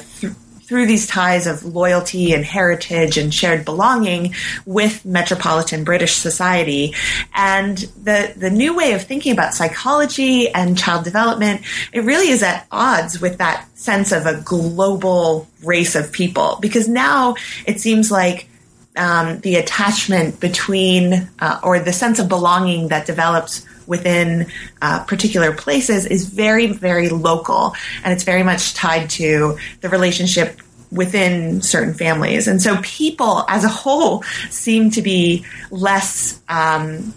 through 0.68 0.86
these 0.86 1.06
ties 1.06 1.46
of 1.46 1.64
loyalty 1.64 2.34
and 2.34 2.44
heritage 2.44 3.16
and 3.16 3.32
shared 3.32 3.64
belonging 3.64 4.34
with 4.66 5.02
metropolitan 5.02 5.82
British 5.82 6.14
society. 6.14 6.94
And 7.34 7.78
the, 7.78 8.34
the 8.36 8.50
new 8.50 8.76
way 8.76 8.92
of 8.92 9.02
thinking 9.02 9.32
about 9.32 9.54
psychology 9.54 10.50
and 10.50 10.76
child 10.76 11.04
development, 11.04 11.62
it 11.94 12.00
really 12.00 12.28
is 12.28 12.42
at 12.42 12.66
odds 12.70 13.18
with 13.18 13.38
that 13.38 13.66
sense 13.78 14.12
of 14.12 14.26
a 14.26 14.42
global 14.42 15.48
race 15.64 15.94
of 15.94 16.12
people. 16.12 16.58
Because 16.60 16.86
now 16.86 17.36
it 17.66 17.80
seems 17.80 18.10
like 18.10 18.46
um, 18.94 19.40
the 19.40 19.56
attachment 19.56 20.38
between, 20.38 21.30
uh, 21.38 21.60
or 21.62 21.80
the 21.80 21.94
sense 21.94 22.18
of 22.18 22.28
belonging 22.28 22.88
that 22.88 23.06
develops 23.06 23.64
within 23.89 24.47
uh, 24.80 25.03
particular 25.05 25.53
places 25.53 26.07
is 26.07 26.26
very, 26.26 26.66
very 26.66 27.09
local, 27.09 27.74
and 28.05 28.12
it's 28.12 28.22
very 28.22 28.45
much 28.45 28.74
tied 28.74 29.11
to 29.11 29.59
the 29.80 29.89
relationship 29.89 30.61
within 30.91 31.61
certain 31.61 31.95
families. 31.95 32.47
And 32.47 32.62
so 32.62 32.80
people 32.82 33.45
as 33.49 33.64
a 33.64 33.68
whole 33.68 34.22
seem 34.51 34.91
to 34.93 35.03
be 35.03 35.45
less. 35.70 36.41
Um, 36.49 37.14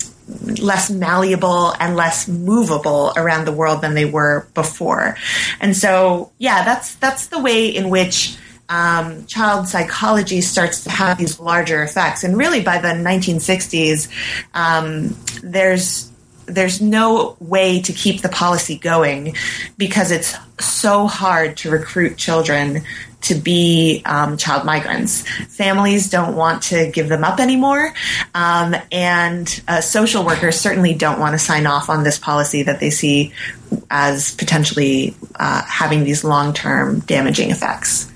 less 0.61 0.89
malleable 0.89 1.74
and 1.78 1.97
less 1.97 2.26
movable 2.26 3.11
around 3.17 3.43
the 3.43 3.51
world 3.51 3.82
than 3.82 3.95
they 3.95 4.05
were 4.05 4.47
before. 4.53 5.17
And 5.59 5.76
so, 5.76 6.32
yeah, 6.38 6.63
that's 6.63 6.95
that's 6.95 7.28
the 7.28 7.39
way 7.39 7.67
in 7.67 7.89
which 7.89 8.38
um, 8.69 9.26
child 9.26 9.67
psychology 9.67 10.39
starts 10.39 10.86
to 10.86 10.89
have 10.89 11.17
these 11.17 11.39
larger 11.39 11.84
effects. 11.84 12.24
And 12.24 12.38
really, 12.38 12.61
by 12.61 12.78
the 12.78 12.89
1960s, 12.89 14.07
um, 14.53 15.17
there's 15.43 16.11
there's 16.53 16.81
no 16.81 17.35
way 17.39 17.81
to 17.81 17.93
keep 17.93 18.21
the 18.21 18.29
policy 18.29 18.77
going 18.77 19.35
because 19.77 20.11
it's 20.11 20.35
so 20.59 21.07
hard 21.07 21.57
to 21.57 21.71
recruit 21.71 22.17
children 22.17 22.83
to 23.21 23.35
be 23.35 24.01
um, 24.05 24.37
child 24.37 24.65
migrants. 24.65 25.21
Families 25.55 26.09
don't 26.09 26.35
want 26.35 26.63
to 26.63 26.89
give 26.89 27.07
them 27.07 27.23
up 27.23 27.39
anymore, 27.39 27.93
um, 28.33 28.75
and 28.91 29.63
uh, 29.67 29.81
social 29.81 30.25
workers 30.25 30.59
certainly 30.59 30.93
don't 30.93 31.19
want 31.19 31.33
to 31.33 31.39
sign 31.39 31.67
off 31.67 31.89
on 31.89 32.03
this 32.03 32.17
policy 32.17 32.63
that 32.63 32.79
they 32.79 32.89
see 32.89 33.31
as 33.89 34.33
potentially 34.35 35.15
uh, 35.35 35.61
having 35.63 36.03
these 36.03 36.23
long 36.23 36.53
term 36.53 36.99
damaging 37.01 37.51
effects. 37.51 38.11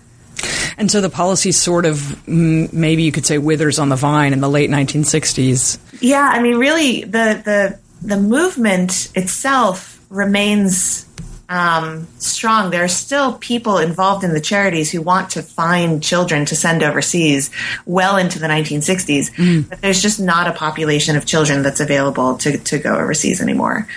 And 0.77 0.91
so 0.91 1.01
the 1.01 1.09
policy 1.09 1.51
sort 1.51 1.85
of, 1.85 2.27
maybe 2.27 3.03
you 3.03 3.11
could 3.11 3.25
say, 3.25 3.37
withers 3.37 3.79
on 3.79 3.89
the 3.89 3.95
vine 3.95 4.33
in 4.33 4.41
the 4.41 4.49
late 4.49 4.69
1960s. 4.69 5.79
Yeah, 6.01 6.29
I 6.31 6.41
mean, 6.41 6.57
really, 6.57 7.03
the 7.03 7.41
the 7.43 7.79
the 8.01 8.17
movement 8.17 9.11
itself 9.15 10.01
remains 10.09 11.05
um, 11.49 12.07
strong. 12.17 12.71
There 12.71 12.83
are 12.83 12.89
still 12.89 13.33
people 13.37 13.77
involved 13.77 14.23
in 14.23 14.33
the 14.33 14.41
charities 14.41 14.91
who 14.91 15.01
want 15.01 15.31
to 15.31 15.41
find 15.41 16.01
children 16.01 16.45
to 16.45 16.55
send 16.55 16.83
overseas 16.83 17.51
well 17.85 18.17
into 18.17 18.39
the 18.39 18.47
1960s, 18.47 19.31
mm. 19.33 19.69
but 19.69 19.81
there's 19.81 20.01
just 20.01 20.19
not 20.19 20.47
a 20.47 20.53
population 20.53 21.15
of 21.15 21.25
children 21.25 21.61
that's 21.61 21.79
available 21.79 22.37
to, 22.39 22.57
to 22.57 22.79
go 22.79 22.95
overseas 22.95 23.41
anymore. 23.41 23.87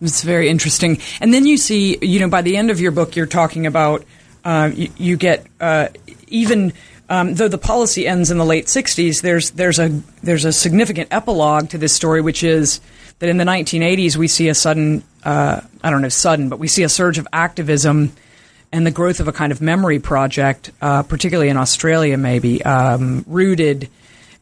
It's 0.00 0.22
very 0.22 0.48
interesting. 0.48 0.98
And 1.20 1.32
then 1.32 1.46
you 1.46 1.56
see, 1.56 1.98
you 2.02 2.20
know, 2.20 2.28
by 2.28 2.42
the 2.42 2.56
end 2.56 2.70
of 2.70 2.80
your 2.80 2.90
book, 2.90 3.16
you're 3.16 3.26
talking 3.26 3.66
about 3.66 4.04
uh, 4.44 4.70
you, 4.74 4.90
you, 4.96 5.16
get 5.16 5.46
uh, 5.60 5.88
even. 6.28 6.72
Um, 7.06 7.34
though 7.34 7.48
the 7.48 7.58
policy 7.58 8.06
ends 8.06 8.30
in 8.30 8.38
the 8.38 8.46
late 8.46 8.64
60s, 8.64 9.20
there's 9.20 9.50
there's 9.52 9.78
a 9.78 9.88
there's 10.22 10.46
a 10.46 10.52
significant 10.52 11.08
epilogue 11.10 11.68
to 11.70 11.78
this 11.78 11.92
story, 11.92 12.22
which 12.22 12.42
is 12.42 12.80
that 13.18 13.28
in 13.28 13.36
the 13.36 13.44
1980s 13.44 14.16
we 14.16 14.28
see 14.28 14.48
a 14.48 14.54
sudden, 14.54 15.02
uh, 15.24 15.60
I 15.82 15.90
don't 15.90 16.02
know, 16.02 16.08
sudden, 16.08 16.48
but 16.48 16.58
we 16.58 16.68
see 16.68 16.82
a 16.82 16.88
surge 16.88 17.18
of 17.18 17.28
activism 17.32 18.12
and 18.72 18.86
the 18.86 18.90
growth 18.90 19.20
of 19.20 19.28
a 19.28 19.32
kind 19.32 19.52
of 19.52 19.60
memory 19.60 20.00
project, 20.00 20.72
uh, 20.82 21.04
particularly 21.04 21.48
in 21.48 21.56
Australia, 21.56 22.16
maybe 22.18 22.62
um, 22.64 23.24
rooted 23.28 23.88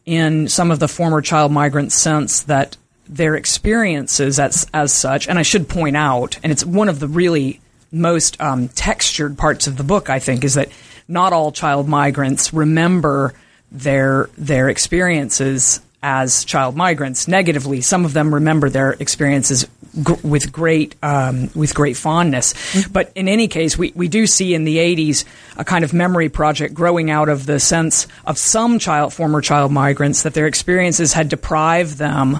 in 0.05 0.47
some 0.47 0.71
of 0.71 0.79
the 0.79 0.87
former 0.87 1.21
child 1.21 1.51
migrants' 1.51 1.95
sense 1.95 2.43
that 2.43 2.75
their 3.07 3.35
experiences 3.35 4.39
as, 4.39 4.67
as 4.73 4.91
such, 4.91 5.27
and 5.27 5.37
I 5.37 5.43
should 5.43 5.69
point 5.69 5.95
out, 5.95 6.39
and 6.41 6.51
it's 6.51 6.65
one 6.65 6.89
of 6.89 6.99
the 6.99 7.07
really 7.07 7.61
most 7.91 8.41
um, 8.41 8.69
textured 8.69 9.37
parts 9.37 9.67
of 9.67 9.77
the 9.77 9.83
book, 9.83 10.09
I 10.09 10.19
think, 10.19 10.43
is 10.43 10.55
that 10.55 10.69
not 11.07 11.31
all 11.31 11.51
child 11.51 11.87
migrants 11.87 12.53
remember 12.53 13.33
their 13.71 14.29
their 14.37 14.69
experiences 14.69 15.79
as 16.03 16.43
child 16.43 16.75
migrants 16.75 17.27
negatively. 17.27 17.79
Some 17.81 18.03
of 18.03 18.13
them 18.13 18.35
remember 18.35 18.69
their 18.69 18.91
experiences 18.91 19.65
g- 19.95 20.13
with 20.21 20.51
great 20.51 20.95
um, 21.01 21.49
with 21.55 21.73
great 21.73 21.95
fondness. 21.95 22.53
Mm-hmm. 22.53 22.91
But 22.91 23.11
in 23.15 23.29
any 23.29 23.47
case, 23.47 23.77
we, 23.77 23.93
we 23.95 24.09
do 24.09 24.27
see 24.27 24.53
in 24.53 24.65
the 24.65 24.77
80s 24.77 25.23
a 25.57 25.63
kind 25.63 25.85
of 25.85 25.93
memory 25.93 26.27
project 26.27 26.73
growing 26.73 27.09
out 27.09 27.29
of 27.29 27.45
the 27.45 27.59
sense 27.59 28.05
of 28.25 28.37
some 28.37 28.77
child 28.79 29.13
former 29.13 29.41
child 29.41 29.71
migrants 29.71 30.23
that 30.23 30.33
their 30.33 30.45
experiences 30.45 31.13
had 31.13 31.29
deprived 31.29 31.97
them 31.97 32.39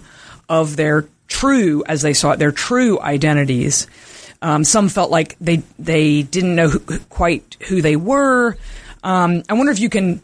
of 0.50 0.76
their 0.76 1.08
true, 1.28 1.84
as 1.88 2.02
they 2.02 2.14
saw 2.14 2.32
it, 2.32 2.40
their 2.40 2.52
true 2.52 3.00
identities. 3.00 3.88
Um, 4.42 4.66
some 4.66 4.90
felt 4.90 5.10
like 5.10 5.38
they 5.40 5.64
they 5.80 6.22
didn't 6.22 6.56
know 6.56 6.68
who, 6.68 7.00
quite 7.10 7.56
who 7.68 7.82
they 7.82 7.96
were. 7.96 8.58
Um, 9.06 9.44
I 9.48 9.54
wonder 9.54 9.72
if 9.72 9.80
you 9.80 9.90
can 9.90 10.22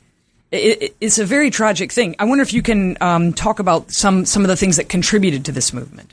it, 0.52 0.96
it's 1.00 1.20
a 1.20 1.26
very 1.26 1.52
tragic 1.52 1.92
thing. 1.92 2.16
I 2.20 2.26
wonder 2.26 2.42
if 2.42 2.54
you 2.54 2.62
can 2.62 2.98
um, 3.02 3.34
talk 3.34 3.60
about 3.60 3.92
some 3.92 4.26
some 4.26 4.44
of 4.44 4.48
the 4.48 4.56
things 4.56 4.78
that 4.78 4.90
contributed 4.90 5.46
to 5.46 5.52
this 5.52 5.74
movement. 5.74 6.12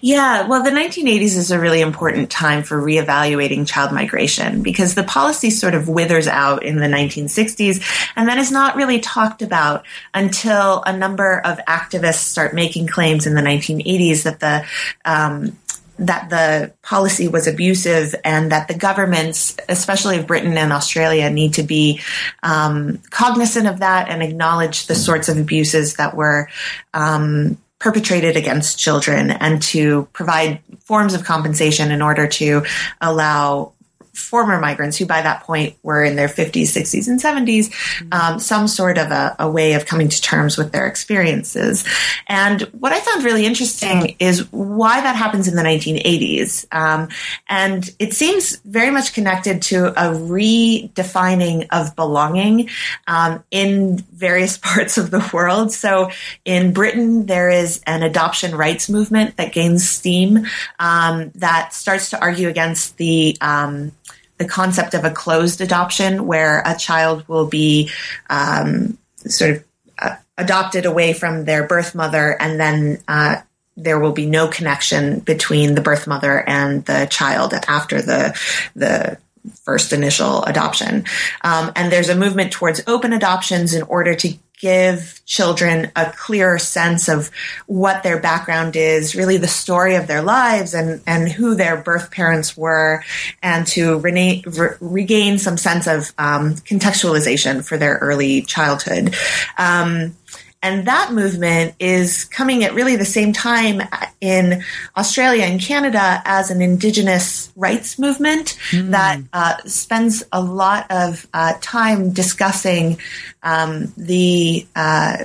Yeah, 0.00 0.46
well, 0.46 0.62
the 0.62 0.70
1980s 0.70 1.36
is 1.36 1.50
a 1.50 1.58
really 1.58 1.80
important 1.80 2.30
time 2.30 2.62
for 2.62 2.80
reevaluating 2.80 3.66
child 3.66 3.92
migration 3.92 4.62
because 4.62 4.94
the 4.94 5.02
policy 5.02 5.50
sort 5.50 5.74
of 5.74 5.88
withers 5.88 6.26
out 6.26 6.62
in 6.64 6.76
the 6.76 6.86
1960s 6.86 8.10
and 8.16 8.26
then 8.26 8.38
is 8.38 8.50
not 8.50 8.76
really 8.76 9.00
talked 9.00 9.42
about 9.42 9.84
until 10.14 10.82
a 10.86 10.96
number 10.96 11.40
of 11.40 11.58
activists 11.68 12.20
start 12.20 12.54
making 12.54 12.86
claims 12.86 13.26
in 13.26 13.34
the 13.34 13.42
1980s 13.42 14.22
that 14.22 14.40
the 14.40 14.64
um, 15.04 15.58
that 16.00 16.30
the 16.30 16.72
policy 16.82 17.28
was 17.28 17.46
abusive 17.46 18.14
and 18.24 18.50
that 18.50 18.68
the 18.68 18.74
governments, 18.74 19.56
especially 19.68 20.18
of 20.18 20.26
Britain 20.26 20.56
and 20.56 20.72
Australia, 20.72 21.28
need 21.30 21.54
to 21.54 21.62
be 21.62 22.00
um, 22.42 22.98
cognizant 23.10 23.66
of 23.66 23.80
that 23.80 24.08
and 24.08 24.22
acknowledge 24.22 24.86
the 24.86 24.94
sorts 24.94 25.28
of 25.28 25.36
abuses 25.36 25.96
that 25.96 26.16
were 26.16 26.48
um, 26.94 27.58
perpetrated 27.78 28.36
against 28.36 28.78
children 28.78 29.30
and 29.30 29.62
to 29.62 30.08
provide 30.12 30.60
forms 30.80 31.12
of 31.12 31.24
compensation 31.24 31.90
in 31.90 32.00
order 32.02 32.26
to 32.26 32.64
allow 33.00 33.72
former 34.20 34.60
migrants 34.60 34.96
who 34.96 35.06
by 35.06 35.22
that 35.22 35.42
point 35.44 35.76
were 35.82 36.04
in 36.04 36.16
their 36.16 36.28
50s, 36.28 36.62
60s, 36.62 37.08
and 37.08 37.20
70s, 37.20 37.72
um, 38.12 38.38
some 38.38 38.68
sort 38.68 38.98
of 38.98 39.10
a, 39.10 39.36
a, 39.38 39.50
way 39.50 39.72
of 39.72 39.86
coming 39.86 40.08
to 40.08 40.20
terms 40.20 40.56
with 40.56 40.70
their 40.70 40.86
experiences. 40.86 41.84
And 42.28 42.62
what 42.78 42.92
I 42.92 43.00
found 43.00 43.24
really 43.24 43.46
interesting 43.46 44.16
is 44.18 44.50
why 44.52 45.00
that 45.00 45.16
happens 45.16 45.48
in 45.48 45.56
the 45.56 45.62
1980s. 45.62 46.66
Um, 46.72 47.08
and 47.48 47.88
it 47.98 48.14
seems 48.14 48.56
very 48.58 48.90
much 48.90 49.12
connected 49.12 49.62
to 49.62 49.88
a 49.88 50.14
redefining 50.14 51.66
of 51.72 51.96
belonging 51.96 52.68
um, 53.06 53.42
in 53.50 53.98
various 54.12 54.56
parts 54.58 54.98
of 54.98 55.10
the 55.10 55.28
world. 55.32 55.72
So 55.72 56.10
in 56.44 56.72
Britain, 56.72 57.26
there 57.26 57.50
is 57.50 57.80
an 57.86 58.02
adoption 58.02 58.54
rights 58.54 58.88
movement 58.88 59.36
that 59.36 59.52
gains 59.52 59.88
steam 59.88 60.46
um, 60.78 61.30
that 61.36 61.74
starts 61.74 62.10
to 62.10 62.20
argue 62.20 62.48
against 62.48 62.96
the 62.96 63.36
um, 63.40 63.92
the 64.40 64.46
concept 64.46 64.94
of 64.94 65.04
a 65.04 65.10
closed 65.10 65.60
adoption, 65.60 66.26
where 66.26 66.62
a 66.64 66.74
child 66.74 67.28
will 67.28 67.46
be 67.46 67.90
um, 68.30 68.96
sort 69.18 69.50
of 69.50 69.64
uh, 69.98 70.16
adopted 70.38 70.86
away 70.86 71.12
from 71.12 71.44
their 71.44 71.66
birth 71.66 71.94
mother, 71.94 72.34
and 72.40 72.58
then 72.58 72.98
uh, 73.06 73.36
there 73.76 74.00
will 74.00 74.12
be 74.12 74.24
no 74.24 74.48
connection 74.48 75.20
between 75.20 75.74
the 75.74 75.82
birth 75.82 76.06
mother 76.06 76.42
and 76.48 76.86
the 76.86 77.06
child 77.10 77.52
after 77.68 78.00
the 78.00 78.34
the 78.74 79.18
first 79.62 79.92
initial 79.92 80.42
adoption. 80.44 81.04
Um, 81.42 81.72
and 81.76 81.92
there's 81.92 82.08
a 82.08 82.16
movement 82.16 82.52
towards 82.52 82.82
open 82.86 83.12
adoptions 83.12 83.74
in 83.74 83.82
order 83.82 84.14
to 84.14 84.34
give 84.60 85.20
children 85.24 85.90
a 85.96 86.12
clearer 86.16 86.58
sense 86.58 87.08
of 87.08 87.30
what 87.66 88.02
their 88.02 88.20
background 88.20 88.76
is, 88.76 89.14
really 89.14 89.36
the 89.36 89.48
story 89.48 89.94
of 89.94 90.06
their 90.06 90.22
lives 90.22 90.74
and, 90.74 91.00
and 91.06 91.30
who 91.30 91.54
their 91.54 91.76
birth 91.76 92.10
parents 92.10 92.56
were, 92.56 93.02
and 93.42 93.66
to 93.66 93.98
re- 93.98 94.42
regain 94.80 95.38
some 95.38 95.56
sense 95.56 95.86
of 95.86 96.12
um, 96.18 96.54
contextualization 96.56 97.64
for 97.64 97.78
their 97.78 97.96
early 97.98 98.42
childhood. 98.42 99.14
Um, 99.56 100.16
and 100.62 100.86
that 100.86 101.12
movement 101.12 101.74
is 101.78 102.24
coming 102.24 102.64
at 102.64 102.74
really 102.74 102.96
the 102.96 103.04
same 103.04 103.32
time 103.32 103.80
in 104.20 104.62
Australia 104.96 105.44
and 105.44 105.60
Canada 105.60 106.20
as 106.24 106.50
an 106.50 106.60
Indigenous 106.60 107.50
rights 107.56 107.98
movement 107.98 108.58
mm. 108.70 108.90
that 108.90 109.20
uh, 109.32 109.56
spends 109.64 110.22
a 110.32 110.42
lot 110.42 110.86
of 110.90 111.26
uh, 111.32 111.54
time 111.60 112.12
discussing 112.12 112.98
um, 113.42 113.92
the 113.96 114.66
uh, 114.76 115.24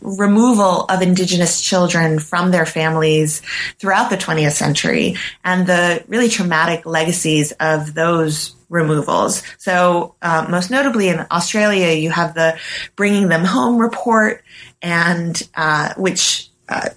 removal 0.00 0.84
of 0.84 1.00
Indigenous 1.02 1.62
children 1.62 2.18
from 2.18 2.50
their 2.50 2.66
families 2.66 3.40
throughout 3.78 4.10
the 4.10 4.16
20th 4.16 4.52
century 4.52 5.16
and 5.44 5.66
the 5.66 6.04
really 6.08 6.28
traumatic 6.28 6.84
legacies 6.86 7.52
of 7.52 7.94
those 7.94 8.54
removals. 8.68 9.42
So, 9.58 10.14
uh, 10.22 10.46
most 10.50 10.70
notably 10.70 11.08
in 11.08 11.24
Australia, 11.30 11.92
you 11.92 12.10
have 12.10 12.34
the 12.34 12.58
Bringing 12.96 13.28
Them 13.28 13.44
Home 13.44 13.78
report, 13.78 14.42
and 14.82 15.42
uh, 15.54 15.94
which 15.96 16.50
uh, 16.68 16.88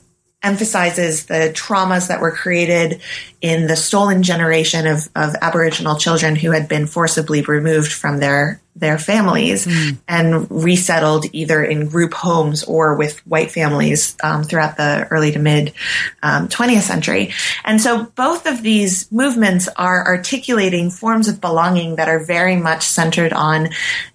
emphasizes 0.42 1.26
the 1.26 1.52
traumas 1.54 2.08
that 2.08 2.22
were 2.22 2.32
created 2.32 3.02
in 3.42 3.68
the 3.68 3.76
stolen 3.76 4.24
generation 4.24 4.88
of, 4.88 5.10
of 5.16 5.36
Aboriginal 5.42 5.98
children 5.98 6.36
who 6.36 6.52
had 6.52 6.70
been 6.70 6.88
forcibly 6.88 7.42
removed 7.42 7.92
from 7.92 8.20
their 8.20 8.62
their 8.76 8.98
families 8.98 9.66
mm. 9.66 9.98
and 10.08 10.50
resettled 10.50 11.26
either 11.34 11.62
in 11.62 11.90
group 11.90 12.14
homes 12.14 12.64
or 12.64 12.96
with 12.96 13.20
white 13.28 13.52
families 13.52 14.16
um, 14.24 14.44
throughout 14.44 14.78
the 14.78 15.06
early 15.12 15.34
to 15.34 15.40
mid 15.40 15.74
um, 16.24 16.48
20th 16.48 16.84
century. 16.84 17.34
And 17.66 17.82
so 17.82 18.06
both 18.16 18.46
of 18.46 18.64
these 18.64 19.12
movements 19.12 19.68
are 19.76 20.06
articulating 20.06 20.92
forms 20.92 21.28
of 21.28 21.42
belonging 21.42 21.98
that 21.98 22.08
are 22.08 22.24
very 22.24 22.56
much 22.56 22.84
centered 22.84 23.34
on 23.34 23.70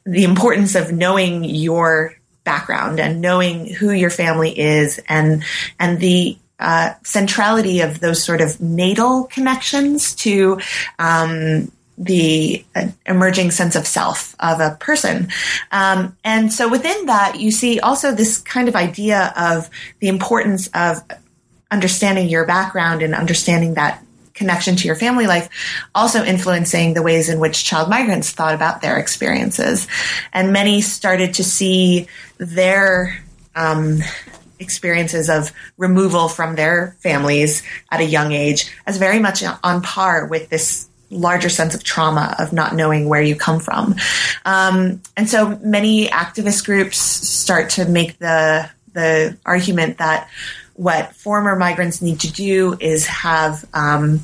the 0.07 0.25
importance 0.25 0.75
of 0.75 0.93
knowing 0.93 1.45
your 1.45 2.17
background 2.45 3.01
and 3.01 3.20
knowing 3.20 3.66
who 3.66 3.90
your 3.90 4.11
family 4.11 4.59
is 4.59 5.01
and 5.09 5.42
and 5.80 5.99
the 5.99 6.36
uh, 6.59 6.95
centrality 7.03 7.80
of 7.80 8.01
those 8.01 8.22
sort 8.22 8.40
of 8.40 8.61
natal 8.61 9.24
connections 9.24 10.14
to 10.14 10.61
um, 10.99 11.70
the 11.99 12.64
uh, 12.74 12.88
emerging 13.07 13.51
sense 13.51 13.76
of 13.76 13.86
self 13.86 14.34
of 14.40 14.61
a 14.61 14.76
person. 14.80 15.28
Um, 15.70 16.16
and 16.24 16.53
so 16.53 16.68
within 16.68 17.07
that, 17.07 17.40
you 17.40 17.51
see 17.51 17.80
also 17.80 18.12
this 18.12 18.38
kind 18.38 18.68
of 18.68 18.76
idea 18.76 19.32
of 19.36 19.68
the 20.01 20.09
importance 20.09 20.68
of 20.74 20.99
understanding 21.70 22.28
your 22.28 22.47
background 22.47 23.03
and 23.03 23.14
understanding 23.14 23.74
that 23.74 24.05
connection 24.35 24.76
to 24.76 24.87
your 24.87 24.97
family 24.97 25.26
life, 25.26 25.49
also 25.95 26.24
influencing 26.24 26.95
the 26.95 27.03
ways 27.03 27.28
in 27.28 27.39
which 27.39 27.64
child 27.64 27.89
migrants 27.89 28.30
thought 28.30 28.55
about 28.55 28.82
their 28.82 28.99
experiences. 28.99 29.87
And 30.32 30.53
many 30.53 30.80
started 30.82 31.35
to 31.35 31.45
see 31.45 32.09
their 32.39 33.18
um, 33.55 34.01
experiences 34.59 35.30
of 35.30 35.53
removal 35.76 36.28
from 36.28 36.57
their 36.57 36.97
families 37.01 37.62
at 37.91 38.01
a 38.01 38.05
young 38.05 38.32
age 38.32 38.74
as 38.87 38.99
very 38.99 39.18
much 39.18 39.43
on 39.62 39.82
par 39.82 40.26
with 40.26 40.49
this 40.49 40.89
larger 41.11 41.49
sense 41.49 41.74
of 41.74 41.85
trauma 41.85 42.35
of 42.39 42.53
not 42.53 42.74
knowing 42.74 43.09
where 43.09 43.22
you 43.22 43.37
come 43.37 43.61
from. 43.61 43.95
Um, 44.45 45.01
and 45.16 45.28
so 45.28 45.59
many 45.62 46.09
activist 46.09 46.64
groups 46.64 46.99
start 46.99 47.70
to 47.70 47.85
make 47.85 48.18
the 48.18 48.68
the 48.93 49.37
argument 49.45 49.99
that 49.99 50.28
what 50.75 51.14
former 51.14 51.57
migrants 51.57 52.03
need 52.03 52.20
to 52.20 52.33
do 52.33 52.77
is 52.81 53.07
have 53.07 53.64
um, 53.72 54.20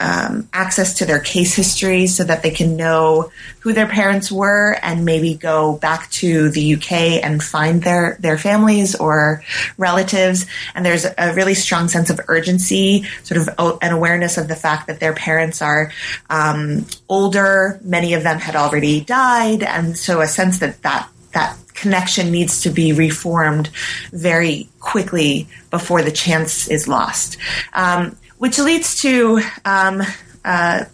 um, 0.00 0.48
access 0.52 0.94
to 0.94 1.04
their 1.04 1.20
case 1.20 1.54
history 1.54 2.06
so 2.06 2.24
that 2.24 2.42
they 2.42 2.50
can 2.50 2.76
know 2.76 3.30
who 3.60 3.74
their 3.74 3.86
parents 3.86 4.32
were 4.32 4.78
and 4.82 5.04
maybe 5.04 5.34
go 5.34 5.76
back 5.76 6.10
to 6.10 6.48
the 6.48 6.74
UK 6.74 7.22
and 7.22 7.42
find 7.42 7.82
their 7.82 8.16
their 8.18 8.38
families 8.38 8.94
or 8.94 9.44
relatives. 9.76 10.46
And 10.74 10.86
there's 10.86 11.04
a 11.04 11.34
really 11.34 11.54
strong 11.54 11.88
sense 11.88 12.08
of 12.08 12.18
urgency, 12.28 13.04
sort 13.22 13.46
of 13.46 13.78
an 13.82 13.92
awareness 13.92 14.38
of 14.38 14.48
the 14.48 14.56
fact 14.56 14.86
that 14.86 15.00
their 15.00 15.12
parents 15.12 15.60
are 15.60 15.92
um, 16.30 16.86
older. 17.10 17.78
Many 17.84 18.14
of 18.14 18.22
them 18.22 18.38
had 18.38 18.56
already 18.56 19.02
died, 19.02 19.62
and 19.62 19.98
so 19.98 20.22
a 20.22 20.26
sense 20.26 20.60
that 20.60 20.80
that 20.82 21.10
that 21.32 21.58
connection 21.74 22.30
needs 22.30 22.62
to 22.62 22.70
be 22.70 22.92
reformed 22.92 23.68
very 24.12 24.68
quickly 24.80 25.48
before 25.70 26.02
the 26.02 26.10
chance 26.10 26.68
is 26.68 26.88
lost, 26.88 27.36
um, 27.72 28.16
which 28.38 28.58
leads 28.58 29.00
to 29.02 29.40
um, 29.64 30.02
uh, 30.44 30.84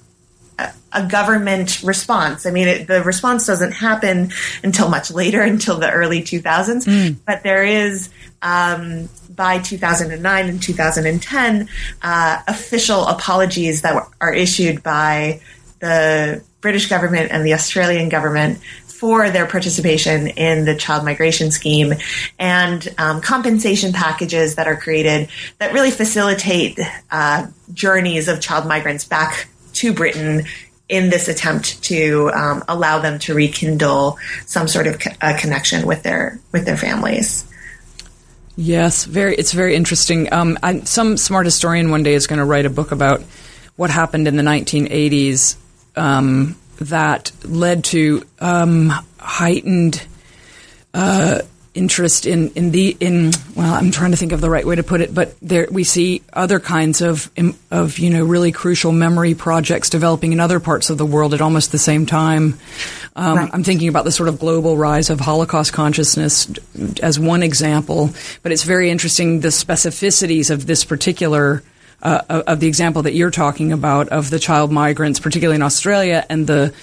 a 0.92 1.06
government 1.06 1.82
response. 1.82 2.46
I 2.46 2.50
mean, 2.50 2.68
it, 2.68 2.86
the 2.86 3.02
response 3.02 3.46
doesn't 3.46 3.72
happen 3.72 4.32
until 4.62 4.88
much 4.88 5.10
later, 5.10 5.42
until 5.54 5.78
the 5.78 5.90
early 5.90 6.22
2000s, 6.22 6.84
mm. 6.84 7.16
but 7.26 7.42
there 7.42 7.64
is. 7.64 8.10
Um, 8.42 9.08
by 9.34 9.58
2009 9.58 10.48
and 10.48 10.62
2010, 10.62 11.68
uh, 12.00 12.42
official 12.48 13.06
apologies 13.06 13.82
that 13.82 14.08
are 14.20 14.32
issued 14.32 14.82
by 14.82 15.40
the 15.80 16.42
British 16.60 16.88
government 16.88 17.30
and 17.30 17.44
the 17.44 17.54
Australian 17.54 18.08
government 18.08 18.58
for 18.98 19.30
their 19.30 19.46
participation 19.46 20.28
in 20.28 20.64
the 20.64 20.74
child 20.74 21.04
migration 21.04 21.50
scheme 21.50 21.94
and 22.38 22.88
um, 22.98 23.20
compensation 23.20 23.92
packages 23.92 24.56
that 24.56 24.66
are 24.66 24.76
created 24.76 25.28
that 25.58 25.72
really 25.72 25.90
facilitate 25.90 26.78
uh, 27.10 27.46
journeys 27.72 28.28
of 28.28 28.40
child 28.40 28.66
migrants 28.66 29.04
back 29.04 29.48
to 29.74 29.92
Britain 29.92 30.44
in 30.88 31.10
this 31.10 31.28
attempt 31.28 31.82
to 31.82 32.30
um, 32.32 32.62
allow 32.68 32.98
them 32.98 33.18
to 33.18 33.34
rekindle 33.34 34.18
some 34.46 34.68
sort 34.68 34.86
of 34.86 34.98
co- 35.00 35.10
connection 35.38 35.86
with 35.86 36.02
their 36.02 36.38
with 36.52 36.64
their 36.64 36.76
families. 36.76 37.44
Yes, 38.56 39.04
very. 39.04 39.34
It's 39.34 39.52
very 39.52 39.74
interesting. 39.74 40.32
Um, 40.32 40.58
I, 40.62 40.80
some 40.80 41.16
smart 41.16 41.44
historian 41.44 41.90
one 41.90 42.02
day 42.02 42.14
is 42.14 42.26
going 42.26 42.38
to 42.38 42.44
write 42.44 42.64
a 42.64 42.70
book 42.70 42.92
about 42.92 43.22
what 43.76 43.90
happened 43.90 44.26
in 44.26 44.36
the 44.36 44.42
1980s 44.42 45.56
um, 45.96 46.56
that 46.78 47.32
led 47.44 47.84
to 47.84 48.22
um, 48.40 48.92
heightened 49.18 50.04
uh, 50.94 51.40
interest 51.76 52.26
in, 52.26 52.50
in 52.52 52.70
the 52.70 52.96
in 53.00 53.32
well 53.54 53.74
I'm 53.74 53.90
trying 53.90 54.12
to 54.12 54.16
think 54.16 54.32
of 54.32 54.40
the 54.40 54.48
right 54.48 54.66
way 54.66 54.76
to 54.76 54.82
put 54.82 55.02
it 55.02 55.14
but 55.14 55.38
there 55.40 55.68
we 55.70 55.84
see 55.84 56.22
other 56.32 56.58
kinds 56.58 57.02
of 57.02 57.30
of 57.70 57.98
you 57.98 58.08
know 58.08 58.24
really 58.24 58.50
crucial 58.50 58.92
memory 58.92 59.34
projects 59.34 59.90
developing 59.90 60.32
in 60.32 60.40
other 60.40 60.58
parts 60.58 60.88
of 60.88 60.96
the 60.96 61.04
world 61.04 61.34
at 61.34 61.42
almost 61.42 61.72
the 61.72 61.78
same 61.78 62.06
time 62.06 62.58
um, 63.14 63.36
right. 63.36 63.50
I'm 63.52 63.62
thinking 63.62 63.88
about 63.88 64.04
the 64.04 64.12
sort 64.12 64.30
of 64.30 64.38
global 64.38 64.76
rise 64.76 65.10
of 65.10 65.20
Holocaust 65.20 65.74
consciousness 65.74 66.50
as 67.02 67.20
one 67.20 67.42
example 67.42 68.10
but 68.42 68.52
it's 68.52 68.64
very 68.64 68.88
interesting 68.88 69.40
the 69.40 69.48
specificities 69.48 70.50
of 70.50 70.66
this 70.66 70.82
particular 70.82 71.62
uh, 72.02 72.42
of 72.46 72.60
the 72.60 72.66
example 72.66 73.02
that 73.02 73.14
you're 73.14 73.30
talking 73.30 73.72
about 73.72 74.08
of 74.10 74.30
the 74.30 74.38
child 74.38 74.70
migrants, 74.70 75.20
particularly 75.20 75.56
in 75.56 75.62
Australia, 75.62 76.24
and 76.28 76.46
the 76.46 76.74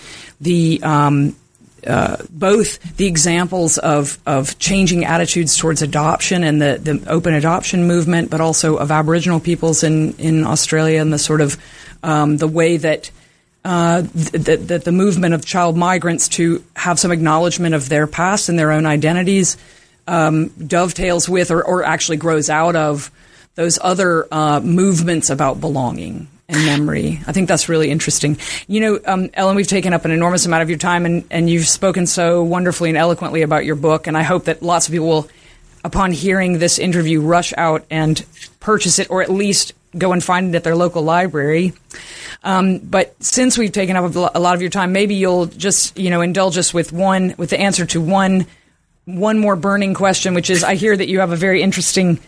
the 0.42 0.82
um, 0.84 1.36
uh, 1.86 2.18
both 2.30 2.98
the 2.98 3.06
examples 3.06 3.78
of, 3.78 4.18
of 4.26 4.58
changing 4.58 5.04
attitudes 5.04 5.58
towards 5.58 5.82
adoption 5.82 6.44
and 6.44 6.62
the, 6.62 6.80
the 6.82 7.10
open 7.10 7.34
adoption 7.34 7.88
movement, 7.88 8.30
but 8.30 8.40
also 8.40 8.78
of 8.78 8.90
Aboriginal 8.90 9.40
peoples 9.40 9.84
in, 9.84 10.14
in 10.14 10.46
Australia 10.46 11.02
and 11.02 11.12
the 11.12 11.20
sort 11.20 11.42
of 11.42 11.58
um, 12.02 12.38
the 12.38 12.48
way 12.48 12.78
that 12.78 13.12
uh, 13.66 14.02
that, 14.02 14.68
that 14.68 14.84
the 14.84 14.92
movement 14.92 15.34
of 15.34 15.46
child 15.46 15.78
migrants 15.78 16.28
to 16.28 16.64
have 16.76 17.00
some 17.00 17.12
acknowledgement 17.12 17.74
of 17.74 17.88
their 17.88 18.08
past 18.08 18.50
and 18.50 18.60
their 18.60 18.72
own 18.72 18.86
identities 18.86 19.58
um, 20.06 20.50
dovetails 20.50 21.30
with 21.30 21.50
or, 21.50 21.64
or 21.64 21.84
actually 21.84 22.18
grows 22.18 22.50
out 22.50 22.76
of 22.76 23.10
those 23.56 23.80
other 23.82 24.28
uh, 24.32 24.60
movements 24.60 25.30
about 25.30 25.60
belonging 25.60 26.28
and 26.50 26.66
memory. 26.66 27.22
I 27.28 27.32
think 27.32 27.48
that's 27.48 27.70
really 27.70 27.90
interesting. 27.90 28.38
You 28.68 28.80
know, 28.80 29.00
um, 29.06 29.30
Ellen, 29.34 29.56
we've 29.56 29.68
taken 29.68 29.94
up 29.94 30.06
an 30.06 30.12
enormous 30.12 30.46
amount 30.46 30.64
of 30.64 30.70
your 30.70 30.80
time, 30.80 31.06
and, 31.06 31.24
and 31.32 31.50
you've 31.50 31.68
spoken 31.68 32.06
so 32.06 32.44
wonderfully 32.44 32.90
and 32.90 32.98
eloquently 32.98 33.42
about 33.42 33.66
your 33.66 33.76
book. 33.76 34.08
And 34.08 34.18
I 34.18 34.24
hope 34.24 34.46
that 34.46 34.62
lots 34.62 34.88
of 34.88 34.92
people 34.92 35.08
will, 35.08 35.30
upon 35.84 36.12
hearing 36.12 36.60
this 36.60 36.80
interview, 36.80 37.22
rush 37.22 37.54
out 37.58 37.86
and 37.90 38.24
purchase 38.60 39.00
it, 39.00 39.10
or 39.10 39.22
at 39.22 39.30
least 39.30 39.74
go 39.98 40.12
and 40.12 40.24
find 40.24 40.50
it 40.50 40.58
at 40.58 40.64
their 40.64 40.76
local 40.76 41.04
library. 41.04 41.74
Um, 42.44 42.80
but 42.80 43.16
since 43.24 43.58
we've 43.58 43.72
taken 43.72 43.96
up 43.96 44.16
a 44.16 44.40
lot 44.40 44.56
of 44.56 44.62
your 44.62 44.72
time, 44.72 44.92
maybe 44.92 45.16
you'll 45.16 45.46
just 45.46 45.98
you 45.98 46.10
know 46.10 46.22
indulge 46.22 46.58
us 46.58 46.74
with 46.74 46.92
one 46.92 47.36
with 47.38 47.52
the 47.52 47.60
answer 47.60 47.86
to 47.88 48.02
one 48.02 48.46
one 49.06 49.38
more 49.38 49.56
burning 49.56 49.94
question, 49.94 50.34
which 50.34 50.50
is 50.50 50.64
I 50.64 50.76
hear 50.76 50.96
that 50.96 51.08
you 51.08 51.20
have 51.20 51.32
a 51.32 51.36
very 51.36 51.62
interesting 51.62 52.20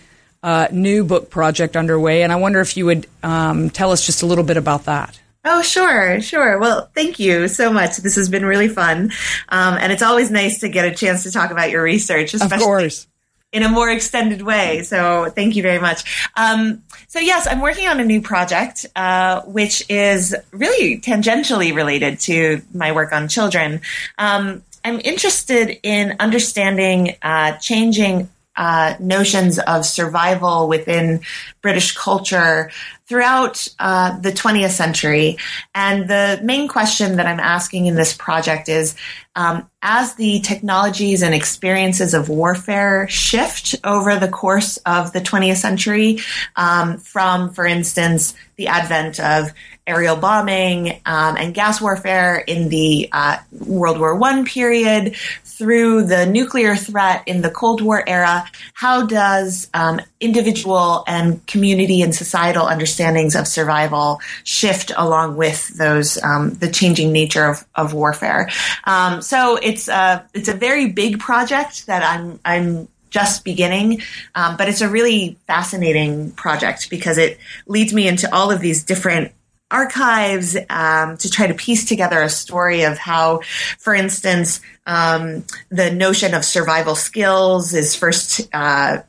uh, 0.46 0.68
new 0.72 1.04
book 1.04 1.32
project 1.32 1.76
underway, 1.76 2.22
and 2.22 2.32
I 2.32 2.36
wonder 2.36 2.62
if 2.62 2.78
you 2.78 2.86
would 2.86 3.08
um, 3.24 3.72
tell 3.72 3.92
us 3.92 4.06
just 4.06 4.22
a 4.22 4.28
little 4.28 4.44
bit 4.44 4.58
about 4.58 4.86
that. 4.86 5.20
Oh, 5.44 5.64
sure, 5.64 6.22
sure. 6.22 6.60
Well, 6.60 6.88
thank 6.94 7.20
you 7.20 7.48
so 7.48 7.74
much. 7.74 7.98
This 7.98 8.16
has 8.16 8.30
been 8.30 8.46
really 8.46 8.68
fun. 8.68 9.12
Um, 9.50 9.76
and 9.80 9.92
it's 9.92 10.04
always 10.04 10.30
nice 10.30 10.60
to 10.60 10.70
get 10.70 10.86
a 10.86 10.94
chance 10.94 11.24
to 11.24 11.32
talk 11.32 11.50
about 11.50 11.72
your 11.72 11.82
research, 11.82 12.36
especially. 12.36 12.58
Of 12.58 12.62
course. 12.62 13.08
In 13.52 13.64
a 13.64 13.70
more 13.70 13.90
extended 13.90 14.44
way. 14.44 14.84
So, 14.84 15.32
thank 15.36 15.56
you 15.56 15.64
very 15.64 15.80
much. 15.80 16.30
Um, 16.36 16.84
so, 17.08 17.20
yes, 17.20 17.48
I'm 17.48 17.62
working 17.62 17.88
on 17.88 18.00
a 18.00 18.06
new 18.06 18.22
project, 18.22 18.86
uh, 18.96 19.42
which 19.44 19.84
is 19.90 20.36
really 20.52 21.00
tangentially 21.00 21.74
related 21.74 22.20
to 22.22 22.62
my 22.74 22.92
work 22.92 23.14
on 23.14 23.30
children. 23.30 23.82
Um, 24.20 24.62
I'm 24.84 25.02
interested 25.04 25.80
in 25.82 26.18
understanding 26.20 27.16
uh, 27.24 27.54
changing 27.54 28.30
uh, 28.58 28.96
notions 29.00 29.60
of 29.60 29.86
survival 29.86 30.68
within 30.68 31.22
British 31.62 31.96
culture 31.96 32.72
throughout 33.08 33.68
uh, 33.80 34.20
the 34.20 34.32
20th 34.32 34.72
century. 34.72 35.38
And 35.76 36.10
the 36.10 36.40
main 36.44 36.68
question 36.68 37.18
that 37.18 37.28
I'm 37.28 37.40
asking 37.40 37.86
in 37.86 37.96
this 37.96 38.16
project 38.16 38.68
is 38.68 38.96
um, 39.36 39.70
as 39.82 40.16
the 40.16 40.40
technologies 40.40 41.22
and 41.22 41.36
experiences 41.36 42.14
of 42.14 42.30
warfare 42.30 43.08
shift 43.08 43.76
over 43.84 44.18
the 44.18 44.30
course 44.30 44.78
of 44.86 45.14
the 45.14 45.20
20th 45.20 45.58
century, 45.58 46.20
um, 46.56 46.98
from, 46.98 47.52
for 47.52 47.66
instance, 47.66 48.34
the 48.56 48.68
advent 48.68 49.20
of 49.20 49.52
aerial 49.88 50.16
bombing 50.16 51.02
um, 51.06 51.38
and 51.38 51.54
gas 51.54 51.80
warfare 51.80 52.38
in 52.38 52.70
the 52.70 53.10
uh, 53.12 53.38
World 53.52 54.00
War 54.00 54.22
I 54.24 54.44
period 54.44 55.16
through 55.44 56.04
the 56.04 56.26
nuclear 56.26 56.76
threat 56.76 57.24
in 57.26 57.42
the 57.42 57.50
Cold 57.50 57.82
War 57.82 58.04
era, 58.08 58.46
how 58.74 59.06
does 59.06 59.70
um, 59.74 60.02
individual 60.20 61.04
and 61.08 61.46
community 61.48 62.02
and 62.02 62.14
societal 62.14 62.68
understandings 62.68 63.36
of 63.36 63.48
survival 63.48 64.20
shift 64.44 64.92
along 64.98 65.38
with 65.38 65.70
those 65.78 66.22
um, 66.24 66.54
the 66.56 66.70
changing 66.70 67.12
nature 67.12 67.46
of, 67.46 67.66
of 67.76 67.94
warfare? 67.94 68.50
Um, 68.84 69.22
so 69.22 69.58
it's 69.62 69.88
a 69.88 70.26
it's 70.34 70.50
a 70.50 70.54
very 70.54 70.92
big 70.92 71.20
project 71.20 71.86
that 71.88 72.04
I'm 72.04 72.40
I'm 72.44 72.88
just 73.10 73.46
beginning, 73.46 74.02
um, 74.36 74.58
but 74.58 74.68
it's 74.68 74.82
a 74.82 74.90
really 74.90 75.38
fascinating 75.48 76.32
project 76.32 76.90
because 76.90 77.18
it 77.18 77.38
leads 77.66 77.94
me 77.94 78.10
into 78.10 78.34
all 78.36 78.52
of 78.52 78.60
these 78.60 78.84
different 78.84 79.32
archives 79.72 80.56
um, 80.70 81.18
to 81.18 81.30
try 81.30 81.48
to 81.48 81.54
piece 81.54 81.86
together 81.86 82.22
a 82.22 82.30
story 82.30 82.84
of 82.84 82.98
how, 82.98 83.42
for 83.80 83.94
instance, 83.94 84.62
um, 84.86 85.44
the 85.70 85.92
notion 85.92 86.34
of 86.34 86.46
survival 86.46 86.96
skills 86.96 87.74
is 87.74 87.96
first 87.96 88.48
uh, 88.54 89.00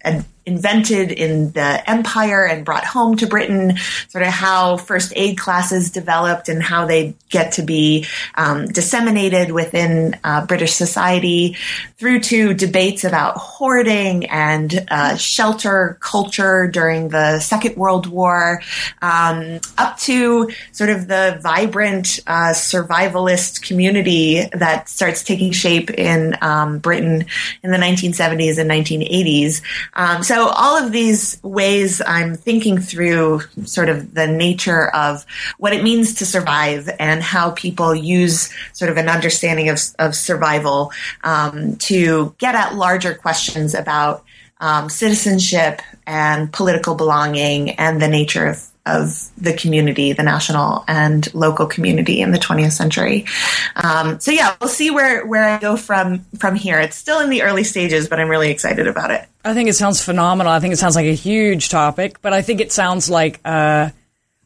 invented 0.46 1.10
in 1.10 1.50
the 1.52 1.90
empire 1.90 2.46
and 2.46 2.64
brought 2.64 2.84
home 2.84 3.16
to 3.16 3.26
Britain, 3.26 3.76
sort 4.08 4.22
of 4.22 4.30
how 4.30 4.76
first 4.76 5.12
aid 5.16 5.36
classes 5.36 5.90
developed 5.90 6.48
and 6.48 6.62
how 6.62 6.86
they 6.86 7.16
get 7.30 7.52
to 7.52 7.62
be 7.62 8.06
um, 8.36 8.66
disseminated 8.66 9.50
within 9.50 10.16
uh, 10.22 10.46
British 10.46 10.72
society, 10.72 11.56
through 11.98 12.20
to 12.20 12.54
debates 12.54 13.02
about 13.02 13.36
hoarding 13.36 14.26
and 14.26 14.86
uh, 14.88 15.16
shelter 15.16 15.98
culture 16.00 16.68
during 16.68 17.08
the 17.08 17.40
Second 17.40 17.76
World 17.76 18.06
War, 18.06 18.62
um, 19.02 19.58
up 19.76 19.98
to 19.98 20.48
sort 20.70 20.90
of 20.90 21.08
the 21.08 21.40
vibrant 21.42 22.20
uh, 22.28 22.52
survivalist 22.52 23.66
community 23.66 24.46
that 24.52 24.88
starts 24.88 25.24
taking 25.24 25.50
shape 25.50 25.90
in 25.90 26.36
um, 26.40 26.78
Britain 26.78 27.24
in 27.64 27.70
the 27.72 27.78
1970s 27.78 28.58
and 28.58 28.70
1980s. 28.70 29.62
Um, 29.94 30.22
so 30.22 30.35
so 30.36 30.48
all 30.48 30.76
of 30.76 30.92
these 30.92 31.42
ways 31.42 32.02
I'm 32.06 32.34
thinking 32.34 32.78
through 32.78 33.40
sort 33.64 33.88
of 33.88 34.12
the 34.12 34.26
nature 34.26 34.94
of 34.94 35.24
what 35.56 35.72
it 35.72 35.82
means 35.82 36.16
to 36.16 36.26
survive 36.26 36.90
and 36.98 37.22
how 37.22 37.52
people 37.52 37.94
use 37.94 38.52
sort 38.74 38.90
of 38.90 38.98
an 38.98 39.08
understanding 39.08 39.70
of, 39.70 39.80
of 39.98 40.14
survival 40.14 40.92
um, 41.24 41.76
to 41.76 42.34
get 42.36 42.54
at 42.54 42.74
larger 42.74 43.14
questions 43.14 43.72
about 43.72 44.24
um, 44.60 44.90
citizenship 44.90 45.80
and 46.06 46.52
political 46.52 46.96
belonging 46.96 47.70
and 47.70 48.02
the 48.02 48.08
nature 48.08 48.44
of 48.44 48.62
of 48.86 49.28
the 49.36 49.52
community, 49.52 50.12
the 50.12 50.22
national 50.22 50.84
and 50.88 51.32
local 51.34 51.66
community 51.66 52.20
in 52.20 52.30
the 52.30 52.38
20th 52.38 52.72
century. 52.72 53.26
Um, 53.74 54.20
so 54.20 54.30
yeah, 54.30 54.56
we'll 54.60 54.68
see 54.68 54.90
where 54.90 55.26
where 55.26 55.44
I 55.44 55.58
go 55.58 55.76
from 55.76 56.20
from 56.38 56.54
here. 56.54 56.78
It's 56.78 56.96
still 56.96 57.20
in 57.20 57.30
the 57.30 57.42
early 57.42 57.64
stages, 57.64 58.08
but 58.08 58.20
I'm 58.20 58.28
really 58.28 58.50
excited 58.50 58.86
about 58.86 59.10
it. 59.10 59.26
I 59.44 59.54
think 59.54 59.68
it 59.68 59.74
sounds 59.74 60.02
phenomenal. 60.02 60.52
I 60.52 60.60
think 60.60 60.72
it 60.72 60.78
sounds 60.78 60.96
like 60.96 61.06
a 61.06 61.14
huge 61.14 61.68
topic, 61.68 62.20
but 62.22 62.32
I 62.32 62.42
think 62.42 62.60
it 62.60 62.72
sounds 62.72 63.10
like. 63.10 63.40
Uh, 63.44 63.90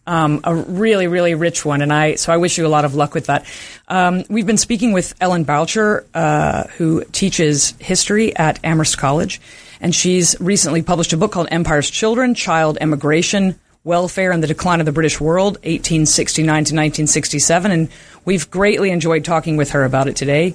um, 0.07 0.41
a 0.43 0.55
really, 0.55 1.07
really 1.07 1.35
rich 1.35 1.65
one, 1.65 1.83
and 1.83 1.93
I 1.93 2.17
so 2.17 2.33
I 2.33 2.39
wish 2.39 2.59
you 2.59 2.67
a 2.67 2.69
lot 2.69 2.85
of 2.85 2.97
luck 2.97 3.15
with 3.15 3.27
that. 3.27 3.47
Um, 3.87 4.25
we've 4.29 4.47
been 4.47 4.57
speaking 4.57 4.93
with 4.93 5.15
Ellen 5.21 5.45
Boucher, 5.45 6.05
uh, 6.15 6.65
who 6.79 7.05
teaches 7.13 7.75
history 7.79 8.35
at 8.35 8.59
Amherst 8.65 8.99
College, 8.99 9.41
and 9.81 9.95
she's 9.95 10.35
recently 10.41 10.83
published 10.83 11.13
a 11.13 11.17
book 11.17 11.31
called 11.31 11.49
Empire's 11.53 11.89
Children: 11.89 12.35
Child 12.35 12.79
Emigration, 12.81 13.61
Welfare 13.85 14.31
and 14.33 14.43
the 14.43 14.47
Decline 14.47 14.81
of 14.81 14.87
the 14.87 14.93
British 14.93 15.21
World, 15.21 15.55
1869 15.57 16.47
to 16.47 16.51
1967. 16.57 17.71
And 17.71 17.89
we've 18.25 18.51
greatly 18.51 18.91
enjoyed 18.91 19.25
talking 19.25 19.57
with 19.57 19.71
her 19.71 19.85
about 19.85 20.09
it 20.09 20.17
today. 20.17 20.55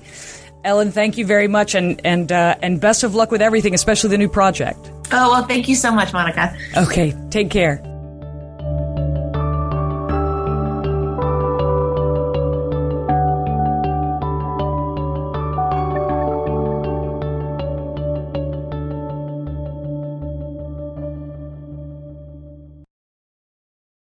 Ellen, 0.64 0.92
thank 0.92 1.18
you 1.18 1.26
very 1.26 1.48
much, 1.48 1.76
and 1.76 2.02
and 2.04 2.32
uh, 2.32 2.56
and 2.62 2.82
best 2.82 3.04
of 3.04 3.14
luck 3.14 3.30
with 3.30 3.42
everything, 3.42 3.76
especially 3.76 4.10
the 4.10 4.18
new 4.18 4.30
project. 4.30 4.80
Oh 5.12 5.30
well, 5.30 5.46
thank 5.46 5.68
you 5.68 5.76
so 5.76 5.92
much, 5.92 6.12
Monica. 6.12 6.58
Okay, 6.76 7.14
take 7.30 7.52
care. 7.52 7.95